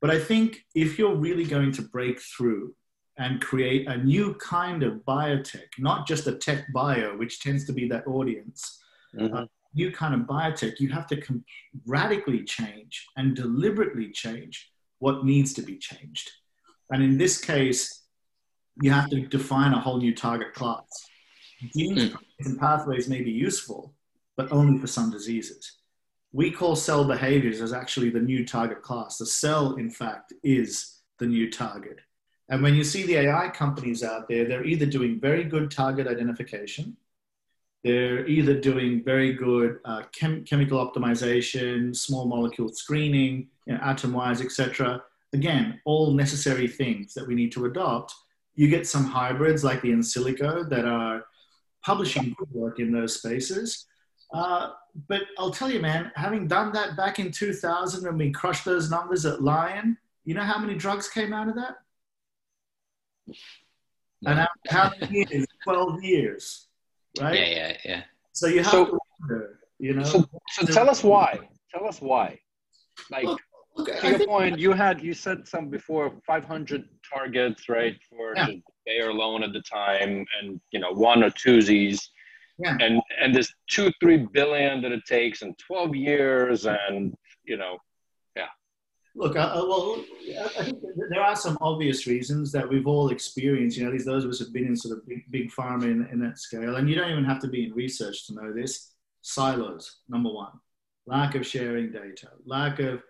But 0.00 0.10
I 0.10 0.18
think 0.18 0.64
if 0.74 0.98
you're 0.98 1.14
really 1.14 1.44
going 1.44 1.72
to 1.72 1.82
break 1.82 2.20
through 2.20 2.74
and 3.18 3.40
create 3.40 3.86
a 3.88 3.98
new 3.98 4.34
kind 4.34 4.82
of 4.82 4.94
biotech, 5.06 5.68
not 5.78 6.06
just 6.06 6.26
a 6.26 6.36
tech 6.36 6.72
bio, 6.72 7.16
which 7.16 7.40
tends 7.40 7.66
to 7.66 7.72
be 7.72 7.86
that 7.88 8.06
audience, 8.06 8.82
mm-hmm. 9.14 9.34
uh, 9.34 9.44
new 9.74 9.92
kind 9.92 10.14
of 10.14 10.22
biotech, 10.22 10.80
you 10.80 10.88
have 10.88 11.06
to 11.08 11.20
com- 11.20 11.44
radically 11.86 12.44
change 12.44 13.06
and 13.16 13.36
deliberately 13.36 14.10
change 14.10 14.70
what 15.00 15.24
needs 15.24 15.52
to 15.54 15.62
be 15.62 15.76
changed. 15.76 16.30
And 16.90 17.02
in 17.02 17.18
this 17.18 17.38
case, 17.38 18.04
you 18.80 18.92
have 18.92 19.10
to 19.10 19.26
define 19.26 19.72
a 19.72 19.80
whole 19.80 19.98
new 19.98 20.14
target 20.14 20.54
class. 20.54 20.86
Genes 21.76 22.10
mm. 22.10 22.16
and 22.40 22.58
pathways 22.58 23.08
may 23.08 23.22
be 23.22 23.30
useful, 23.30 23.94
but 24.36 24.50
only 24.52 24.78
for 24.78 24.86
some 24.86 25.10
diseases. 25.10 25.78
We 26.32 26.50
call 26.50 26.76
cell 26.76 27.04
behaviors 27.04 27.60
as 27.60 27.72
actually 27.72 28.10
the 28.10 28.20
new 28.20 28.46
target 28.46 28.82
class. 28.82 29.18
The 29.18 29.26
cell, 29.26 29.74
in 29.74 29.90
fact, 29.90 30.32
is 30.44 31.00
the 31.18 31.26
new 31.26 31.50
target. 31.50 31.98
And 32.48 32.62
when 32.62 32.74
you 32.74 32.84
see 32.84 33.04
the 33.04 33.16
AI 33.16 33.48
companies 33.48 34.02
out 34.02 34.28
there, 34.28 34.44
they're 34.44 34.64
either 34.64 34.86
doing 34.86 35.20
very 35.20 35.44
good 35.44 35.70
target 35.70 36.06
identification, 36.06 36.96
they're 37.84 38.26
either 38.26 38.60
doing 38.60 39.02
very 39.02 39.32
good 39.32 39.78
uh, 39.84 40.02
chem- 40.12 40.44
chemical 40.44 40.84
optimization, 40.84 41.96
small 41.96 42.26
molecule 42.26 42.68
screening, 42.68 43.48
you 43.70 43.76
know, 43.76 43.84
Atomwise, 43.84 44.44
etc. 44.44 45.02
Again, 45.32 45.80
all 45.84 46.12
necessary 46.12 46.68
things 46.68 47.14
that 47.14 47.26
we 47.26 47.34
need 47.34 47.52
to 47.52 47.66
adopt. 47.66 48.14
You 48.54 48.68
get 48.68 48.86
some 48.86 49.04
hybrids 49.04 49.64
like 49.64 49.80
the 49.82 49.90
Insilico 49.90 50.68
that 50.68 50.84
are 50.84 51.24
publishing 51.84 52.34
good 52.36 52.50
work 52.52 52.80
in 52.80 52.92
those 52.92 53.16
spaces. 53.16 53.86
Uh, 54.34 54.70
but 55.08 55.22
I'll 55.38 55.50
tell 55.50 55.70
you, 55.70 55.80
man, 55.80 56.12
having 56.14 56.46
done 56.46 56.72
that 56.72 56.96
back 56.96 57.18
in 57.18 57.30
2000 57.30 58.04
when 58.04 58.18
we 58.18 58.30
crushed 58.30 58.64
those 58.64 58.90
numbers 58.90 59.24
at 59.24 59.42
Lion, 59.42 59.96
you 60.24 60.34
know 60.34 60.42
how 60.42 60.58
many 60.58 60.74
drugs 60.74 61.08
came 61.08 61.32
out 61.32 61.48
of 61.48 61.54
that? 61.54 61.76
No. 64.22 64.32
And 64.32 64.48
how 64.68 64.90
many 65.00 65.26
years? 65.30 65.46
12 65.64 66.02
years 66.02 66.66
right? 67.18 67.34
Yeah, 67.34 67.46
yeah, 67.46 67.76
yeah. 67.84 68.02
So 68.32 68.46
you 68.46 68.58
have 68.62 68.70
so, 68.70 68.84
to 68.86 68.98
wonder, 69.20 69.58
you 69.78 69.94
know. 69.94 70.04
So, 70.04 70.28
so 70.48 70.66
tell 70.66 70.88
us 70.88 71.02
why. 71.02 71.38
Tell 71.72 71.86
us 71.86 72.00
why. 72.00 72.38
Like 73.10 73.24
look, 73.24 73.40
look, 73.76 73.88
to 73.88 74.06
I 74.06 74.10
your 74.10 74.26
point, 74.26 74.58
you 74.58 74.72
had 74.72 75.02
you 75.02 75.14
said 75.14 75.46
some 75.46 75.68
before 75.68 76.12
500 76.26 76.88
targets, 77.12 77.68
right, 77.68 77.96
for 78.08 78.34
yeah. 78.36 78.48
Bayer 78.86 79.08
alone 79.08 79.42
at 79.42 79.52
the 79.52 79.62
time, 79.62 80.24
and 80.40 80.60
you 80.70 80.80
know 80.80 80.92
one 80.92 81.22
or 81.22 81.30
two 81.30 81.60
Z's. 81.60 82.10
Yeah. 82.58 82.76
And 82.80 83.00
and 83.20 83.34
this 83.34 83.52
two 83.70 83.90
three 84.00 84.18
billion 84.18 84.82
that 84.82 84.92
it 84.92 85.04
takes 85.06 85.42
in 85.42 85.54
12 85.54 85.96
years, 85.96 86.66
and 86.66 87.14
you 87.44 87.56
know 87.56 87.78
yeah. 88.36 88.48
Look, 89.16 89.36
uh, 89.36 89.40
uh, 89.40 89.64
well, 89.66 90.04
I 90.58 90.64
think 90.64 90.78
there 91.08 91.22
are 91.22 91.36
some 91.36 91.56
obvious 91.60 92.06
reasons 92.06 92.52
that 92.52 92.68
we've 92.68 92.86
all 92.86 93.10
experienced. 93.10 93.78
You 93.78 93.86
know, 93.86 93.92
these 93.92 94.04
those 94.04 94.24
of 94.24 94.30
us 94.30 94.38
have 94.40 94.52
been 94.52 94.66
in 94.66 94.76
sort 94.76 94.98
of 94.98 95.06
big, 95.06 95.24
big 95.30 95.50
pharma 95.50 95.84
in, 95.84 96.06
in 96.12 96.20
that 96.20 96.38
scale, 96.38 96.76
and 96.76 96.88
you 96.88 96.96
don't 96.96 97.10
even 97.10 97.24
have 97.24 97.40
to 97.40 97.48
be 97.48 97.64
in 97.64 97.72
research 97.72 98.26
to 98.26 98.34
know 98.34 98.52
this. 98.52 98.92
Silos, 99.22 99.98
number 100.08 100.30
one, 100.30 100.52
lack 101.06 101.34
of 101.34 101.46
sharing 101.46 101.92
data, 101.92 102.28
lack 102.46 102.78
of 102.78 103.02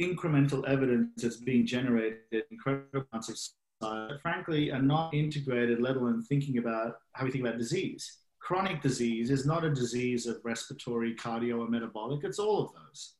incremental 0.00 0.66
evidence 0.68 1.22
that's 1.22 1.36
being 1.36 1.66
generated, 1.66 2.44
incredible 2.50 3.04
amounts 3.12 3.28
of 3.28 3.38
silos, 3.80 4.20
frankly, 4.20 4.70
are 4.70 4.82
not 4.82 5.14
integrated, 5.14 5.80
let 5.80 5.96
alone 5.96 6.22
thinking 6.22 6.58
about 6.58 6.96
how 7.12 7.24
we 7.24 7.30
think 7.30 7.44
about 7.44 7.58
disease. 7.58 8.18
Chronic 8.40 8.80
disease 8.82 9.30
is 9.30 9.46
not 9.46 9.64
a 9.64 9.70
disease 9.70 10.26
of 10.26 10.38
respiratory, 10.44 11.14
cardio, 11.14 11.58
or 11.58 11.68
metabolic. 11.68 12.24
It's 12.24 12.38
all 12.38 12.62
of 12.62 12.72
those, 12.72 13.14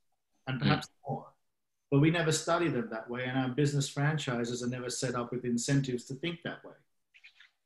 and 0.46 0.60
perhaps 0.60 0.86
mm. 0.86 1.08
more 1.08 1.26
but 1.90 2.00
we 2.00 2.10
never 2.10 2.32
study 2.32 2.68
them 2.68 2.88
that 2.90 3.08
way, 3.08 3.24
and 3.24 3.38
our 3.38 3.48
business 3.48 3.88
franchises 3.88 4.62
are 4.62 4.68
never 4.68 4.90
set 4.90 5.14
up 5.14 5.32
with 5.32 5.44
incentives 5.44 6.04
to 6.04 6.14
think 6.14 6.40
that 6.42 6.64
way. 6.64 6.74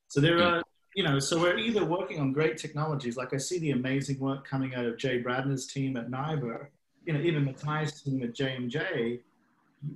So 0.08 0.20
there 0.20 0.42
are, 0.42 0.62
you 0.94 1.02
know, 1.02 1.18
so 1.18 1.40
we're 1.40 1.56
either 1.56 1.84
working 1.84 2.20
on 2.20 2.32
great 2.32 2.58
technologies, 2.58 3.16
like 3.16 3.32
I 3.32 3.38
see 3.38 3.58
the 3.58 3.70
amazing 3.70 4.18
work 4.18 4.46
coming 4.46 4.74
out 4.74 4.84
of 4.84 4.98
Jay 4.98 5.22
Bradner's 5.22 5.66
team 5.66 5.96
at 5.96 6.10
NIBR, 6.10 6.66
you 7.10 7.18
know, 7.18 7.24
even 7.24 7.44
Matthias' 7.44 8.02
team 8.02 8.22
at 8.22 8.34
J&J, 8.34 9.20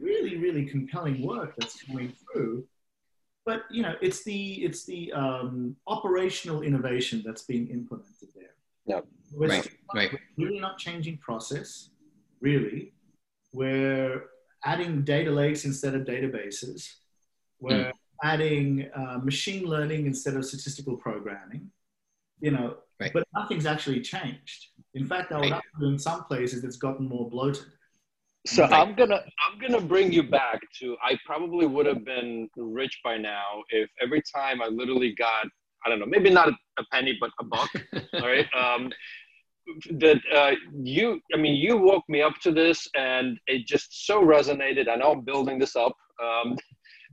really, 0.01 0.37
really 0.39 0.67
compelling 0.67 1.25
work 1.25 1.55
that's 1.57 1.83
coming 1.83 2.13
through. 2.33 2.65
But 3.47 3.63
you 3.71 3.83
know, 3.83 3.95
it's 4.01 4.25
the 4.25 4.55
it's 4.65 4.85
the 4.85 5.13
um, 5.13 5.77
operational 5.87 6.63
innovation 6.63 7.23
that's 7.25 7.43
being 7.43 7.69
implemented 7.69 8.31
there. 8.35 8.55
Yeah, 8.87 9.01
right, 9.37 9.69
right. 9.95 10.11
Really 10.39 10.59
not 10.59 10.79
changing 10.79 11.19
process, 11.19 11.91
really 12.41 12.95
we're 13.55 14.25
adding 14.65 15.03
data 15.03 15.31
lakes 15.31 15.65
instead 15.65 15.95
of 15.95 16.03
databases. 16.03 16.95
We're 17.61 17.85
mm. 17.85 17.93
adding 18.23 18.91
uh, 18.95 19.19
machine 19.23 19.65
learning 19.65 20.07
instead 20.07 20.35
of 20.35 20.45
statistical 20.45 20.97
programming. 20.97 21.71
You 22.41 22.51
know, 22.51 22.77
Right. 23.01 23.13
but 23.13 23.27
nothing's 23.35 23.67
actually 23.67 24.01
changed. 24.03 24.69
In 24.95 25.07
fact, 25.07 25.33
I 25.33 25.41
would 25.41 25.51
Right. 25.51 25.63
argue 25.75 25.89
in 25.89 25.99
some 25.99 26.25
places 26.25 26.65
it's 26.65 26.77
gotten 26.77 27.09
more 27.09 27.29
bloated. 27.29 27.65
So 28.47 28.63
Right. 28.63 28.73
I'm 28.73 28.95
gonna 28.95 29.21
I'm 29.45 29.59
gonna 29.59 29.81
bring 29.81 30.13
you 30.13 30.23
back 30.23 30.61
to 30.81 30.97
I 31.03 31.19
probably 31.25 31.67
would 31.67 31.87
have 31.87 32.05
been 32.05 32.49
rich 32.57 33.01
by 33.03 33.17
now 33.17 33.63
if 33.71 33.91
every 34.03 34.23
time 34.35 34.61
I 34.61 34.67
literally 34.67 35.15
got 35.15 35.47
I 35.85 35.89
don't 35.89 35.99
know 35.99 36.07
maybe 36.07 36.31
not 36.31 36.49
a, 36.49 36.53
a 36.79 36.85
penny 36.93 37.17
but 37.19 37.31
a 37.41 37.45
buck 37.45 37.71
all 38.21 38.27
right 38.29 38.47
um, 38.55 38.93
that 39.93 40.21
uh, 40.35 40.53
you 40.83 41.21
I 41.33 41.39
mean 41.39 41.55
you 41.55 41.79
woke 41.79 42.05
me 42.07 42.21
up 42.21 42.35
to 42.43 42.53
this 42.53 42.87
and 42.95 43.39
it 43.47 43.67
just 43.67 44.07
so 44.07 44.23
resonated 44.23 44.91
I 44.91 44.97
know 44.97 45.13
I'm 45.13 45.23
building 45.23 45.59
this 45.59 45.75
up 45.75 45.97
um, 46.23 46.59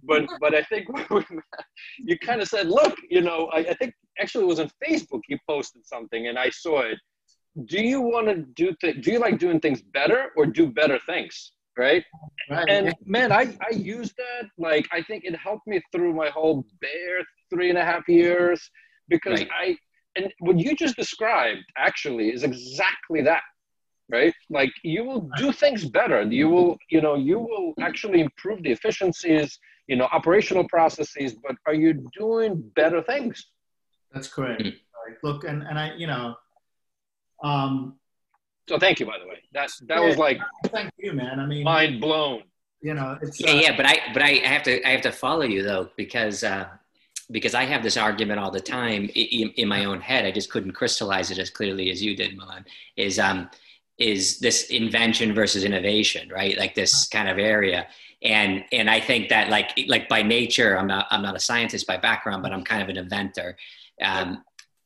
but 0.03 0.23
but 0.41 0.53
I 0.53 0.63
think 0.63 0.87
you 1.99 2.19
kind 2.19 2.41
of 2.41 2.49
said 2.49 2.67
look 2.67 2.95
you 3.09 3.21
know 3.21 3.49
I, 3.53 3.59
I 3.59 3.73
think 3.75 3.93
actually 4.19 4.43
it 4.43 4.47
was 4.47 4.59
on 4.59 4.69
Facebook 4.85 5.21
you 5.29 5.37
posted 5.47 5.85
something 5.85 6.27
and 6.27 6.37
I 6.37 6.49
saw 6.49 6.81
it 6.81 6.97
do 7.65 7.81
you 7.81 7.99
want 8.01 8.27
to 8.27 8.35
do 8.61 8.73
th- 8.81 9.01
do 9.03 9.11
you 9.11 9.19
like 9.19 9.37
doing 9.37 9.59
things 9.59 9.81
better 9.81 10.29
or 10.37 10.45
do 10.45 10.67
better 10.67 10.99
things 11.05 11.51
right 11.77 12.03
Right? 12.49 12.69
and 12.69 12.95
man 13.05 13.31
i 13.31 13.43
i 13.69 13.71
use 13.73 14.13
that 14.17 14.49
like 14.57 14.87
i 14.91 15.01
think 15.01 15.23
it 15.25 15.35
helped 15.35 15.67
me 15.67 15.81
through 15.91 16.13
my 16.13 16.29
whole 16.29 16.65
Bayer 16.81 17.19
three 17.49 17.69
and 17.69 17.77
a 17.77 17.85
half 17.85 18.07
years 18.07 18.59
because 19.09 19.39
Right. 19.41 19.49
i 19.63 19.77
and 20.15 20.31
what 20.39 20.57
you 20.59 20.75
just 20.75 20.95
described 20.95 21.63
actually 21.77 22.29
is 22.35 22.43
exactly 22.43 23.21
that 23.21 23.43
right 24.09 24.33
like 24.49 24.71
you 24.83 25.03
will 25.03 25.29
do 25.37 25.51
things 25.51 25.85
better 25.99 26.21
you 26.23 26.47
will 26.49 26.77
you 26.89 27.01
know 27.01 27.15
you 27.15 27.39
will 27.39 27.73
actually 27.81 28.21
improve 28.21 28.63
the 28.63 28.71
efficiencies 28.71 29.59
you 29.87 29.95
know 29.95 30.07
operational 30.19 30.65
processes 30.75 31.35
but 31.45 31.55
are 31.67 31.73
you 31.73 31.91
doing 32.17 32.51
better 32.75 33.01
things 33.01 33.37
That's 34.13 34.27
correct. 34.27 34.61
Mm. 34.61 34.73
Right. 35.01 35.17
Look, 35.23 35.39
and, 35.49 35.59
and 35.63 35.79
I, 35.79 35.85
you 36.01 36.05
know, 36.11 36.35
um, 37.43 37.95
so 38.69 38.77
thank 38.77 38.99
you 38.99 39.05
by 39.05 39.17
the 39.19 39.27
way 39.27 39.39
that 39.53 39.69
that 39.87 40.01
was 40.01 40.17
like 40.17 40.39
thank 40.67 40.91
you, 40.97 41.13
man. 41.13 41.39
I 41.39 41.45
mean, 41.45 41.63
mind 41.63 41.99
blown 42.01 42.43
you 42.81 42.95
know, 42.95 43.17
it's 43.21 43.39
yeah, 43.39 43.51
uh, 43.51 43.55
yeah, 43.55 43.77
but 43.77 43.85
I 43.85 43.99
but 44.13 44.23
I 44.23 44.29
have 44.37 44.63
to 44.63 44.85
I 44.87 44.91
have 44.91 45.01
to 45.01 45.11
follow 45.11 45.43
you 45.43 45.61
though 45.61 45.89
because 45.97 46.43
uh, 46.43 46.65
because 47.29 47.53
I 47.53 47.63
have 47.63 47.83
this 47.83 47.95
argument 47.95 48.39
all 48.39 48.49
the 48.49 48.59
time 48.59 49.09
in, 49.13 49.49
in 49.49 49.67
my 49.67 49.85
own 49.85 50.01
head. 50.01 50.25
I 50.25 50.31
just 50.31 50.49
couldn't 50.49 50.73
crystallize 50.73 51.29
it 51.29 51.37
as 51.37 51.49
clearly 51.49 51.91
as 51.91 52.01
you 52.01 52.15
did, 52.15 52.35
Milan. 52.35 52.65
Is 52.97 53.19
um 53.19 53.49
is 53.99 54.39
this 54.39 54.69
invention 54.71 55.33
versus 55.33 55.63
innovation, 55.63 56.27
right? 56.29 56.57
Like 56.57 56.73
this 56.73 57.07
kind 57.07 57.29
of 57.29 57.37
area. 57.37 57.87
And 58.23 58.63
and 58.71 58.89
I 58.89 58.99
think 58.99 59.29
that 59.29 59.49
like 59.49 59.71
like 59.87 60.09
by 60.09 60.23
nature, 60.23 60.77
I'm 60.77 60.87
not 60.87 61.05
I'm 61.11 61.21
not 61.21 61.35
a 61.35 61.39
scientist 61.39 61.85
by 61.85 61.97
background, 61.97 62.41
but 62.41 62.51
I'm 62.51 62.63
kind 62.63 62.81
of 62.81 62.89
an 62.89 62.97
inventor. 62.97 63.57
Um, 64.01 64.43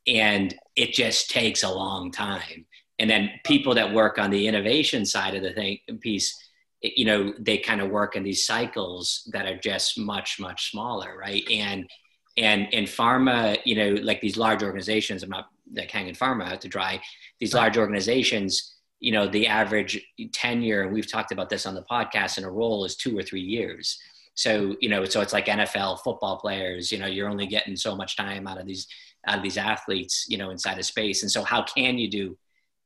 and 0.07 0.55
it 0.75 0.93
just 0.93 1.29
takes 1.29 1.63
a 1.63 1.69
long 1.69 2.11
time. 2.11 2.65
And 2.99 3.09
then 3.09 3.29
people 3.43 3.75
that 3.75 3.93
work 3.93 4.17
on 4.17 4.29
the 4.29 4.47
innovation 4.47 5.05
side 5.05 5.35
of 5.35 5.43
the 5.43 5.53
thing 5.53 5.79
piece, 6.01 6.35
you 6.81 7.05
know 7.05 7.33
they 7.39 7.57
kind 7.57 7.81
of 7.81 7.89
work 7.89 8.15
in 8.15 8.23
these 8.23 8.45
cycles 8.45 9.27
that 9.33 9.47
are 9.47 9.57
just 9.57 9.97
much 9.97 10.39
much 10.39 10.71
smaller 10.71 11.17
right? 11.17 11.43
And 11.51 11.89
and 12.37 12.67
and 12.73 12.85
pharma 12.85 13.57
you 13.65 13.75
know 13.75 14.01
like 14.03 14.19
these 14.19 14.35
large 14.35 14.61
organizations 14.61 15.23
i'm 15.23 15.29
not 15.29 15.47
like 15.73 15.89
hanging 15.89 16.13
pharma 16.13 16.51
out 16.51 16.59
to 16.59 16.67
dry 16.67 16.99
these 17.39 17.53
large 17.53 17.77
organizations 17.77 18.75
you 18.99 19.11
know 19.11 19.27
the 19.27 19.47
average 19.47 20.01
tenure 20.33 20.81
and 20.83 20.93
we've 20.93 21.09
talked 21.09 21.31
about 21.31 21.49
this 21.49 21.65
on 21.65 21.75
the 21.75 21.83
podcast 21.83 22.37
in 22.37 22.43
a 22.43 22.49
role 22.49 22.85
is 22.85 22.95
two 22.95 23.17
or 23.17 23.21
three 23.21 23.41
years. 23.41 23.99
So 24.33 24.75
you 24.81 24.89
know 24.89 25.05
so 25.05 25.21
it's 25.21 25.31
like 25.31 25.45
nfl 25.45 25.99
football 26.03 26.37
players 26.37 26.91
you 26.91 26.97
know 26.97 27.05
you're 27.05 27.29
only 27.29 27.47
getting 27.47 27.75
so 27.75 27.95
much 27.95 28.17
time 28.17 28.47
out 28.47 28.59
of 28.59 28.65
these 28.65 28.87
out 29.27 29.37
of 29.37 29.43
these 29.43 29.57
athletes 29.57 30.25
you 30.29 30.37
know 30.37 30.49
inside 30.49 30.77
of 30.77 30.85
space 30.85 31.23
and 31.23 31.31
so 31.31 31.43
how 31.43 31.61
can 31.63 31.97
you 31.97 32.09
do 32.09 32.37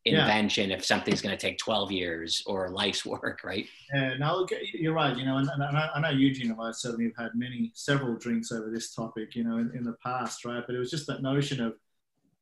Yeah. 0.06 0.22
invention 0.22 0.72
if 0.72 0.84
something's 0.86 1.22
going 1.22 1.36
to 1.38 1.42
take 1.42 1.58
12 1.58 1.92
years 1.92 2.42
or 2.46 2.70
life's 2.70 3.06
work 3.14 3.42
right 3.44 3.68
Yeah, 3.94 4.16
no, 4.18 4.42
okay, 4.44 4.62
you're 4.74 4.94
right. 4.94 5.16
You 5.18 5.26
know, 5.26 5.38
and, 5.38 5.50
and 5.50 5.64
I, 5.78 5.90
I 5.96 6.00
know 6.00 6.10
Eugene 6.10 6.52
and 6.52 6.62
I 6.62 6.72
certainly 6.72 7.06
have 7.06 7.18
had 7.24 7.32
many, 7.36 7.72
several 7.74 8.16
drinks 8.18 8.52
over 8.52 8.70
this 8.70 8.94
topic, 8.94 9.36
you 9.36 9.44
know, 9.44 9.58
in, 9.58 9.72
in 9.76 9.84
the 9.84 9.96
past, 10.06 10.46
right? 10.46 10.64
But 10.66 10.76
it 10.76 10.80
was 10.80 10.92
just 10.92 11.08
that 11.08 11.22
notion 11.24 11.60
of, 11.60 11.74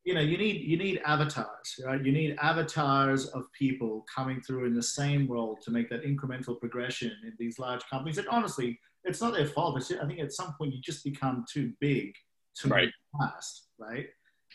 you 0.04 0.12
know, 0.14 0.20
you 0.20 0.36
need 0.38 0.62
you 0.62 0.76
need 0.76 1.00
avatars, 1.04 1.68
right? 1.86 2.02
You 2.04 2.12
need 2.12 2.36
avatars 2.40 3.26
of 3.28 3.44
people 3.52 4.04
coming 4.14 4.40
through 4.42 4.66
in 4.66 4.74
the 4.74 4.82
same 4.82 5.26
role 5.26 5.56
to 5.64 5.70
make 5.70 5.88
that 5.90 6.04
incremental 6.04 6.58
progression 6.60 7.12
in 7.24 7.32
these 7.38 7.58
large 7.58 7.82
companies. 7.90 8.18
And 8.18 8.28
honestly, 8.28 8.78
it's 9.04 9.20
not 9.22 9.32
their 9.34 9.46
fault. 9.46 9.76
It's 9.78 9.90
I 9.90 10.06
think 10.06 10.20
at 10.20 10.32
some 10.32 10.54
point 10.58 10.74
you 10.74 10.80
just 10.82 11.02
become 11.02 11.44
too 11.50 11.72
big 11.80 12.14
to 12.56 12.68
Right. 12.68 12.90
move 13.18 13.20
fast, 13.30 13.67
right? 13.78 14.06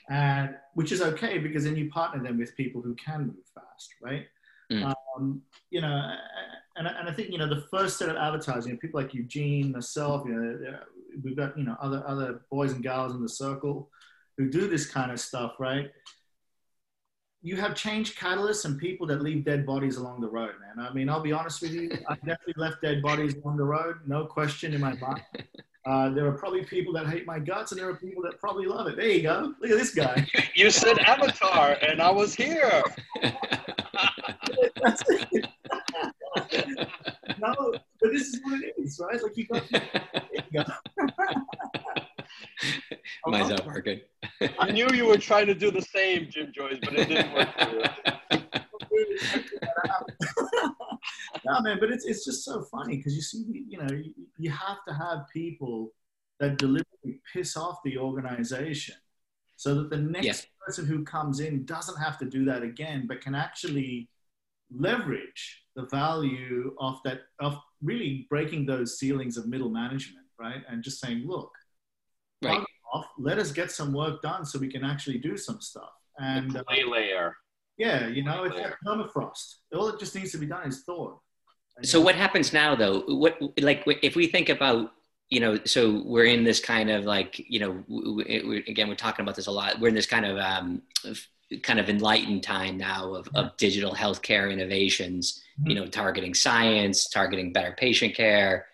And 0.09 0.55
which 0.73 0.91
is 0.91 1.01
okay 1.01 1.37
because 1.37 1.63
then 1.63 1.75
you 1.75 1.89
partner 1.89 2.21
them 2.21 2.37
with 2.37 2.55
people 2.57 2.81
who 2.81 2.95
can 2.95 3.27
move 3.27 3.45
fast, 3.53 3.93
right? 4.01 4.25
Mm. 4.71 4.93
Um, 5.15 5.41
you 5.69 5.81
know, 5.81 6.15
and, 6.75 6.87
and 6.87 7.09
I 7.09 7.13
think 7.13 7.29
you 7.29 7.37
know 7.37 7.47
the 7.47 7.65
first 7.71 7.97
set 7.97 8.09
of 8.09 8.15
advertising, 8.15 8.77
people 8.77 8.99
like 8.99 9.13
Eugene, 9.13 9.71
myself, 9.71 10.23
you 10.25 10.33
know, 10.33 10.79
we've 11.23 11.37
got 11.37 11.57
you 11.57 11.63
know 11.63 11.77
other 11.81 12.03
other 12.07 12.41
boys 12.51 12.71
and 12.71 12.83
girls 12.83 13.13
in 13.13 13.21
the 13.21 13.29
circle 13.29 13.89
who 14.37 14.49
do 14.49 14.67
this 14.67 14.85
kind 14.85 15.11
of 15.11 15.19
stuff, 15.19 15.53
right? 15.59 15.91
You 17.41 17.57
have 17.57 17.75
change 17.75 18.15
catalysts 18.15 18.65
and 18.65 18.79
people 18.79 19.05
that 19.07 19.21
leave 19.21 19.43
dead 19.43 19.65
bodies 19.65 19.97
along 19.97 20.21
the 20.21 20.29
road, 20.29 20.53
man. 20.61 20.85
I 20.85 20.93
mean, 20.93 21.09
I'll 21.09 21.21
be 21.21 21.33
honest 21.33 21.61
with 21.61 21.73
you, 21.73 21.91
I 22.07 22.15
definitely 22.25 22.53
left 22.55 22.81
dead 22.81 23.01
bodies 23.01 23.35
along 23.35 23.57
the 23.57 23.65
road, 23.65 23.97
no 24.07 24.25
question 24.25 24.73
in 24.73 24.81
my 24.81 24.93
mind. 24.93 25.23
Uh, 25.85 26.09
there 26.09 26.25
are 26.25 26.31
probably 26.31 26.63
people 26.63 26.93
that 26.93 27.07
hate 27.07 27.25
my 27.25 27.37
guts, 27.39 27.71
and 27.71 27.81
there 27.81 27.89
are 27.89 27.95
people 27.95 28.23
that 28.23 28.39
probably 28.39 28.65
love 28.65 28.87
it. 28.87 28.95
There 28.95 29.07
you 29.07 29.21
go. 29.23 29.53
Look 29.59 29.69
at 29.69 29.77
this 29.77 29.93
guy. 29.93 30.25
you 30.55 30.71
said 30.71 30.97
avatar 30.99 31.77
and 31.81 32.01
i 32.01 32.09
was 32.09 32.33
here 32.33 32.81
That's 34.81 35.03
it. 35.09 35.45
no, 37.37 37.73
but 38.01 38.11
this 38.11 38.27
is 38.29 38.39
what 38.43 38.61
it 38.61 38.75
is, 38.77 38.99
right? 39.03 39.21
Like 39.21 39.35
you 39.37 39.45
got. 39.47 39.69
There 39.69 39.83
you 40.31 40.41
go. 40.53 40.63
Mine's 43.27 43.49
not 43.49 43.65
working. 43.65 44.01
I 44.59 44.71
knew 44.71 44.87
you 44.93 45.05
were 45.05 45.17
trying 45.17 45.47
to 45.47 45.55
do 45.55 45.71
the 45.71 45.81
same, 45.81 46.29
Jim 46.29 46.51
Joyce, 46.53 46.77
but 46.81 46.93
it 46.93 47.07
didn't 47.09 47.33
work 47.33 47.49
for 47.59 47.69
you. 47.69 47.83
no, 51.45 51.61
man, 51.61 51.77
but 51.79 51.91
it's 51.91 52.05
it's 52.05 52.25
just 52.25 52.43
so 52.45 52.63
funny 52.63 52.97
because 52.97 53.15
you 53.15 53.21
see, 53.21 53.65
you 53.67 53.77
know, 53.77 53.87
you, 53.93 54.13
you 54.37 54.49
have 54.51 54.77
to 54.87 54.93
have 54.93 55.27
people 55.33 55.91
that 56.39 56.57
deliberately 56.57 57.21
piss 57.31 57.55
off 57.57 57.79
the 57.83 57.97
organization, 57.97 58.95
so 59.55 59.75
that 59.75 59.89
the 59.89 59.97
next 59.97 60.25
Yes. 60.25 60.47
person 60.65 60.85
who 60.85 61.03
comes 61.03 61.39
in 61.39 61.65
doesn't 61.65 61.97
have 62.01 62.17
to 62.19 62.25
do 62.25 62.45
that 62.45 62.63
again, 62.63 63.05
but 63.07 63.21
can 63.21 63.35
actually 63.35 64.09
leverage 64.75 65.63
the 65.75 65.85
value 65.87 66.75
of 66.79 66.99
that 67.03 67.21
of 67.39 67.57
really 67.81 68.27
breaking 68.29 68.65
those 68.65 68.97
ceilings 68.97 69.37
of 69.37 69.47
middle 69.47 69.69
management, 69.69 70.25
right? 70.39 70.63
And 70.69 70.83
just 70.83 70.99
saying, 70.99 71.23
look, 71.27 71.51
Right. 72.41 72.63
off, 72.93 73.05
let 73.17 73.39
us 73.39 73.51
get 73.51 73.71
some 73.71 73.93
work 73.93 74.21
done 74.21 74.45
so 74.45 74.59
we 74.59 74.69
can 74.71 74.83
actually 74.83 75.17
do 75.17 75.37
some 75.37 75.61
stuff. 75.61 75.91
And 76.17 76.51
the 76.51 76.59
uh, 76.59 76.89
layer. 76.89 77.35
Yeah, 77.77 78.07
you 78.07 78.23
know, 78.23 78.43
it's 78.43 78.55
like 78.55 78.75
permafrost. 78.85 79.55
All 79.75 79.87
it 79.87 79.99
just 79.99 80.15
needs 80.15 80.31
to 80.31 80.37
be 80.37 80.45
done 80.45 80.67
is 80.67 80.83
thawed. 80.83 81.17
So 81.81 81.99
what 81.99 82.15
happens 82.15 82.53
now 82.53 82.75
though? 82.75 83.01
What 83.07 83.37
like 83.59 83.83
if 84.01 84.15
we 84.15 84.27
think 84.27 84.49
about 84.49 84.91
you 85.29 85.39
know, 85.39 85.57
so 85.65 86.03
we're 86.05 86.25
in 86.25 86.43
this 86.43 86.59
kind 86.59 86.91
of 86.91 87.05
like 87.05 87.43
you 87.49 87.59
know, 87.59 87.73
w- 87.89 88.23
w- 88.23 88.49
we 88.49 88.57
again 88.67 88.87
we're 88.87 88.95
talking 88.95 89.23
about 89.23 89.35
this 89.35 89.47
a 89.47 89.51
lot. 89.51 89.79
We're 89.79 89.87
in 89.87 89.95
this 89.95 90.05
kind 90.05 90.25
of 90.25 90.37
um, 90.37 90.83
kind 91.63 91.79
of 91.79 91.89
enlightened 91.89 92.43
time 92.43 92.77
now 92.77 93.15
of, 93.15 93.27
of 93.33 93.57
digital 93.57 93.93
healthcare 93.93 94.51
innovations. 94.51 95.41
You 95.65 95.75
know, 95.75 95.87
targeting 95.87 96.33
science, 96.33 97.09
targeting 97.09 97.53
better 97.53 97.75
patient 97.77 98.15
care. 98.15 98.67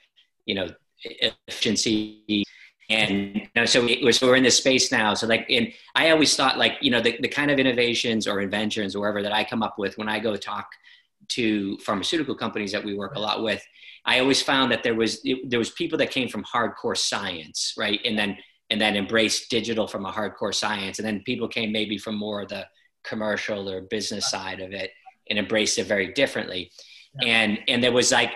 You 0.46 0.56
know, 0.56 0.70
efficiency. 1.04 2.44
And 2.90 3.36
you 3.36 3.48
know, 3.56 3.66
so, 3.66 3.86
we, 3.86 4.12
so 4.12 4.28
we're 4.28 4.36
in 4.36 4.44
this 4.44 4.58
space 4.58 4.92
now. 4.92 5.14
So 5.14 5.28
like, 5.28 5.46
and 5.50 5.72
I 5.96 6.10
always 6.10 6.36
thought 6.36 6.58
like 6.58 6.74
you 6.82 6.90
know 6.90 7.02
the, 7.02 7.18
the 7.22 7.28
kind 7.28 7.52
of 7.52 7.60
innovations 7.60 8.28
or 8.28 8.42
inventions 8.42 8.96
or 8.96 9.02
whatever 9.02 9.22
that 9.24 9.34
I 9.34 9.44
come 9.44 9.62
up 9.62 9.78
with 9.78 9.98
when 9.98 10.10
I 10.10 10.20
go 10.20 10.36
talk 10.36 10.68
to 11.30 11.78
pharmaceutical 11.80 12.36
companies 12.36 12.72
that 12.72 12.84
we 12.84 12.96
work 12.96 13.16
a 13.16 13.20
lot 13.20 13.44
with, 13.44 13.64
I 14.06 14.20
always 14.20 14.42
found 14.42 14.72
that 14.72 14.84
there 14.84 14.96
was 14.96 15.22
it, 15.24 15.50
there 15.50 15.60
was 15.60 15.70
people 15.72 15.98
that 16.00 16.12
came 16.12 16.30
from 16.30 16.44
hardcore 16.44 16.98
science, 16.98 17.74
right, 17.78 18.00
and 18.04 18.18
then 18.18 18.38
and 18.72 18.80
then 18.80 18.96
embraced 18.96 19.50
digital 19.50 19.88
from 19.88 20.06
a 20.06 20.12
hardcore 20.12 20.54
science, 20.54 21.00
and 21.00 21.08
then 21.08 21.22
people 21.26 21.48
came 21.48 21.72
maybe 21.72 21.98
from 21.98 22.16
more 22.16 22.42
of 22.42 22.50
the 22.50 22.66
commercial 23.04 23.70
or 23.70 23.82
business 23.82 24.30
side 24.30 24.60
of 24.60 24.72
it 24.72 24.92
and 25.30 25.38
embraced 25.38 25.78
it 25.78 25.86
very 25.86 26.14
differently, 26.14 26.72
and 27.24 27.60
and 27.68 27.84
there 27.84 27.92
was 27.92 28.12
like 28.12 28.32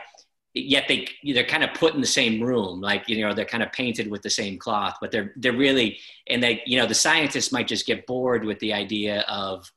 yet 0.54 0.88
they 0.88 1.08
they're 1.34 1.44
kind 1.44 1.63
of 1.63 1.74
put 1.74 1.96
in 1.96 2.02
the 2.02 2.08
same 2.08 2.42
room 2.42 2.80
like 2.80 3.08
you 3.10 3.22
know 3.22 3.34
they're 3.34 3.46
kind 3.46 3.63
of 3.63 3.72
painted 3.72 4.10
with 4.10 4.22
the 4.22 4.30
same 4.30 4.58
cloth 4.58 4.96
but 5.02 5.12
they're 5.12 5.34
they're 5.38 5.54
really 5.54 5.98
and 6.28 6.44
they 6.44 6.62
you 6.66 6.78
know 6.78 6.86
the 6.86 6.94
scientists 6.94 7.52
might 7.52 7.68
just 7.68 7.86
get 7.86 8.06
bored 8.06 8.44
with 8.46 8.60
the 8.60 8.74
idea 8.74 9.22
of 9.28 9.72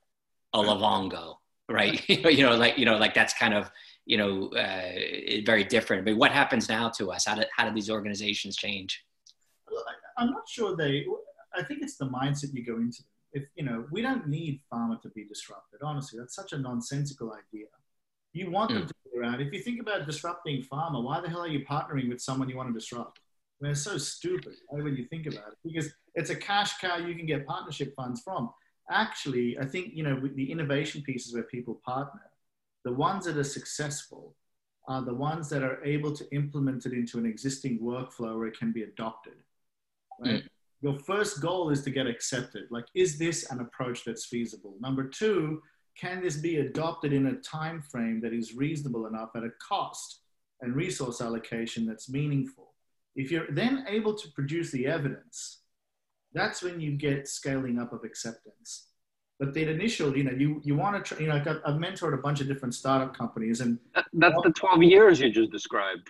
a 0.52 0.58
Livongo 0.58 1.36
right 1.68 2.06
you 2.08 2.42
know 2.42 2.56
like 2.56 2.76
you 2.78 2.84
know 2.84 2.96
like 2.96 3.14
that's 3.14 3.34
kind 3.34 3.54
of 3.54 3.70
you 4.04 4.16
know 4.16 4.48
uh, 4.50 4.92
very 5.44 5.64
different 5.64 6.04
but 6.04 6.16
what 6.16 6.30
happens 6.30 6.68
now 6.68 6.88
to 6.88 7.10
us 7.10 7.24
how 7.26 7.34
did 7.34 7.46
how 7.56 7.64
did 7.64 7.74
these 7.74 7.90
organizations 7.90 8.54
change 8.56 9.06
I'm 10.16 10.30
not 10.30 10.48
sure 10.48 10.76
they. 10.76 11.04
I 11.54 11.62
think 11.62 11.82
it's 11.82 11.96
the 11.96 12.06
mindset 12.06 12.54
you 12.54 12.64
go 12.64 12.76
into. 12.76 13.02
If 13.32 13.44
you 13.54 13.64
know, 13.64 13.86
we 13.90 14.02
don't 14.02 14.28
need 14.28 14.60
pharma 14.72 15.00
to 15.02 15.08
be 15.10 15.24
disrupted. 15.24 15.80
Honestly, 15.82 16.18
that's 16.18 16.34
such 16.34 16.52
a 16.52 16.58
nonsensical 16.58 17.32
idea. 17.32 17.66
You 18.36 18.50
want 18.50 18.70
them 18.70 18.82
hmm. 18.82 18.86
to 18.88 18.94
be 19.04 19.18
around. 19.18 19.40
If 19.40 19.52
you 19.52 19.60
think 19.60 19.80
about 19.80 20.06
disrupting 20.06 20.62
pharma, 20.62 21.02
why 21.02 21.20
the 21.20 21.28
hell 21.28 21.40
are 21.40 21.48
you 21.48 21.64
partnering 21.64 22.08
with 22.08 22.20
someone 22.20 22.48
you 22.48 22.56
want 22.56 22.68
to 22.68 22.78
disrupt? 22.78 23.20
It's 23.62 23.82
so 23.82 23.96
stupid 23.96 24.56
when 24.68 24.94
you 24.96 25.06
think 25.06 25.26
about 25.26 25.52
it 25.52 25.58
because 25.64 25.90
it's 26.14 26.28
a 26.28 26.36
cash 26.36 26.78
cow 26.78 26.98
you 26.98 27.14
can 27.14 27.24
get 27.24 27.46
partnership 27.46 27.94
funds 27.96 28.20
from. 28.20 28.50
Actually, 28.90 29.58
I 29.58 29.64
think 29.64 29.94
you 29.94 30.02
know 30.02 30.20
the 30.34 30.52
innovation 30.52 31.02
pieces 31.02 31.32
where 31.32 31.44
people 31.44 31.80
partner, 31.84 32.20
the 32.84 32.92
ones 32.92 33.24
that 33.24 33.38
are 33.38 33.44
successful 33.44 34.36
are 34.86 35.02
the 35.02 35.14
ones 35.14 35.48
that 35.48 35.62
are 35.62 35.82
able 35.84 36.12
to 36.12 36.24
implement 36.34 36.84
it 36.86 36.92
into 36.92 37.18
an 37.18 37.26
existing 37.26 37.80
workflow 37.80 38.38
where 38.38 38.46
it 38.46 38.58
can 38.58 38.72
be 38.72 38.82
adopted. 38.82 39.34
Right? 40.20 40.44
Mm. 40.44 40.48
Your 40.82 40.98
first 40.98 41.40
goal 41.40 41.70
is 41.70 41.82
to 41.82 41.90
get 41.90 42.06
accepted. 42.06 42.64
Like, 42.70 42.84
is 42.94 43.18
this 43.18 43.50
an 43.50 43.60
approach 43.60 44.04
that's 44.04 44.26
feasible? 44.26 44.74
Number 44.80 45.08
two, 45.08 45.62
can 45.98 46.22
this 46.22 46.36
be 46.36 46.58
adopted 46.58 47.12
in 47.12 47.26
a 47.26 47.36
time 47.36 47.80
frame 47.80 48.20
that 48.20 48.32
is 48.32 48.54
reasonable 48.54 49.06
enough 49.06 49.30
at 49.34 49.44
a 49.44 49.50
cost 49.66 50.20
and 50.60 50.76
resource 50.76 51.20
allocation 51.20 51.86
that's 51.86 52.10
meaningful? 52.10 52.74
If 53.14 53.30
you're 53.30 53.50
then 53.50 53.84
able 53.88 54.14
to 54.14 54.28
produce 54.32 54.70
the 54.70 54.86
evidence, 54.86 55.60
that's 56.34 56.62
when 56.62 56.80
you 56.80 56.92
get 56.92 57.28
scaling 57.28 57.78
up 57.78 57.92
of 57.92 58.04
acceptance. 58.04 58.88
But 59.38 59.54
that 59.54 59.70
initial, 59.70 60.16
you 60.16 60.24
know, 60.24 60.32
you, 60.32 60.60
you 60.64 60.76
want 60.76 60.96
to, 60.96 61.14
try, 61.14 61.22
you 61.22 61.28
know, 61.28 61.36
I've, 61.36 61.46
I've 61.46 61.80
mentored 61.80 62.14
a 62.14 62.18
bunch 62.18 62.40
of 62.40 62.46
different 62.46 62.74
startup 62.74 63.16
companies 63.16 63.60
and 63.60 63.78
that's 64.12 64.36
the 64.42 64.50
12 64.50 64.82
years 64.82 65.20
you 65.20 65.30
just 65.30 65.50
described. 65.50 66.08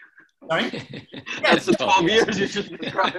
Sorry? 0.48 0.70
That's 1.42 1.66
the 1.66 1.72
12 1.72 2.08
years 2.08 2.38
you 2.38 2.46
just 2.46 2.70
described. 2.70 3.16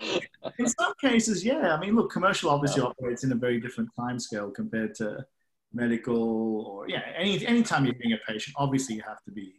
in 0.58 0.66
some 0.66 0.92
cases, 1.00 1.44
yeah. 1.44 1.74
I 1.74 1.80
mean, 1.80 1.94
look, 1.96 2.10
commercial 2.10 2.48
obviously 2.48 2.80
operates 2.80 3.24
in 3.24 3.32
a 3.32 3.34
very 3.34 3.60
different 3.60 3.90
time 3.98 4.18
scale 4.18 4.50
compared 4.50 4.94
to 4.96 5.26
medical 5.72 6.66
or, 6.66 6.88
yeah, 6.88 7.02
any 7.16 7.46
anytime 7.46 7.84
you're 7.84 7.94
being 7.94 8.14
a 8.14 8.30
patient, 8.30 8.54
obviously 8.58 8.96
you 8.96 9.02
have 9.06 9.22
to 9.24 9.30
be, 9.32 9.54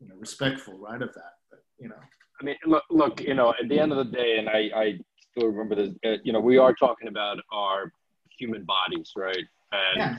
you 0.00 0.08
know, 0.08 0.14
respectful, 0.16 0.78
right, 0.78 1.00
of 1.02 1.12
that. 1.14 1.32
But, 1.50 1.60
you 1.78 1.88
know. 1.88 2.00
I 2.40 2.44
mean, 2.44 2.56
look, 2.66 2.84
look, 2.90 3.20
you 3.20 3.34
know, 3.34 3.54
at 3.60 3.68
the 3.68 3.78
end 3.78 3.92
of 3.92 3.98
the 3.98 4.12
day, 4.12 4.38
and 4.38 4.48
I, 4.48 4.70
I 4.74 4.98
still 5.30 5.48
remember 5.48 5.74
this, 5.76 5.94
uh, 6.04 6.16
you 6.24 6.32
know, 6.32 6.40
we 6.40 6.58
are 6.58 6.74
talking 6.74 7.08
about 7.08 7.38
our 7.52 7.92
human 8.38 8.64
bodies, 8.64 9.12
right? 9.16 9.44
And, 9.72 10.18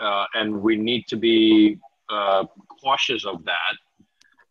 yeah. 0.00 0.06
uh, 0.06 0.26
and 0.34 0.60
we 0.60 0.76
need 0.76 1.06
to 1.08 1.16
be 1.16 1.78
uh, 2.10 2.44
cautious 2.82 3.24
of 3.24 3.44
that 3.44 3.76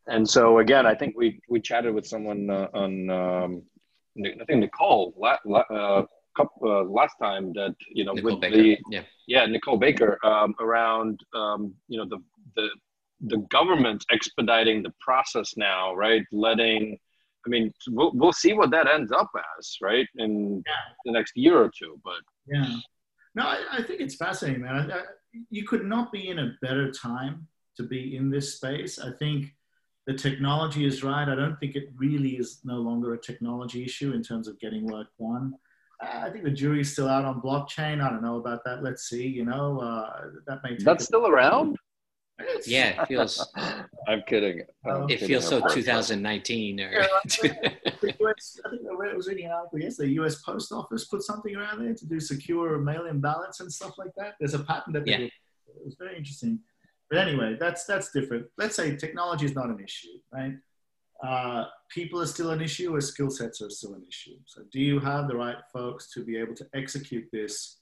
and 0.08 0.30
so 0.30 0.60
again, 0.60 0.86
I 0.86 0.96
think 0.96 1.16
we 1.18 1.40
we 1.48 1.62
chatted 1.62 1.94
with 1.94 2.06
someone 2.06 2.50
uh, 2.50 2.68
on 2.74 3.10
um, 3.10 3.64
I 4.18 4.46
think 4.46 4.60
Nicole 4.60 5.14
uh, 5.24 6.04
couple, 6.36 6.72
uh, 6.72 6.84
last 6.84 7.16
time 7.22 7.54
that 7.54 7.76
you 7.92 8.06
know 8.06 8.14
Nicole 8.14 8.32
with 8.32 8.42
Baker. 8.42 8.58
the 8.58 8.78
yeah 8.90 9.04
yeah 9.28 9.46
Nicole 9.46 9.78
Baker 9.78 10.18
um, 10.26 10.56
around 10.60 11.20
um, 11.34 11.74
you 11.88 11.98
know 11.98 12.06
the 12.06 12.20
the 12.56 12.70
the 13.28 13.38
government 13.50 14.04
expediting 14.12 14.84
the 14.84 14.94
process 15.00 15.56
now, 15.56 15.96
right? 15.96 16.24
Letting 16.32 16.98
I 17.46 17.50
mean, 17.50 17.74
we'll, 17.90 18.12
we'll 18.14 18.34
see 18.34 18.54
what 18.54 18.72
that 18.72 18.88
ends 18.88 19.12
up 19.12 19.30
as, 19.60 19.78
right, 19.82 20.08
in 20.16 20.64
yeah. 20.66 20.74
the 21.06 21.12
next 21.12 21.36
year 21.36 21.62
or 21.62 21.72
two. 21.78 22.00
But 22.04 22.22
yeah, 22.48 22.78
no, 23.36 23.44
I, 23.44 23.60
I 23.72 23.84
think 23.84 24.02
it's 24.02 24.16
fascinating, 24.16 24.62
man. 24.62 24.92
I, 24.92 24.96
I, 24.96 25.02
you 25.50 25.66
could 25.66 25.86
not 25.86 26.12
be 26.12 26.30
in 26.30 26.40
a 26.40 26.54
better 26.62 26.92
time 26.92 27.48
to 27.78 27.84
be 27.84 28.16
in 28.16 28.30
this 28.30 28.56
space. 28.56 29.00
I 29.00 29.12
think 29.12 29.48
the 30.06 30.14
technology 30.14 30.86
is 30.86 31.04
right. 31.04 31.28
I 31.28 31.36
don't 31.36 31.60
think 31.60 31.76
it 31.76 31.90
really 31.98 32.32
is 32.32 32.60
no 32.64 32.76
longer 32.76 33.14
a 33.14 33.18
technology 33.18 33.84
issue 33.84 34.14
in 34.14 34.22
terms 34.22 34.48
of 34.48 34.60
getting 34.60 34.86
work 34.86 35.08
done. 35.20 35.54
I 36.04 36.30
think 36.32 36.44
the 36.44 36.52
jury's 36.52 36.92
still 36.92 37.08
out 37.08 37.26
on 37.26 37.42
blockchain. 37.42 38.02
I 38.04 38.10
don't 38.10 38.22
know 38.22 38.38
about 38.38 38.64
that. 38.66 38.84
Let's 38.84 39.04
see. 39.04 39.28
You 39.28 39.46
know, 39.46 39.80
uh, 39.80 40.30
that 40.48 40.62
may. 40.64 40.76
That's 40.78 41.06
still 41.06 41.28
around. 41.28 41.78
Yeah, 42.66 43.02
it 43.02 43.08
feels. 43.08 43.48
I'm 44.08 44.24
kidding. 44.28 44.64
I'm 44.86 45.04
it 45.04 45.20
kidding. 45.20 45.28
feels 45.28 45.48
so 45.48 45.66
2019. 45.68 46.80
Or 46.80 46.92
yeah, 46.92 47.08
I 47.24 47.30
think 47.30 48.18
I 48.22 49.16
was 49.16 49.28
reading 49.28 49.46
an 49.46 49.52
article 49.52 49.80
yesterday. 49.80 50.10
The 50.10 50.14
U.S. 50.16 50.42
Post 50.42 50.72
Office 50.72 51.06
put 51.06 51.22
something 51.22 51.56
around 51.56 51.84
there 51.84 51.94
to 51.94 52.06
do 52.06 52.20
secure 52.20 52.80
mail-in 52.80 53.20
ballots 53.22 53.60
and 53.60 53.72
stuff 53.72 53.98
like 53.98 54.12
that. 54.18 54.34
There's 54.40 54.54
a 54.54 54.60
patent 54.60 54.94
that 54.94 55.06
they 55.06 55.12
yeah. 55.12 55.18
did. 55.18 55.32
It 55.68 55.86
was 55.86 55.96
very 55.98 56.18
interesting. 56.18 56.60
But 57.10 57.20
anyway, 57.20 57.58
that's 57.60 57.86
that's 57.86 58.12
different. 58.12 58.48
Let's 58.58 58.76
say 58.76 58.96
technology 58.96 59.46
is 59.46 59.56
not 59.56 59.70
an 59.70 59.80
issue, 59.80 60.18
right? 60.32 60.54
Uh, 61.26 61.66
people 61.90 62.22
are 62.22 62.26
still 62.26 62.52
an 62.52 62.62
issue, 62.62 62.94
or 62.94 63.00
skill 63.02 63.30
sets 63.30 63.62
are 63.62 63.70
still 63.70 63.94
an 63.94 64.04
issue. 64.08 64.36
So, 64.46 64.62
do 64.72 64.80
you 64.80 65.00
have 65.00 65.28
the 65.28 65.36
right 65.36 65.56
folks 65.72 66.12
to 66.14 66.24
be 66.24 66.38
able 66.38 66.56
to 66.56 66.68
execute 66.74 67.28
this 67.32 67.78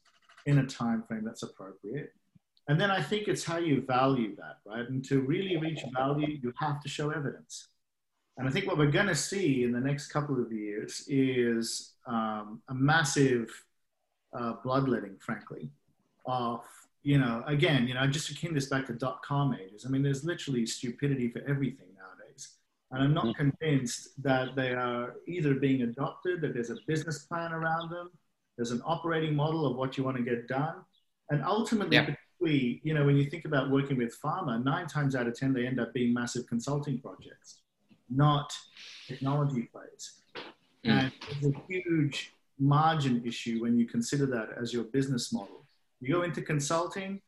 in 0.45 0.60
a 0.60 0.65
time 0.65 1.04
frame 1.08 1.23
that's 1.25 1.43
appropriate? 1.43 2.13
And 2.67 2.80
then 2.80 2.91
I 2.91 3.01
think 3.01 3.27
it's 3.27 3.43
how 3.43 3.58
you 3.58 3.82
value 3.82 4.36
that, 4.36 4.58
right? 4.65 4.88
And 4.88 5.04
to 5.06 5.21
really 5.21 5.58
reach 5.58 5.82
value, 5.95 6.39
you 6.41 6.54
have 6.60 6.80
to 6.82 6.89
show 6.89 7.10
evidence. 7.10 7.69
And 8.38 8.47
I 8.47 8.51
think 8.51 8.67
what 8.67 8.77
we're 8.77 8.91
going 8.91 9.08
to 9.08 9.15
see 9.15 9.63
in 9.63 9.71
the 9.71 9.80
next 9.80 10.08
couple 10.08 10.39
of 10.41 10.51
years 10.51 11.04
is 11.08 11.93
um, 12.06 12.62
a 12.69 12.73
massive 12.73 13.49
uh, 14.38 14.54
bloodletting, 14.63 15.17
frankly, 15.19 15.71
of 16.25 16.62
you 17.04 17.17
know, 17.17 17.43
again, 17.47 17.88
you 17.88 17.95
know, 17.95 18.01
I 18.01 18.08
just 18.08 18.30
akin 18.30 18.54
this 18.54 18.67
back 18.67 18.86
to 18.88 18.93
dot 18.93 19.23
com 19.23 19.56
ages. 19.56 19.86
I 19.86 19.89
mean, 19.89 20.04
there's 20.04 20.23
literally 20.23 20.65
stupidity 20.67 21.30
for 21.30 21.41
everything. 21.47 21.88
And 22.91 23.04
I'm 23.04 23.13
not 23.13 23.25
mm-hmm. 23.25 23.49
convinced 23.49 24.21
that 24.23 24.56
they 24.56 24.73
are 24.73 25.15
either 25.27 25.54
being 25.56 25.84
adopted, 25.84 26.41
that 26.41 26.54
there's 26.54 26.69
a 26.69 26.77
business 26.88 27.25
plan 27.25 27.54
around 27.54 27.89
them, 27.89 28.12
there's 28.58 28.71
an 28.71 28.82
operating 28.86 29.36
model 29.36 29.65
of 29.65 29.77
what 29.77 29.97
you 29.97 30.04
want 30.04 30.17
to 30.17 30.23
get 30.23 30.47
done. 30.47 30.75
And 31.30 31.43
ultimately, 31.43 31.95
yeah. 31.95 32.06
particularly, 32.06 32.82
you 32.84 32.93
know, 32.93 33.06
when 33.06 33.15
you 33.15 33.30
think 33.30 33.45
about 33.45 33.71
working 33.71 33.97
with 33.97 34.19
pharma, 34.21 34.62
nine 34.62 34.88
times 34.88 35.15
out 35.15 35.27
of 35.27 35.36
10, 35.36 35.54
they 35.54 35.65
end 35.65 35.80
up 35.80 35.93
being 35.93 36.13
massive 36.13 36.45
consulting 36.47 36.99
projects, 36.99 37.62
not 38.10 38.54
technology 39.08 39.69
plays. 39.71 40.13
Mm. 40.86 40.91
And 40.91 41.12
it's 41.30 41.45
a 41.45 41.62
huge 41.69 42.34
margin 42.60 43.23
issue 43.25 43.62
when 43.62 43.77
you 43.77 43.88
consider 43.88 44.25
that 44.25 44.49
as 44.62 44.73
your 44.73 44.84
business 44.84 45.32
model 45.32 45.62
you 46.01 46.12
go 46.12 46.23
into 46.23 46.41
consulting, 46.41 47.21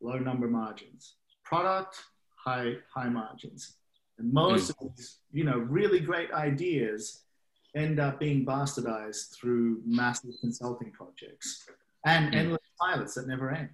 low 0.00 0.18
number 0.18 0.46
margins. 0.46 1.14
Product, 1.42 1.96
high 2.36 2.74
high 2.94 3.08
margins. 3.08 3.78
And 4.20 4.32
most 4.32 4.70
mm. 4.70 4.86
of 4.86 4.96
these, 4.96 5.18
you 5.32 5.44
know, 5.44 5.58
really 5.58 6.00
great 6.00 6.30
ideas 6.32 7.22
end 7.74 7.98
up 7.98 8.20
being 8.20 8.44
bastardized 8.44 9.34
through 9.34 9.80
massive 9.86 10.30
consulting 10.40 10.90
projects 10.92 11.66
and 12.04 12.32
mm. 12.32 12.36
endless 12.36 12.60
pilots 12.80 13.14
that 13.14 13.26
never 13.26 13.50
end. 13.50 13.70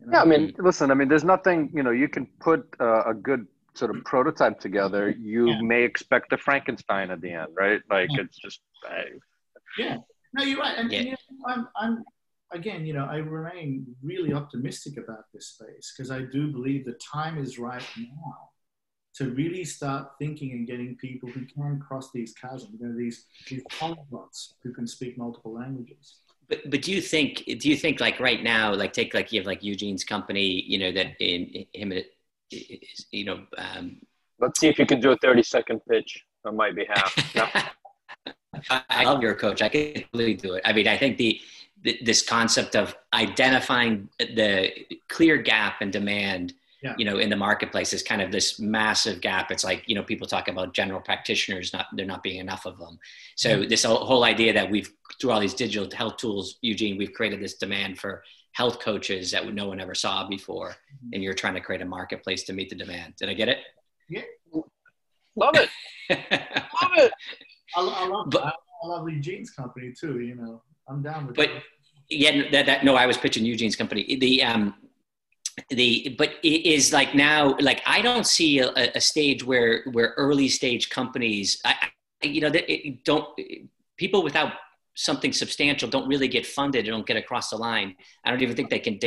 You 0.00 0.06
know? 0.06 0.12
Yeah, 0.18 0.22
I 0.22 0.24
mean, 0.24 0.54
listen, 0.58 0.90
I 0.90 0.94
mean, 0.94 1.08
there's 1.08 1.24
nothing, 1.24 1.70
you 1.72 1.82
know, 1.82 1.90
you 1.92 2.08
can 2.08 2.26
put 2.40 2.66
uh, 2.80 3.04
a 3.04 3.14
good 3.14 3.46
sort 3.74 3.94
of 3.94 4.04
prototype 4.04 4.58
together. 4.58 5.10
You 5.10 5.48
yeah. 5.48 5.60
may 5.62 5.82
expect 5.82 6.32
a 6.32 6.38
Frankenstein 6.38 7.10
at 7.10 7.20
the 7.20 7.32
end, 7.32 7.48
right? 7.54 7.80
Like 7.90 8.08
yeah. 8.12 8.22
it's 8.22 8.38
just. 8.38 8.60
I... 8.84 9.04
Yeah. 9.78 9.98
No, 10.34 10.44
you're 10.44 10.58
right. 10.58 10.76
And, 10.76 10.90
yeah. 10.90 10.98
and 10.98 11.06
you 11.06 11.12
know, 11.12 11.18
I'm, 11.46 11.68
I'm, 11.76 12.04
again, 12.52 12.84
you 12.84 12.94
know, 12.94 13.04
I 13.04 13.16
remain 13.16 13.86
really 14.02 14.32
optimistic 14.32 14.96
about 14.96 15.24
this 15.32 15.48
space 15.48 15.94
because 15.94 16.10
I 16.10 16.22
do 16.22 16.50
believe 16.50 16.84
the 16.84 16.98
time 17.12 17.38
is 17.38 17.58
right 17.58 17.84
now 17.96 18.50
to 19.16 19.30
really 19.30 19.64
start 19.64 20.10
thinking 20.18 20.52
and 20.52 20.66
getting 20.66 20.96
people 20.96 21.28
who 21.28 21.44
can 21.46 21.80
cross 21.80 22.10
these 22.12 22.34
chasms, 22.34 22.70
you 22.78 22.86
know, 22.86 22.96
these 22.96 23.26
these 23.48 23.64
polyglots 23.64 24.54
who 24.62 24.72
can 24.72 24.86
speak 24.86 25.16
multiple 25.16 25.54
languages. 25.54 26.16
But 26.48 26.70
but 26.70 26.82
do 26.82 26.92
you 26.92 27.00
think 27.00 27.44
do 27.44 27.68
you 27.68 27.76
think 27.76 28.00
like 28.00 28.20
right 28.20 28.42
now, 28.42 28.74
like 28.74 28.92
take 28.92 29.14
like 29.14 29.32
you 29.32 29.40
have 29.40 29.46
like 29.46 29.62
Eugene's 29.62 30.04
company, 30.04 30.62
you 30.62 30.78
know, 30.78 30.92
that 30.92 31.16
in 31.20 31.66
him, 31.72 31.92
you 33.10 33.24
know. 33.24 33.46
Um, 33.58 34.00
Let's 34.38 34.60
see 34.60 34.68
if 34.68 34.78
you 34.78 34.84
can 34.84 35.00
do 35.00 35.12
a 35.12 35.16
thirty 35.16 35.42
second 35.42 35.80
pitch 35.88 36.22
on 36.44 36.56
my 36.56 36.70
behalf. 36.70 37.10
I 38.68 39.04
love 39.04 39.22
your 39.22 39.34
coach. 39.34 39.62
I 39.62 39.70
can 39.70 40.04
really 40.12 40.34
do 40.34 40.54
it. 40.54 40.62
I 40.64 40.74
mean, 40.74 40.86
I 40.86 40.98
think 40.98 41.16
the 41.16 41.40
this 42.02 42.22
concept 42.22 42.76
of 42.76 42.94
identifying 43.14 44.08
the 44.18 44.72
clear 45.08 45.36
gap 45.38 45.80
and 45.80 45.92
demand 45.92 46.52
yeah. 46.82 46.94
you 46.98 47.04
know 47.04 47.18
in 47.18 47.30
the 47.30 47.36
marketplace 47.36 47.92
is 47.92 48.02
kind 48.02 48.20
of 48.22 48.30
this 48.30 48.58
massive 48.58 49.20
gap 49.20 49.50
it's 49.50 49.64
like 49.64 49.82
you 49.86 49.94
know 49.94 50.02
people 50.02 50.26
talk 50.26 50.48
about 50.48 50.74
general 50.74 51.00
practitioners 51.00 51.72
not 51.72 51.86
there 51.92 52.06
not 52.06 52.22
being 52.22 52.38
enough 52.38 52.66
of 52.66 52.78
them 52.78 52.98
so 53.36 53.60
mm-hmm. 53.60 53.68
this 53.68 53.84
whole, 53.84 54.04
whole 54.04 54.24
idea 54.24 54.52
that 54.52 54.70
we've 54.70 54.92
through 55.20 55.30
all 55.30 55.40
these 55.40 55.54
digital 55.54 55.88
health 55.96 56.16
tools 56.16 56.58
eugene 56.62 56.98
we've 56.98 57.12
created 57.12 57.40
this 57.40 57.54
demand 57.54 57.98
for 57.98 58.22
health 58.52 58.80
coaches 58.80 59.30
that 59.30 59.52
no 59.52 59.68
one 59.68 59.80
ever 59.80 59.94
saw 59.94 60.28
before 60.28 60.70
mm-hmm. 60.70 61.10
and 61.14 61.22
you're 61.22 61.34
trying 61.34 61.54
to 61.54 61.60
create 61.60 61.82
a 61.82 61.86
marketplace 61.86 62.42
to 62.44 62.52
meet 62.52 62.68
the 62.68 62.76
demand 62.76 63.14
did 63.18 63.28
i 63.28 63.34
get 63.34 63.48
it 63.48 63.58
yeah 64.08 64.22
love 65.36 65.54
it 65.54 65.70
love 66.10 66.92
it 66.96 67.12
I, 67.74 67.80
I 67.80 68.06
love 68.06 68.30
but, 68.30 68.54
I 68.82 68.86
love 68.86 69.08
Eugene's 69.08 69.50
company 69.50 69.92
too 69.98 70.20
you 70.20 70.34
know 70.34 70.62
i'm 70.88 71.02
down 71.02 71.26
with 71.26 71.36
it. 71.38 71.48
but 71.48 71.54
that 71.54 71.62
yeah, 72.08 72.50
that, 72.52 72.66
that, 72.66 72.84
no, 72.84 72.94
I 72.94 73.06
was 73.06 73.16
pitching 73.16 73.44
Eugene's 73.44 73.76
company. 73.76 74.16
The, 74.16 74.42
um, 74.42 74.74
the, 75.70 76.14
but 76.18 76.34
it 76.42 76.66
is 76.66 76.92
like 76.92 77.14
now, 77.14 77.56
like 77.60 77.82
I 77.86 78.02
don't 78.02 78.26
see 78.26 78.58
a, 78.58 78.70
a 78.94 79.00
stage 79.00 79.44
where, 79.44 79.84
where 79.92 80.14
early 80.16 80.48
stage 80.48 80.90
companies, 80.90 81.60
I, 81.64 81.74
I 82.22 82.26
you 82.26 82.40
know, 82.40 82.50
they 82.50 83.00
don't, 83.04 83.28
people 83.96 84.22
without 84.22 84.52
something 84.94 85.32
substantial 85.32 85.88
don't 85.88 86.08
really 86.08 86.28
get 86.28 86.46
funded 86.46 86.86
don't 86.86 87.06
get 87.06 87.16
across 87.16 87.50
the 87.50 87.56
line. 87.56 87.94
I 88.24 88.30
don't 88.30 88.42
even 88.42 88.56
think 88.56 88.70
they 88.70 88.78
can 88.78 88.98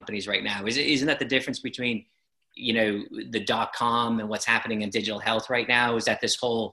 companies 0.00 0.28
right 0.28 0.44
now. 0.44 0.66
Is, 0.66 0.76
isn't 0.76 1.06
that 1.06 1.18
the 1.18 1.24
difference 1.24 1.60
between, 1.60 2.06
you 2.54 2.72
know, 2.74 3.04
the 3.30 3.40
dot 3.40 3.72
com 3.72 4.20
and 4.20 4.28
what's 4.28 4.44
happening 4.44 4.82
in 4.82 4.90
digital 4.90 5.18
health 5.18 5.50
right 5.50 5.68
now? 5.68 5.96
Is 5.96 6.04
that 6.04 6.20
this 6.20 6.36
whole 6.36 6.72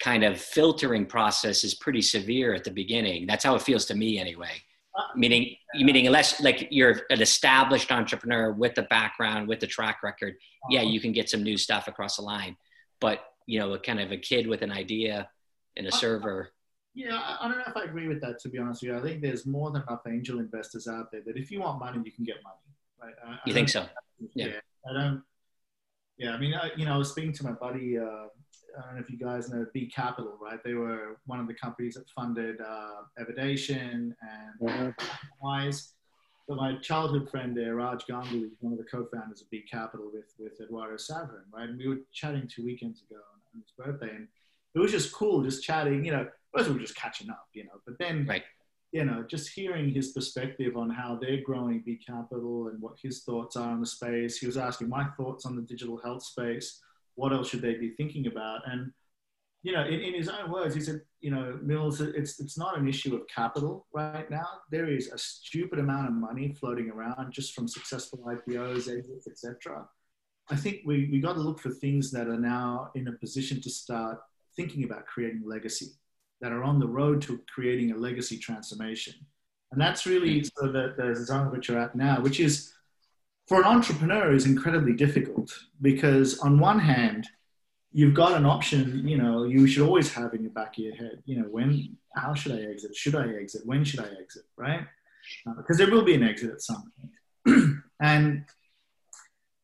kind 0.00 0.24
of 0.24 0.40
filtering 0.40 1.06
process 1.06 1.64
is 1.64 1.74
pretty 1.74 2.02
severe 2.02 2.54
at 2.54 2.64
the 2.64 2.70
beginning. 2.70 3.26
That's 3.26 3.44
how 3.44 3.54
it 3.54 3.62
feels 3.62 3.84
to 3.86 3.94
me 3.94 4.18
anyway. 4.18 4.62
Uh, 4.96 5.02
meaning, 5.16 5.56
meaning 5.74 6.06
unless 6.06 6.40
like 6.40 6.68
you're 6.70 7.02
an 7.10 7.20
established 7.20 7.90
entrepreneur 7.90 8.52
with 8.52 8.76
the 8.76 8.82
background, 8.82 9.48
with 9.48 9.58
the 9.58 9.66
track 9.66 10.04
record, 10.04 10.36
yeah, 10.70 10.80
uh-huh. 10.80 10.88
you 10.88 11.00
can 11.00 11.10
get 11.10 11.28
some 11.28 11.42
new 11.42 11.56
stuff 11.56 11.88
across 11.88 12.16
the 12.16 12.22
line. 12.22 12.56
But 13.00 13.20
you 13.46 13.58
know, 13.58 13.72
a 13.72 13.78
kind 13.78 13.98
of 13.98 14.12
a 14.12 14.16
kid 14.16 14.46
with 14.46 14.62
an 14.62 14.70
idea 14.70 15.28
and 15.76 15.86
a 15.86 15.92
server. 15.92 16.50
Yeah, 16.94 17.20
I 17.40 17.48
don't 17.48 17.58
know 17.58 17.64
if 17.66 17.76
I 17.76 17.82
agree 17.84 18.06
with 18.06 18.20
that. 18.20 18.38
To 18.40 18.48
be 18.48 18.58
honest 18.58 18.82
with 18.82 18.92
you, 18.92 18.98
I 18.98 19.02
think 19.02 19.20
there's 19.20 19.46
more 19.46 19.72
than 19.72 19.82
enough 19.82 20.02
angel 20.06 20.38
investors 20.38 20.86
out 20.86 21.10
there 21.10 21.22
that 21.26 21.36
if 21.36 21.50
you 21.50 21.60
want 21.60 21.80
money, 21.80 22.00
you 22.04 22.12
can 22.12 22.24
get 22.24 22.36
money. 22.44 22.56
Right? 23.02 23.14
I, 23.26 23.30
you 23.46 23.52
I 23.52 23.54
think 23.54 23.68
so? 23.68 23.86
Yeah. 24.34 24.46
yeah. 24.46 24.52
I 24.88 24.92
don't. 24.92 25.22
Yeah, 26.18 26.34
I 26.34 26.38
mean, 26.38 26.54
I, 26.54 26.70
you 26.76 26.84
know, 26.84 26.94
I 26.94 26.96
was 26.96 27.10
speaking 27.10 27.32
to 27.32 27.44
my 27.44 27.50
buddy. 27.50 27.98
Uh, 27.98 28.26
I 28.76 28.86
don't 28.86 28.94
know 28.96 29.00
if 29.00 29.10
you 29.10 29.18
guys 29.18 29.50
know 29.50 29.66
B 29.72 29.86
Capital, 29.86 30.36
right? 30.40 30.62
They 30.64 30.74
were 30.74 31.18
one 31.26 31.40
of 31.40 31.46
the 31.46 31.54
companies 31.54 31.94
that 31.94 32.08
funded 32.10 32.60
uh, 32.60 33.02
Evidation 33.18 34.14
and 34.20 34.70
mm-hmm. 34.70 35.06
Wise. 35.42 35.92
But 36.46 36.56
my 36.58 36.76
childhood 36.76 37.30
friend 37.30 37.56
there, 37.56 37.76
Raj 37.76 38.04
Ganguly, 38.04 38.50
one 38.60 38.72
of 38.72 38.78
the 38.78 38.84
co-founders 38.84 39.40
of 39.40 39.50
B 39.50 39.64
Capital 39.70 40.10
with, 40.12 40.34
with 40.38 40.60
Eduardo 40.60 40.96
Saverin, 40.96 41.44
right? 41.52 41.68
And 41.68 41.78
we 41.78 41.88
were 41.88 42.00
chatting 42.12 42.46
two 42.46 42.64
weekends 42.64 43.02
ago 43.02 43.20
on 43.54 43.62
his 43.62 43.70
birthday, 43.78 44.14
and 44.14 44.28
it 44.74 44.78
was 44.78 44.90
just 44.90 45.12
cool, 45.12 45.42
just 45.42 45.62
chatting. 45.62 46.04
You 46.04 46.12
know, 46.12 46.28
first 46.54 46.68
we 46.68 46.74
were 46.74 46.80
just 46.80 46.96
catching 46.96 47.30
up, 47.30 47.48
you 47.54 47.64
know, 47.64 47.80
but 47.86 47.98
then, 47.98 48.26
right. 48.26 48.42
you 48.92 49.06
know, 49.06 49.24
just 49.26 49.54
hearing 49.54 49.90
his 49.90 50.12
perspective 50.12 50.76
on 50.76 50.90
how 50.90 51.18
they're 51.18 51.40
growing 51.42 51.82
B 51.84 51.98
Capital 52.06 52.68
and 52.68 52.80
what 52.82 52.98
his 53.02 53.22
thoughts 53.22 53.56
are 53.56 53.70
on 53.70 53.80
the 53.80 53.86
space. 53.86 54.36
He 54.36 54.46
was 54.46 54.58
asking 54.58 54.90
my 54.90 55.04
thoughts 55.16 55.46
on 55.46 55.56
the 55.56 55.62
digital 55.62 55.98
health 56.04 56.24
space 56.24 56.82
what 57.14 57.32
else 57.32 57.48
should 57.48 57.62
they 57.62 57.74
be 57.74 57.90
thinking 57.90 58.26
about? 58.26 58.60
And 58.66 58.92
you 59.62 59.72
know, 59.72 59.84
in, 59.84 59.98
in 60.00 60.14
his 60.14 60.28
own 60.28 60.50
words, 60.52 60.74
he 60.74 60.80
said, 60.80 61.00
you 61.20 61.30
know, 61.30 61.58
Mills, 61.62 62.00
it's 62.00 62.38
it's 62.38 62.58
not 62.58 62.78
an 62.78 62.86
issue 62.86 63.14
of 63.14 63.22
capital 63.34 63.86
right 63.94 64.30
now. 64.30 64.46
There 64.70 64.88
is 64.90 65.10
a 65.10 65.18
stupid 65.18 65.78
amount 65.78 66.08
of 66.08 66.12
money 66.12 66.54
floating 66.60 66.90
around 66.90 67.32
just 67.32 67.54
from 67.54 67.66
successful 67.66 68.20
IPOs, 68.26 68.88
etc. 69.26 69.86
I 70.50 70.56
think 70.56 70.80
we 70.84 71.08
we 71.10 71.20
got 71.20 71.34
to 71.34 71.40
look 71.40 71.60
for 71.60 71.70
things 71.70 72.10
that 72.10 72.28
are 72.28 72.38
now 72.38 72.90
in 72.94 73.08
a 73.08 73.12
position 73.12 73.60
to 73.62 73.70
start 73.70 74.18
thinking 74.54 74.84
about 74.84 75.06
creating 75.06 75.42
legacy, 75.46 75.92
that 76.40 76.52
are 76.52 76.62
on 76.62 76.78
the 76.78 76.86
road 76.86 77.22
to 77.22 77.40
creating 77.52 77.92
a 77.92 77.96
legacy 77.96 78.38
transformation. 78.38 79.14
And 79.72 79.80
that's 79.80 80.06
really 80.06 80.44
sort 80.44 80.68
of 80.68 80.72
the, 80.72 80.94
the 80.96 81.16
zone 81.16 81.50
which 81.50 81.68
you're 81.68 81.80
at 81.80 81.96
now, 81.96 82.20
which 82.20 82.38
is 82.38 82.72
for 83.46 83.60
an 83.60 83.64
entrepreneur 83.64 84.32
is 84.32 84.46
incredibly 84.46 84.94
difficult 84.94 85.52
because 85.80 86.38
on 86.38 86.58
one 86.58 86.78
hand 86.78 87.26
you've 87.92 88.14
got 88.14 88.32
an 88.32 88.46
option 88.46 89.06
you 89.06 89.16
know 89.16 89.44
you 89.44 89.66
should 89.66 89.86
always 89.86 90.12
have 90.12 90.34
in 90.34 90.42
your 90.42 90.52
back 90.52 90.76
of 90.78 90.84
your 90.84 90.94
head 90.94 91.22
you 91.26 91.36
know 91.36 91.44
when 91.44 91.96
how 92.14 92.34
should 92.34 92.52
i 92.52 92.62
exit? 92.62 92.94
Should 92.94 93.14
i 93.14 93.26
exit? 93.28 93.62
When 93.64 93.84
should 93.84 94.00
i 94.00 94.08
exit? 94.20 94.44
Right? 94.56 94.86
Uh, 95.46 95.54
because 95.54 95.78
there 95.78 95.90
will 95.90 96.04
be 96.04 96.14
an 96.14 96.22
exit 96.22 96.50
at 96.50 96.62
some 96.62 96.92
point. 96.98 97.80
And 98.00 98.44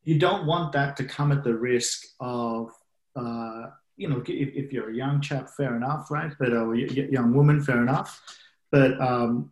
you 0.03 0.17
don't 0.17 0.47
want 0.47 0.71
that 0.71 0.97
to 0.97 1.03
come 1.03 1.31
at 1.31 1.43
the 1.43 1.53
risk 1.53 2.07
of 2.19 2.71
uh, 3.15 3.67
you 3.97 4.07
know 4.07 4.23
if, 4.25 4.55
if, 4.55 4.71
you're 4.71 4.89
a 4.89 4.95
young 4.95 5.21
chap 5.21 5.49
fair 5.55 5.75
enough 5.75 6.09
right? 6.09 6.31
But 6.39 6.53
a 6.53 7.07
young 7.11 7.33
woman 7.33 7.61
fair 7.61 7.81
enough. 7.81 8.19
But 8.71 8.99
um, 8.99 9.51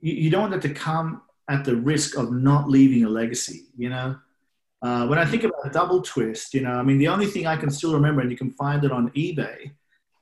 you, 0.00 0.14
you 0.14 0.30
don't 0.30 0.50
want 0.50 0.60
that 0.60 0.68
to 0.68 0.74
come 0.74 1.22
at 1.48 1.64
the 1.64 1.76
risk 1.76 2.16
of 2.16 2.32
not 2.32 2.68
leaving 2.68 3.04
a 3.04 3.08
legacy, 3.08 3.66
you 3.76 3.88
know? 3.88 4.16
Uh, 4.82 5.06
when 5.06 5.18
I 5.18 5.24
think 5.24 5.44
about 5.44 5.66
a 5.66 5.70
DoubleTwist, 5.70 6.52
you 6.54 6.60
know, 6.60 6.72
I 6.72 6.82
mean, 6.82 6.98
the 6.98 7.08
only 7.08 7.26
thing 7.26 7.46
I 7.46 7.56
can 7.56 7.70
still 7.70 7.94
remember, 7.94 8.20
and 8.20 8.30
you 8.30 8.36
can 8.36 8.50
find 8.52 8.84
it 8.84 8.92
on 8.92 9.10
eBay, 9.10 9.70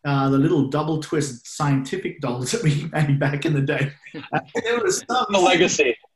uh, 0.05 0.29
the 0.29 0.39
little 0.39 0.71
DoubleTwist 0.71 1.47
scientific 1.47 2.21
dolls 2.21 2.51
that 2.53 2.63
we 2.63 2.89
made 2.93 3.19
back 3.19 3.45
in 3.45 3.53
the 3.53 3.61
day. 3.61 3.93
Uh, 4.33 4.41
there 4.63 4.81
was 4.81 5.05
some 5.09 5.27
the 5.31 5.39
legacy. 5.39 5.97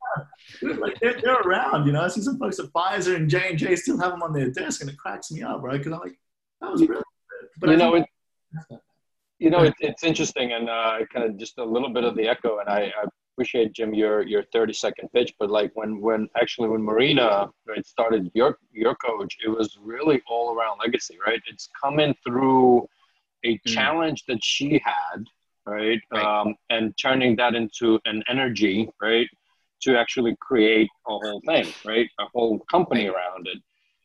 Like 0.62 0.99
they're, 1.01 1.21
they're, 1.21 1.40
around, 1.42 1.87
you 1.87 1.92
know. 1.92 2.01
I 2.01 2.09
see 2.09 2.23
some 2.23 2.38
folks 2.38 2.59
at 2.59 2.73
Pfizer 2.73 3.14
and 3.14 3.29
J 3.29 3.51
and 3.51 3.59
J 3.59 3.77
still 3.77 3.99
have 4.01 4.11
them 4.11 4.23
on 4.23 4.33
their 4.33 4.51
desk, 4.51 4.81
and 4.81 4.88
it 4.88 4.97
cracks 4.97 5.31
me 5.31 5.42
up, 5.42 5.62
right? 5.62 5.77
Because 5.77 5.92
I'm 5.92 6.01
like, 6.01 6.18
that 6.61 6.73
was 6.73 6.81
really 6.81 6.94
good. 6.94 7.49
But 7.61 7.71
you 7.71 7.77
know, 7.77 7.94
it, 7.94 8.07
you 9.38 9.51
know, 9.51 9.62
it, 9.62 9.75
it's 9.81 10.03
interesting, 10.03 10.53
and 10.53 10.68
uh, 10.68 11.01
kind 11.12 11.27
of 11.27 11.37
just 11.37 11.59
a 11.59 11.64
little 11.64 11.90
bit 11.90 12.05
of 12.05 12.16
the 12.16 12.27
echo. 12.27 12.59
And 12.59 12.68
I, 12.68 12.92
I 13.01 13.05
appreciate 13.38 13.72
Jim 13.72 13.94
your 13.94 14.22
your 14.27 14.42
30 14.53 14.72
second 14.72 15.09
pitch, 15.12 15.33
but 15.38 15.48
like 15.48 15.70
when 15.74 16.01
when 16.01 16.29
actually 16.40 16.68
when 16.68 16.83
Marina 16.83 17.48
right 17.68 17.87
started 17.87 18.29
your 18.35 18.59
your 18.72 18.96
coach, 18.96 19.37
it 19.44 19.48
was 19.48 19.79
really 19.81 20.20
all 20.29 20.57
around 20.57 20.79
legacy, 20.85 21.16
right? 21.24 21.40
It's 21.46 21.68
coming 21.81 22.16
through 22.27 22.88
a 23.44 23.55
mm. 23.55 23.61
challenge 23.64 24.24
that 24.27 24.42
she 24.42 24.83
had, 24.85 25.24
right, 25.64 26.01
right. 26.11 26.24
Um, 26.24 26.57
and 26.70 26.92
turning 26.98 27.37
that 27.37 27.55
into 27.55 28.01
an 28.07 28.24
energy, 28.29 28.90
right, 29.01 29.29
to 29.83 29.96
actually 29.96 30.37
create 30.40 30.88
a 31.07 31.11
whole 31.11 31.40
thing, 31.46 31.68
right, 31.87 32.09
a 32.18 32.24
whole 32.35 32.59
company 32.68 33.07
around 33.07 33.46
it. 33.46 33.59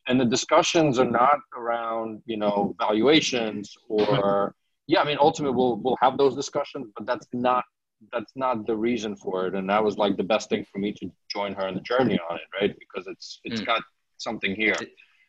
And 0.07 0.21
the 0.21 0.25
discussions 0.25 0.99
are 0.99 1.09
not 1.09 1.39
around 1.57 2.21
you 2.27 2.37
know 2.37 2.75
valuations 2.77 3.75
or 3.89 4.53
yeah, 4.85 5.01
I 5.01 5.05
mean 5.05 5.17
ultimately 5.19 5.55
we'll 5.57 5.77
we'll 5.77 5.97
have 6.01 6.19
those 6.19 6.35
discussions, 6.35 6.91
but 6.95 7.07
that's 7.07 7.27
not 7.33 7.63
that's 8.11 8.33
not 8.35 8.65
the 8.67 8.75
reason 8.75 9.15
for 9.15 9.47
it. 9.47 9.55
And 9.55 9.69
that 9.69 9.83
was 9.83 9.97
like 9.97 10.17
the 10.17 10.23
best 10.23 10.49
thing 10.49 10.65
for 10.71 10.79
me 10.79 10.93
to 10.93 11.11
join 11.29 11.53
her 11.53 11.67
in 11.67 11.75
the 11.75 11.81
journey 11.81 12.19
on 12.29 12.37
it 12.37 12.43
right? 12.59 12.75
Because 12.77 13.07
it's 13.07 13.39
it's 13.43 13.61
mm. 13.61 13.65
got 13.65 13.83
something 14.17 14.55
here. 14.55 14.75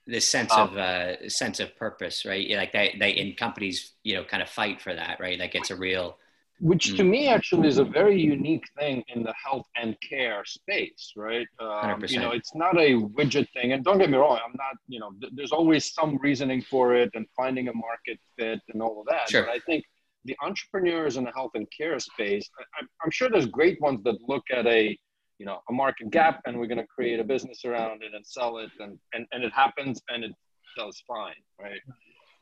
This 0.07 0.29
sense 0.29 0.53
um, 0.53 0.71
of 0.71 0.77
uh 0.77 1.29
sense 1.29 1.61
of 1.61 1.77
purpose 1.77 2.25
right? 2.25 2.49
Like 2.51 2.73
they 2.73 2.97
they 2.99 3.11
in 3.11 3.35
companies 3.35 3.95
you 4.03 4.15
know 4.15 4.25
kind 4.25 4.43
of 4.43 4.49
fight 4.49 4.81
for 4.81 4.95
that 4.95 5.19
right? 5.21 5.39
Like 5.39 5.55
it's 5.55 5.71
a 5.71 5.77
real 5.77 6.19
which 6.61 6.93
mm. 6.93 6.97
to 6.99 7.05
me 7.05 7.29
actually 7.29 7.67
is 7.69 7.79
a 7.79 7.85
very 7.85 8.21
unique 8.21 8.65
thing 8.79 9.03
in 9.09 9.25
the 9.25 9.35
health 9.45 9.67
and 9.77 9.97
care 10.01 10.45
space 10.45 11.13
right? 11.17 11.47
Um, 11.59 12.05
you 12.09 12.21
know 12.21 12.31
it's 12.33 12.55
not 12.55 12.77
a 12.79 12.95
widget 12.95 13.49
thing. 13.53 13.73
And 13.73 13.85
don't 13.85 13.99
get 13.99 14.11
me 14.11 14.19
wrong 14.19 14.39
i'm 14.45 14.57
not 14.57 14.77
you 14.87 15.01
know 15.01 15.13
th- 15.21 15.33
there's 15.37 15.53
always 15.53 15.93
some 15.93 16.19
reasoning 16.19 16.63
for 16.63 16.95
it 16.95 17.11
and 17.15 17.27
finding 17.37 17.69
a 17.69 17.75
market 17.75 18.19
fit 18.39 18.61
and 18.73 18.83
all 18.83 19.01
of 19.01 19.07
that. 19.07 19.31
Sure. 19.31 19.45
but 19.45 19.51
i 19.51 19.59
think 19.61 19.85
the 20.25 20.37
entrepreneurs 20.43 21.17
in 21.17 21.25
the 21.25 21.33
health 21.33 21.53
and 21.55 21.67
care 21.77 21.99
space, 21.99 22.49
I, 22.81 22.85
I'm 23.03 23.11
sure 23.11 23.29
there's 23.29 23.47
great 23.47 23.81
ones 23.81 24.01
that 24.05 24.17
look 24.27 24.45
at 24.51 24.67
a, 24.67 24.99
you 25.39 25.47
know, 25.47 25.61
a 25.69 25.73
market 25.73 26.11
gap 26.11 26.41
and 26.47 26.59
we're 26.59 26.67
going 26.67 26.79
to 26.79 26.87
create 26.87 27.21
a 27.21 27.25
business 27.25 27.65
around 27.65 28.03
it 28.03 28.15
and 28.15 28.27
sell 28.27 28.59
it 28.59 28.71
and, 28.81 28.99
and, 29.13 29.27
and 29.33 29.45
it 29.45 29.53
happens 29.53 30.01
and 30.09 30.25
it 30.25 30.33
does 30.77 31.03
fine, 31.07 31.35
right? 31.61 31.81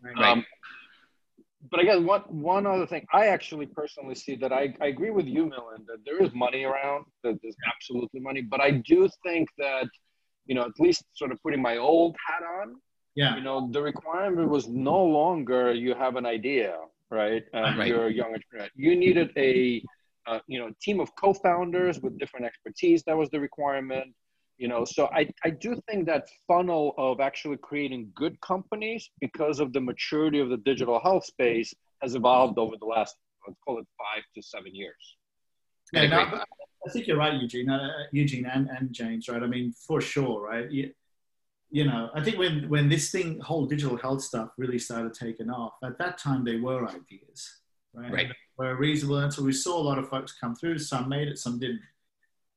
right. 0.02 0.30
Um, 0.30 0.44
but 1.70 1.80
I 1.80 1.84
guess 1.84 1.98
one, 1.98 2.22
one 2.28 2.66
other 2.66 2.86
thing, 2.86 3.06
I 3.12 3.26
actually 3.26 3.66
personally 3.66 4.14
see 4.14 4.34
that 4.36 4.52
I, 4.52 4.74
I 4.80 4.86
agree 4.86 5.10
with 5.10 5.26
you, 5.26 5.44
Milind, 5.44 5.86
that 5.86 5.98
there 6.04 6.22
is 6.22 6.32
money 6.34 6.64
around, 6.64 7.04
that 7.22 7.38
there's 7.42 7.56
absolutely 7.72 8.20
money, 8.20 8.42
but 8.42 8.60
I 8.60 8.82
do 8.86 9.08
think 9.24 9.48
that, 9.58 9.88
you 10.46 10.54
know, 10.56 10.62
at 10.62 10.72
least 10.80 11.04
sort 11.14 11.30
of 11.30 11.40
putting 11.42 11.62
my 11.62 11.76
old 11.76 12.16
hat 12.26 12.42
on, 12.62 12.76
yeah. 13.14 13.36
you 13.36 13.42
know, 13.42 13.68
the 13.70 13.80
requirement 13.80 14.48
was 14.48 14.68
no 14.68 15.04
longer 15.04 15.72
you 15.72 15.94
have 15.94 16.16
an 16.16 16.26
idea 16.26 16.74
right? 17.12 17.44
Um, 17.54 17.78
right. 17.78 17.88
You're 17.88 18.06
a 18.06 18.12
young 18.12 18.32
entrepreneur. 18.34 18.68
You 18.74 18.96
needed 18.96 19.30
a 19.36 19.82
uh, 20.26 20.38
you 20.46 20.58
know 20.58 20.70
team 20.82 21.00
of 21.00 21.14
co-founders 21.16 22.00
with 22.00 22.18
different 22.18 22.46
expertise. 22.46 23.02
That 23.04 23.16
was 23.16 23.28
the 23.30 23.40
requirement. 23.40 24.14
You 24.58 24.68
know, 24.68 24.84
so 24.84 25.08
I, 25.12 25.28
I 25.44 25.50
do 25.50 25.80
think 25.88 26.06
that 26.06 26.28
funnel 26.46 26.94
of 26.96 27.20
actually 27.20 27.56
creating 27.56 28.12
good 28.14 28.40
companies 28.42 29.10
because 29.20 29.58
of 29.58 29.72
the 29.72 29.80
maturity 29.80 30.38
of 30.38 30.50
the 30.50 30.58
digital 30.58 31.00
health 31.00 31.24
space 31.24 31.74
has 32.00 32.14
evolved 32.14 32.58
over 32.58 32.76
the 32.78 32.86
last 32.86 33.16
let's 33.46 33.58
call 33.64 33.78
it 33.78 33.86
five 33.98 34.22
to 34.34 34.42
seven 34.42 34.74
years. 34.74 35.16
Yeah, 35.92 36.06
no, 36.06 36.18
I 36.86 36.90
think 36.90 37.06
you're 37.06 37.18
right, 37.18 37.34
Eugene. 37.40 37.68
Uh, 37.68 37.88
Eugene 38.12 38.46
and, 38.46 38.68
and 38.68 38.92
James, 38.92 39.28
right? 39.28 39.42
I 39.42 39.46
mean, 39.46 39.72
for 39.86 40.00
sure, 40.00 40.42
right? 40.48 40.70
you 40.70 40.92
know, 41.86 42.10
I 42.14 42.22
think 42.22 42.38
when 42.38 42.68
when 42.68 42.88
this 42.90 43.10
thing, 43.10 43.40
whole 43.40 43.64
digital 43.64 43.96
health 43.96 44.22
stuff, 44.22 44.50
really 44.58 44.78
started 44.78 45.14
taking 45.14 45.48
off, 45.48 45.72
at 45.82 45.98
that 45.98 46.18
time 46.18 46.44
they 46.44 46.56
were 46.56 46.86
ideas, 46.86 47.60
right? 47.94 48.12
Right. 48.12 48.28
were 48.58 48.76
reasonable, 48.76 49.18
and 49.18 49.32
so 49.32 49.42
we 49.42 49.54
saw 49.54 49.80
a 49.80 49.82
lot 49.82 49.98
of 49.98 50.08
folks 50.08 50.32
come 50.38 50.54
through. 50.54 50.78
Some 50.78 51.08
made 51.08 51.28
it, 51.28 51.38
some 51.38 51.58
didn't. 51.58 51.80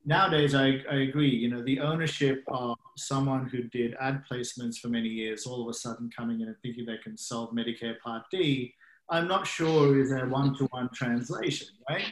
Nowadays, 0.04 0.54
I, 0.54 0.82
I 0.92 0.98
agree. 1.08 1.30
You 1.30 1.50
know, 1.50 1.64
the 1.64 1.80
ownership 1.80 2.44
of 2.50 2.78
someone 2.98 3.48
who 3.48 3.64
did 3.64 3.96
ad 4.00 4.24
placements 4.30 4.78
for 4.78 4.90
many 4.90 5.08
years, 5.08 5.46
all 5.48 5.64
of 5.64 5.70
a 5.70 5.74
sudden 5.74 6.12
coming 6.16 6.42
in 6.42 6.48
and 6.48 6.58
thinking 6.62 6.86
they 6.86 6.98
can 6.98 7.18
solve 7.18 7.52
Medicare 7.52 7.98
Part 8.04 8.24
D, 8.30 8.76
I'm 9.10 9.28
not 9.28 9.46
sure 9.46 10.00
is 10.00 10.12
a 10.12 10.22
one-to-one 10.26 10.90
translation, 10.94 11.68
right? 11.90 12.06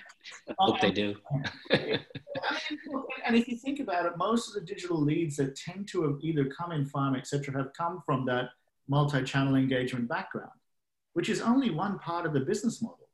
I 0.47 0.53
hope 0.59 0.75
um, 0.75 0.79
they 0.81 0.91
do. 0.91 1.15
and 1.71 3.35
if 3.35 3.47
you 3.47 3.57
think 3.57 3.79
about 3.79 4.05
it, 4.05 4.13
most 4.17 4.47
of 4.47 4.53
the 4.53 4.61
digital 4.61 5.01
leads 5.01 5.37
that 5.37 5.55
tend 5.55 5.87
to 5.89 6.03
have 6.03 6.17
either 6.21 6.45
come 6.45 6.71
in 6.71 6.85
farm, 6.85 7.15
etc., 7.15 7.57
have 7.57 7.73
come 7.73 8.03
from 8.05 8.25
that 8.27 8.49
multi-channel 8.87 9.55
engagement 9.55 10.07
background, 10.07 10.51
which 11.13 11.29
is 11.29 11.41
only 11.41 11.71
one 11.71 11.97
part 11.99 12.25
of 12.25 12.33
the 12.33 12.41
business 12.41 12.81
model. 12.81 13.09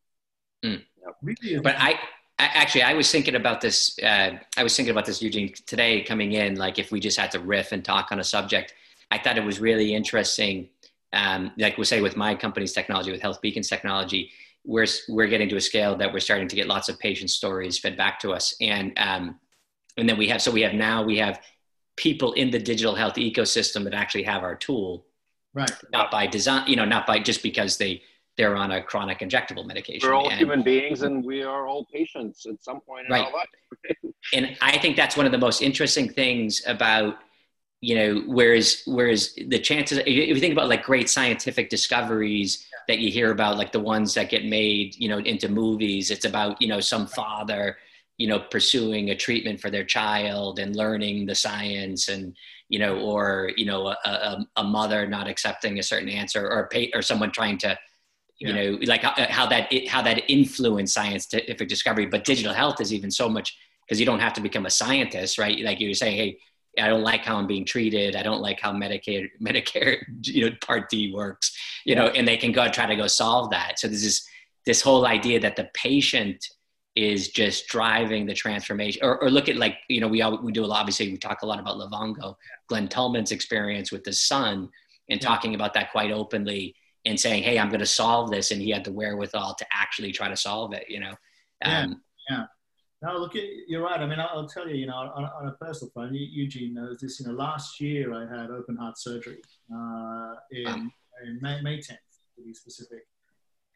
Mm. 0.66 0.84
Really, 1.22 1.60
But 1.60 1.76
I, 1.78 1.92
I 2.38 2.46
actually 2.54 2.84
I 2.84 2.94
was 2.94 3.10
thinking 3.12 3.36
about 3.36 3.62
this. 3.62 3.98
Uh, 4.00 4.38
I 4.58 4.64
was 4.64 4.76
thinking 4.76 4.92
about 4.92 5.06
this 5.06 5.22
Eugene 5.22 5.54
today 5.66 6.02
coming 6.02 6.34
in. 6.34 6.56
Like 6.56 6.80
if 6.80 6.92
we 6.92 7.00
just 7.00 7.18
had 7.18 7.32
to 7.32 7.40
riff 7.40 7.72
and 7.72 7.84
talk 7.84 8.12
on 8.12 8.20
a 8.20 8.24
subject, 8.24 8.74
I 9.12 9.18
thought 9.18 9.38
it 9.38 9.44
was 9.44 9.60
really 9.60 9.94
interesting. 9.94 10.70
Um, 11.14 11.52
like 11.58 11.78
we 11.78 11.86
say 11.86 12.02
with 12.02 12.16
my 12.16 12.36
company's 12.36 12.74
technology, 12.74 13.12
with 13.12 13.22
HealthBeacon's 13.22 13.68
technology, 13.68 14.32
we're 14.66 14.86
we're 15.08 15.28
getting 15.28 15.50
to 15.50 15.56
a 15.56 15.62
scale 15.62 15.96
that 15.96 16.12
we're 16.14 16.20
starting 16.20 16.48
to 16.48 16.56
get 16.56 16.68
lots 16.68 16.90
of 16.90 17.00
patient 17.00 17.30
stories 17.30 17.80
fed 17.80 17.98
back 17.98 18.20
to 18.20 18.32
us, 18.32 18.56
and 18.62 18.94
um, 18.98 19.40
and 19.98 20.08
then 20.08 20.18
we 20.18 20.28
have 20.28 20.42
so 20.42 20.52
we 20.52 20.62
have 20.62 20.74
now 20.74 21.02
we 21.04 21.18
have 21.18 21.42
people 21.96 22.34
in 22.34 22.52
the 22.52 22.60
digital 22.60 22.96
health 22.96 23.16
ecosystem 23.16 23.84
that 23.84 23.94
actually 23.94 24.24
have 24.24 24.44
our 24.44 24.56
tool, 24.56 25.06
right. 25.54 25.72
not 25.92 26.10
by 26.12 26.26
design, 26.28 26.66
you 26.68 26.76
know, 26.76 26.86
not 26.86 27.06
by 27.08 27.20
just 27.20 27.42
because 27.42 27.78
they 27.78 28.02
they're 28.38 28.56
on 28.56 28.72
a 28.72 28.82
chronic 28.82 29.20
injectable 29.20 29.66
medication. 29.66 30.08
We're 30.08 30.16
all 30.16 30.30
And- 30.30 30.40
human 30.40 30.62
beings, 30.62 31.02
and 31.02 31.26
we 31.26 31.42
are 31.44 31.68
all 31.68 31.86
patients 31.92 32.46
at 32.46 32.62
some 32.62 32.82
point 32.82 33.08
in 33.08 33.12
Right. 33.12 33.26
our 33.26 33.34
life. 33.34 33.48
and 34.34 34.56
I 34.62 34.78
think 34.78 34.96
that's 34.96 35.18
one 35.18 35.26
of 35.26 35.32
the 35.32 35.38
most 35.38 35.62
interesting 35.62 36.08
things 36.08 36.62
about 36.68 37.18
you 37.82 37.96
know 37.96 38.24
whereas 38.28 38.84
whereas 38.86 39.34
the 39.48 39.60
chances 39.60 40.00
if 40.00 40.08
you 40.08 40.40
think 40.40 40.52
about 40.54 40.68
like 40.70 40.84
great 40.84 41.10
scientific 41.10 41.70
discoveries 41.70 42.66
that 42.88 43.00
you 43.00 43.12
hear 43.12 43.32
about 43.32 43.58
like 43.58 43.72
the 43.72 43.80
ones 43.80 44.14
that 44.14 44.30
get 44.30 44.46
made 44.46 44.96
you 44.98 45.08
know 45.08 45.20
into 45.20 45.48
movies 45.50 46.12
it's 46.12 46.26
about 46.26 46.62
you 46.62 46.68
know 46.68 46.80
some 46.80 47.08
father 47.08 47.78
you 48.18 48.28
know 48.28 48.40
pursuing 48.40 49.10
a 49.12 49.16
treatment 49.16 49.60
for 49.62 49.70
their 49.70 49.86
child 49.86 50.60
and 50.60 50.76
learning 50.76 51.26
the 51.26 51.36
science 51.36 52.10
and 52.10 52.36
you 52.68 52.80
know 52.80 53.00
or 53.00 53.52
you 53.56 53.66
know 53.66 53.88
a, 53.88 53.98
a, 54.10 54.46
a 54.58 54.64
mother 54.64 55.08
not 55.08 55.28
accepting 55.28 55.80
a 55.80 55.84
certain 55.84 56.10
answer 56.10 56.46
or 56.50 56.62
a 56.64 56.68
pa- 56.68 56.98
or 56.98 57.02
someone 57.02 57.32
trying 57.32 57.58
to 57.58 57.78
you 58.40 58.54
Yeah. 58.54 58.72
know 58.72 58.80
like 58.86 59.04
uh, 59.04 59.12
how, 59.12 59.16
that 59.16 59.32
how 59.32 59.46
that 59.48 59.88
how 59.88 60.02
that 60.02 60.24
influenced 60.32 60.94
scientific 60.94 61.68
discovery 61.68 62.06
but 62.06 62.24
digital 62.24 62.54
health 62.54 62.80
is 62.82 62.94
even 62.94 63.12
so 63.12 63.30
much 63.30 63.58
because 63.86 64.00
you 64.00 64.06
don't 64.06 64.20
have 64.20 64.34
to 64.34 64.42
become 64.42 64.68
a 64.68 64.70
scientist, 64.70 65.40
right? 65.40 65.60
Like 65.62 65.80
you're 65.80 65.96
saying, 65.96 66.16
hey, 66.16 66.38
I 66.78 66.88
don't 66.88 67.04
like 67.04 67.26
how 67.26 67.38
I'm 67.38 67.48
being 67.48 67.66
treated. 67.66 68.16
I 68.16 68.24
don't 68.24 68.42
like 68.42 68.60
how 68.60 68.72
Medicare, 68.72 69.30
Medicare, 69.42 70.02
you 70.22 70.50
know, 70.50 70.56
Part 70.62 70.90
D 70.90 71.14
works, 71.14 71.56
you 71.86 71.96
know, 71.96 72.08
and 72.08 72.28
they 72.28 72.38
can 72.38 72.52
go 72.52 72.68
try 72.70 72.86
to 72.86 72.96
go 72.96 73.08
solve 73.08 73.50
that. 73.52 73.80
So 73.80 73.88
this 73.88 74.04
is 74.04 74.28
this 74.66 74.82
whole 74.82 75.06
idea 75.06 75.40
that 75.40 75.56
the 75.56 75.70
patient 75.74 76.46
is 76.96 77.30
just 77.30 77.68
driving 77.68 78.26
the 78.26 78.34
transformation, 78.34 79.02
or, 79.04 79.22
or 79.24 79.30
look 79.30 79.48
at 79.48 79.56
like 79.56 79.78
you 79.88 80.02
know 80.02 80.08
we 80.08 80.22
all, 80.22 80.42
we 80.42 80.52
do 80.52 80.66
a 80.66 80.68
lot. 80.68 80.82
Obviously, 80.82 81.10
we 81.10 81.18
talk 81.18 81.42
a 81.42 81.46
lot 81.46 81.60
about 81.60 81.78
Livongo, 81.78 82.36
Glenn 82.68 82.88
Tullman's 82.88 83.32
experience 83.32 83.92
with 83.92 84.06
his 84.06 84.22
son, 84.22 84.70
and 85.10 85.22
talking 85.22 85.56
about 85.56 85.74
that 85.74 85.92
quite 85.92 86.12
openly 86.12 86.76
and 87.06 87.18
saying, 87.18 87.44
hey, 87.44 87.58
I'm 87.58 87.70
going 87.70 87.80
to 87.80 87.86
solve 87.86 88.30
this, 88.30 88.52
and 88.52 88.62
he 88.62 88.70
had 88.70 88.84
the 88.84 88.92
wherewithal 88.92 89.56
to 89.56 89.66
actually 89.74 90.12
try 90.12 90.28
to 90.28 90.36
solve 90.36 90.74
it. 90.74 90.86
You 90.90 91.00
know. 91.00 91.14
Yeah. 91.62 91.82
Um, 91.82 92.02
No, 93.02 93.18
look, 93.18 93.32
you're 93.68 93.82
right. 93.82 94.00
I 94.00 94.06
mean, 94.06 94.20
I'll, 94.20 94.48
tell 94.48 94.68
you, 94.68 94.76
you 94.76 94.86
know, 94.88 94.96
on, 94.96 95.24
on 95.24 95.48
a 95.48 95.52
personal 95.54 95.90
front, 95.94 96.14
Eugene 96.14 96.74
knows 96.74 97.00
this. 97.00 97.20
You 97.20 97.28
know, 97.28 97.34
last 97.34 97.80
year 97.80 98.14
I 98.14 98.22
had 98.22 98.52
open 98.52 98.76
heart 98.76 98.98
surgery 98.98 99.42
uh, 99.74 100.34
in, 100.52 100.92
in 101.26 101.40
May, 101.42 101.62
May 101.62 101.78
10th, 101.78 101.98
to 102.36 102.44
be 102.46 102.54
specific. 102.54 103.08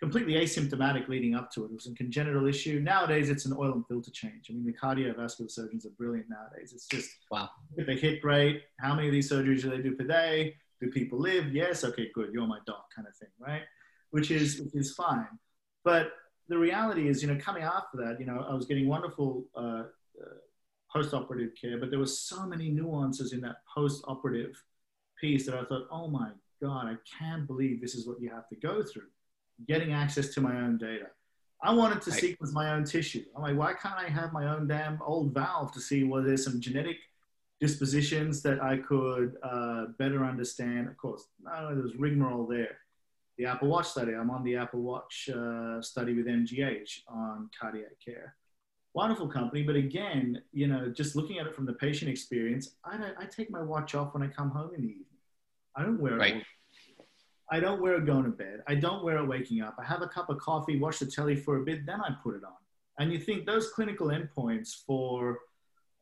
Completely 0.01 0.33
asymptomatic 0.33 1.07
leading 1.07 1.35
up 1.35 1.49
to 1.51 1.63
it. 1.63 1.67
It 1.67 1.75
was 1.75 1.87
a 1.87 1.93
congenital 1.93 2.45
issue. 2.47 2.81
Nowadays, 2.81 3.29
it's 3.29 3.45
an 3.45 3.55
oil 3.57 3.71
and 3.71 3.87
filter 3.87 4.11
change. 4.11 4.47
I 4.49 4.53
mean, 4.53 4.65
the 4.65 4.73
cardiovascular 4.73 5.49
surgeons 5.49 5.85
are 5.85 5.91
brilliant 5.91 6.27
nowadays. 6.29 6.73
It's 6.73 6.87
just 6.87 7.09
Wow. 7.31 7.49
if 7.77 7.87
they 7.87 7.95
hit 7.95 8.21
rate, 8.25 8.63
how 8.81 8.93
many 8.93 9.07
of 9.07 9.13
these 9.13 9.31
surgeries 9.31 9.61
do 9.61 9.69
they 9.69 9.81
do 9.81 9.95
per 9.95 10.03
day? 10.03 10.55
Do 10.81 10.89
people 10.89 11.17
live? 11.17 11.53
Yes. 11.55 11.85
Okay, 11.85 12.11
good. 12.13 12.31
You're 12.33 12.45
my 12.45 12.59
doc, 12.67 12.87
kind 12.93 13.07
of 13.07 13.15
thing, 13.15 13.29
right? 13.39 13.61
Which 14.11 14.31
is 14.31 14.59
which 14.59 14.75
is 14.75 14.93
fine. 14.93 15.29
But 15.85 16.11
the 16.49 16.57
reality 16.57 17.07
is, 17.07 17.21
you 17.21 17.27
know, 17.27 17.39
coming 17.39 17.63
after 17.63 17.97
that, 17.97 18.19
you 18.19 18.25
know, 18.25 18.45
I 18.47 18.53
was 18.53 18.65
getting 18.65 18.87
wonderful 18.87 19.45
uh, 19.55 19.59
uh, 19.59 20.35
post-operative 20.91 21.51
care, 21.59 21.77
but 21.79 21.89
there 21.89 21.99
were 21.99 22.05
so 22.05 22.45
many 22.45 22.69
nuances 22.69 23.33
in 23.33 23.41
that 23.41 23.57
post-operative 23.73 24.61
piece 25.19 25.45
that 25.45 25.55
I 25.55 25.63
thought, 25.63 25.87
oh 25.91 26.07
my 26.07 26.29
god, 26.61 26.87
I 26.87 26.95
can't 27.19 27.47
believe 27.47 27.81
this 27.81 27.95
is 27.95 28.07
what 28.07 28.21
you 28.21 28.29
have 28.29 28.47
to 28.49 28.55
go 28.55 28.83
through. 28.83 29.07
Getting 29.67 29.93
access 29.93 30.33
to 30.33 30.41
my 30.41 30.55
own 30.57 30.77
data. 30.77 31.07
I 31.61 31.73
wanted 31.73 32.01
to 32.01 32.11
Right. 32.11 32.19
sequence 32.19 32.53
my 32.53 32.73
own 32.73 32.83
tissue. 32.83 33.23
I'm 33.35 33.41
like, 33.41 33.57
why 33.57 33.73
can't 33.73 33.97
I 33.97 34.09
have 34.09 34.33
my 34.33 34.53
own 34.53 34.67
damn 34.67 35.01
old 35.01 35.33
valve 35.33 35.71
to 35.73 35.79
see 35.79 36.03
whether 36.03 36.27
there's 36.27 36.43
some 36.43 36.59
genetic 36.59 36.97
dispositions 37.61 38.41
that 38.41 38.61
I 38.61 38.77
could 38.77 39.37
uh, 39.41 39.85
better 39.97 40.25
understand? 40.25 40.89
Of 40.89 40.97
course, 40.97 41.25
no, 41.41 41.73
there's 41.73 41.95
rigmarole 41.95 42.47
there 42.47 42.77
the 43.37 43.45
Apple 43.45 43.67
Watch 43.67 43.89
study. 43.89 44.13
I'm 44.13 44.29
on 44.29 44.43
the 44.43 44.55
Apple 44.55 44.81
Watch 44.81 45.29
uh, 45.29 45.81
study 45.81 46.13
with 46.13 46.27
MGH 46.27 47.01
on 47.07 47.49
cardiac 47.59 47.99
care. 48.03 48.35
Wonderful 48.93 49.27
company, 49.27 49.63
but 49.63 49.75
again, 49.75 50.41
you 50.51 50.67
know, 50.67 50.89
just 50.89 51.15
looking 51.15 51.39
at 51.39 51.47
it 51.47 51.55
from 51.55 51.65
the 51.65 51.73
patient 51.73 52.11
experience, 52.11 52.75
I, 52.85 52.97
don't, 52.97 53.15
I 53.17 53.25
take 53.25 53.49
my 53.49 53.61
watch 53.61 53.95
off 53.95 54.13
when 54.13 54.21
I 54.21 54.27
come 54.27 54.51
home 54.51 54.71
in 54.75 54.81
the 54.81 54.87
evening. 54.87 55.05
I 55.75 55.81
don't 55.81 55.99
wear 55.99 56.13
it. 56.13 56.19
Right. 56.19 56.43
I 57.51 57.59
don't 57.59 57.81
wear 57.81 57.95
it 57.95 58.05
going 58.05 58.25
to 58.25 58.29
bed. 58.29 58.61
I 58.67 58.75
don't 58.75 59.03
wear 59.03 59.17
it 59.17 59.25
waking 59.25 59.61
up. 59.61 59.75
I 59.79 59.85
have 59.85 60.01
a 60.01 60.07
cup 60.07 60.29
of 60.29 60.37
coffee, 60.37 60.79
watch 60.79 60.99
the 60.99 61.07
telly 61.07 61.35
for 61.35 61.57
a 61.57 61.63
bit, 61.63 61.85
then 61.85 62.01
I 62.01 62.15
put 62.23 62.35
it 62.35 62.43
on. 62.43 62.53
And 62.99 63.11
you 63.11 63.19
think 63.19 63.45
those 63.45 63.71
clinical 63.71 64.07
endpoints 64.07 64.83
for 64.85 65.39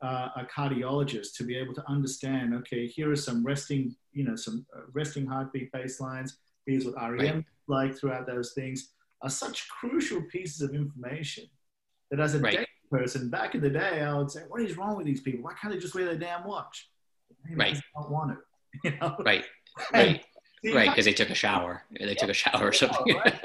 uh, 0.02 0.30
a 0.36 0.46
cardiologist 0.46 1.36
to 1.38 1.44
be 1.44 1.56
able 1.56 1.74
to 1.76 1.90
understand, 1.90 2.54
okay, 2.56 2.88
here 2.88 3.12
are 3.12 3.16
some 3.16 3.46
resting, 3.46 3.96
you 4.12 4.24
know, 4.24 4.36
some 4.36 4.66
uh, 4.76 4.82
resting 4.94 5.26
heartbeat 5.26 5.72
baselines. 5.72 6.34
Here's 6.66 6.86
what 6.86 6.96
REM 6.96 7.18
Right. 7.18 7.46
like 7.68 7.96
throughout 7.98 8.28
those 8.28 8.54
things 8.54 8.94
are 9.22 9.30
such 9.30 9.68
crucial 9.70 10.22
pieces 10.24 10.62
of 10.62 10.74
information 10.74 11.46
that 12.10 12.20
as 12.20 12.36
a 12.36 12.40
Right. 12.40 12.54
data 12.54 12.68
person 12.90 13.30
back 13.30 13.56
in 13.56 13.62
the 13.62 13.70
day, 13.70 14.02
I 14.02 14.14
would 14.18 14.30
say, 14.32 14.44
what 14.48 14.62
is 14.62 14.78
wrong 14.78 14.98
with 14.98 15.06
these 15.06 15.22
people? 15.22 15.44
Why 15.44 15.54
can't 15.54 15.74
they 15.74 15.80
just 15.80 15.96
wear 15.96 16.06
their 16.06 16.18
damn 16.18 16.44
watch? 16.46 16.90
Maybe 17.44 17.56
Right. 17.60 17.74
they 17.76 17.82
don't 17.96 18.12
want 18.12 18.32
to. 18.32 18.38
You 18.86 18.92
know? 19.02 19.18
right, 19.26 19.44
right, 19.94 20.24
see, 20.64 20.74
right, 20.74 20.90
because 20.90 21.04
they 21.04 21.12
took 21.14 21.30
a 21.30 21.36
shower. 21.36 21.84
They 21.92 22.16
took 22.16 22.30
a 22.30 22.34
shower 22.34 22.68
or 22.68 22.68
oh, 22.70 22.72
something. 22.72 23.16
right? 23.16 23.42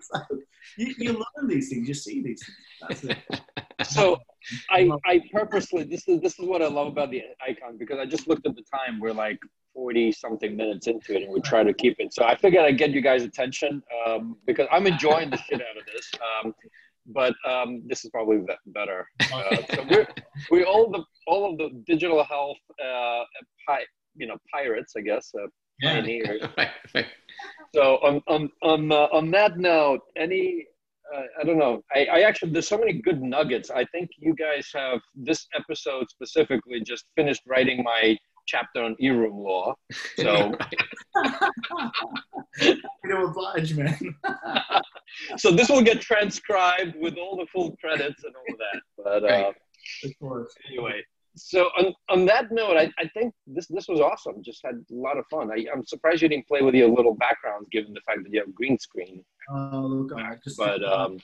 So 0.00 0.20
you, 0.76 0.94
you 0.98 1.12
learn 1.12 1.48
these 1.48 1.68
things, 1.70 1.86
you 1.86 1.94
see 1.94 2.20
these 2.20 2.44
things. 2.44 2.58
That's 2.80 3.04
it. 3.04 3.18
So 3.86 4.18
I, 4.70 4.90
I 5.06 5.20
purposely 5.32 5.84
this 5.84 6.08
is 6.08 6.20
this 6.20 6.36
is 6.38 6.46
what 6.46 6.62
I 6.62 6.66
love 6.66 6.88
about 6.88 7.10
the 7.12 7.22
icon 7.46 7.78
because 7.78 7.98
I 8.00 8.06
just 8.06 8.26
looked 8.26 8.44
at 8.46 8.56
the 8.56 8.62
time. 8.62 8.98
We're 8.98 9.12
like 9.12 9.38
forty 9.74 10.12
something 10.12 10.56
minutes 10.56 10.86
into 10.86 11.14
it, 11.16 11.22
and 11.24 11.32
we 11.32 11.40
try 11.40 11.62
to 11.64 11.74
keep 11.74 11.96
it. 11.98 12.14
So 12.14 12.24
I 12.24 12.36
figured 12.36 12.64
I'd 12.64 12.78
get 12.78 12.90
you 12.90 13.00
guys' 13.00 13.22
attention 13.22 13.82
um, 14.06 14.36
because 14.46 14.66
I'm 14.72 14.86
enjoying 14.86 15.30
the 15.30 15.36
shit 15.38 15.60
out 15.60 15.76
of 15.76 15.84
this. 15.92 16.10
Um, 16.44 16.54
but 17.06 17.34
um, 17.46 17.82
this 17.86 18.02
is 18.04 18.10
probably 18.10 18.38
better. 18.66 19.06
Uh, 19.32 19.56
so 19.74 19.84
we're 19.90 20.06
we 20.50 20.64
all 20.64 20.90
the 20.90 21.02
all 21.26 21.50
of 21.50 21.58
the 21.58 21.68
digital 21.86 22.24
health 22.24 22.56
uh, 22.82 23.22
pi- 23.66 23.84
you 24.16 24.26
know 24.26 24.36
pirates, 24.52 24.94
I 24.96 25.02
guess. 25.02 25.30
Uh, 25.38 25.48
Yeah. 25.80 25.94
pioneers. 25.94 26.42
right, 26.58 26.70
right. 26.94 27.06
So 27.74 27.82
on 28.08 28.22
on 28.34 28.42
on 28.62 28.80
uh, 28.92 29.08
on 29.18 29.30
that 29.32 29.58
note, 29.58 30.00
any 30.16 30.66
uh, 31.14 31.22
I 31.38 31.44
don't 31.46 31.58
know. 31.58 31.82
I, 31.94 32.00
I 32.16 32.20
actually 32.28 32.52
there's 32.52 32.68
so 32.68 32.78
many 32.78 32.94
good 33.08 33.20
nuggets. 33.20 33.68
I 33.70 33.84
think 33.92 34.08
you 34.26 34.32
guys 34.34 34.70
have 34.74 35.00
this 35.28 35.40
episode 35.60 36.06
specifically 36.16 36.80
just 36.92 37.04
finished 37.16 37.42
writing 37.52 37.82
my 37.92 38.16
chapter 38.46 38.82
on 38.82 38.96
Eroom 39.00 39.42
law. 39.42 39.74
So 40.16 40.54
You 42.60 42.80
know, 43.04 43.26
oblige, 43.26 43.74
man. 43.74 44.16
so 45.36 45.50
this 45.50 45.68
will 45.68 45.82
get 45.82 46.00
transcribed 46.00 46.94
with 46.96 47.16
all 47.16 47.36
the 47.36 47.46
full 47.52 47.76
credits 47.76 48.24
and 48.24 48.34
all 48.34 48.54
of 48.54 48.58
that. 48.58 48.80
But 48.96 49.30
uh, 49.30 49.52
of 50.04 50.18
course. 50.18 50.54
anyway, 50.68 51.02
so 51.36 51.68
on, 51.78 51.94
on 52.08 52.26
that 52.26 52.50
note, 52.52 52.76
I, 52.76 52.92
I 52.98 53.08
think 53.08 53.34
this 53.46 53.66
this 53.66 53.88
was 53.88 54.00
awesome. 54.00 54.42
Just 54.42 54.60
had 54.64 54.74
a 54.74 54.94
lot 54.94 55.18
of 55.18 55.24
fun. 55.30 55.50
I, 55.50 55.66
I'm 55.72 55.84
surprised 55.84 56.22
you 56.22 56.28
didn't 56.28 56.46
play 56.46 56.62
with 56.62 56.74
your 56.74 56.88
little 56.88 57.14
backgrounds, 57.14 57.68
given 57.70 57.92
the 57.92 58.00
fact 58.06 58.22
that 58.22 58.32
you 58.32 58.40
have 58.40 58.54
green 58.54 58.78
screen. 58.78 59.24
Oh, 59.50 59.80
look, 59.86 60.18
I 60.18 60.36
just. 60.42 60.56
But 60.56 60.84
um, 60.92 61.18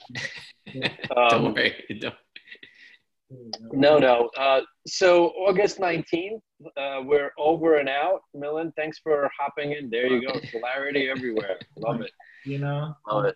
Don't 0.73 1.33
um, 1.33 1.53
worry. 1.53 1.97
Don't. 1.99 2.15
No, 3.71 3.97
no. 3.97 4.29
Uh, 4.37 4.61
so 4.87 5.27
August 5.29 5.79
19th, 5.79 6.41
uh, 6.77 7.01
we're 7.03 7.31
over 7.37 7.77
and 7.77 7.89
out. 7.89 8.21
Milind, 8.35 8.73
thanks 8.75 8.99
for 8.99 9.29
hopping 9.39 9.73
in. 9.73 9.89
There 9.89 10.07
you 10.07 10.27
go. 10.27 10.39
Clarity 10.51 11.09
everywhere. 11.09 11.59
Love 11.77 12.01
it. 12.01 12.11
You 12.45 12.59
know? 12.59 12.95
Love 13.09 13.25
it. 13.25 13.35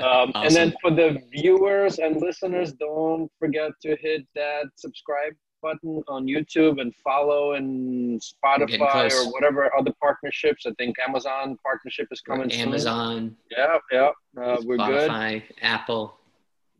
Um, 0.00 0.32
And 0.34 0.54
then 0.54 0.74
for 0.82 0.90
the 0.90 1.22
viewers 1.30 1.98
and 1.98 2.20
listeners, 2.20 2.72
don't 2.72 3.30
forget 3.38 3.70
to 3.82 3.96
hit 3.96 4.26
that 4.34 4.64
subscribe 4.76 5.34
button 5.62 6.02
on 6.08 6.26
YouTube 6.26 6.80
and 6.80 6.92
follow 6.96 7.52
and 7.52 8.20
Spotify 8.20 9.10
or 9.12 9.30
whatever 9.32 9.70
other 9.78 9.92
partnerships. 10.02 10.66
I 10.66 10.72
think 10.72 10.96
Amazon 10.98 11.56
partnership 11.64 12.08
is 12.10 12.20
coming 12.20 12.50
soon. 12.50 12.60
Amazon, 12.60 13.36
Yeah, 13.50 13.78
yeah. 13.92 14.10
Uh, 14.36 14.56
we're 14.64 14.76
good. 14.76 15.42
Apple. 15.62 16.18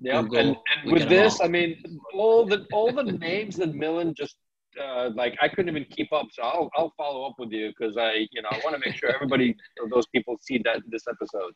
Yeah, 0.05 0.21
Google, 0.23 0.39
and, 0.39 0.57
and 0.83 0.93
with 0.93 1.09
this, 1.09 1.39
all. 1.41 1.47
I 1.47 1.49
mean, 1.49 1.71
all 2.15 2.45
the 2.45 2.67
all 2.73 2.93
the 2.93 3.05
names 3.05 3.57
that 3.57 3.73
Milind 3.73 4.17
just 4.17 4.37
uh, 4.83 5.11
like 5.15 5.37
I 5.41 5.49
couldn't 5.49 5.69
even 5.69 5.85
keep 5.97 6.13
up. 6.13 6.27
So 6.33 6.43
I'll 6.43 6.71
I'll 6.77 6.93
follow 6.97 7.25
up 7.29 7.37
with 7.39 7.51
you 7.53 7.69
because 7.69 7.97
I 7.97 8.27
you 8.33 8.43
know 8.43 8.49
I 8.51 8.61
want 8.65 8.75
to 8.75 8.83
make 8.85 8.97
sure 8.97 9.15
everybody 9.15 9.55
those 9.95 10.07
people 10.15 10.37
see 10.41 10.59
that 10.65 10.81
this 10.89 11.05
episode. 11.09 11.53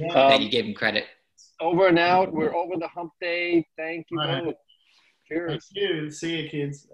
Yeah. 0.00 0.12
that 0.14 0.34
Um, 0.36 0.42
you 0.42 0.50
gave 0.50 0.64
him 0.64 0.74
credit. 0.74 1.04
over 1.60 1.86
and 1.88 1.98
out. 1.98 2.32
We're 2.32 2.54
over 2.54 2.76
the 2.76 2.88
hump 2.88 3.12
day. 3.20 3.66
Thank 3.76 4.06
you 4.10 4.20
All 4.20 4.26
right. 4.28 4.44
both. 4.44 4.54
Cheers. 5.28 5.70
Thank 5.74 5.90
you. 5.90 6.10
See 6.10 6.42
you, 6.42 6.48
kids. 6.50 6.86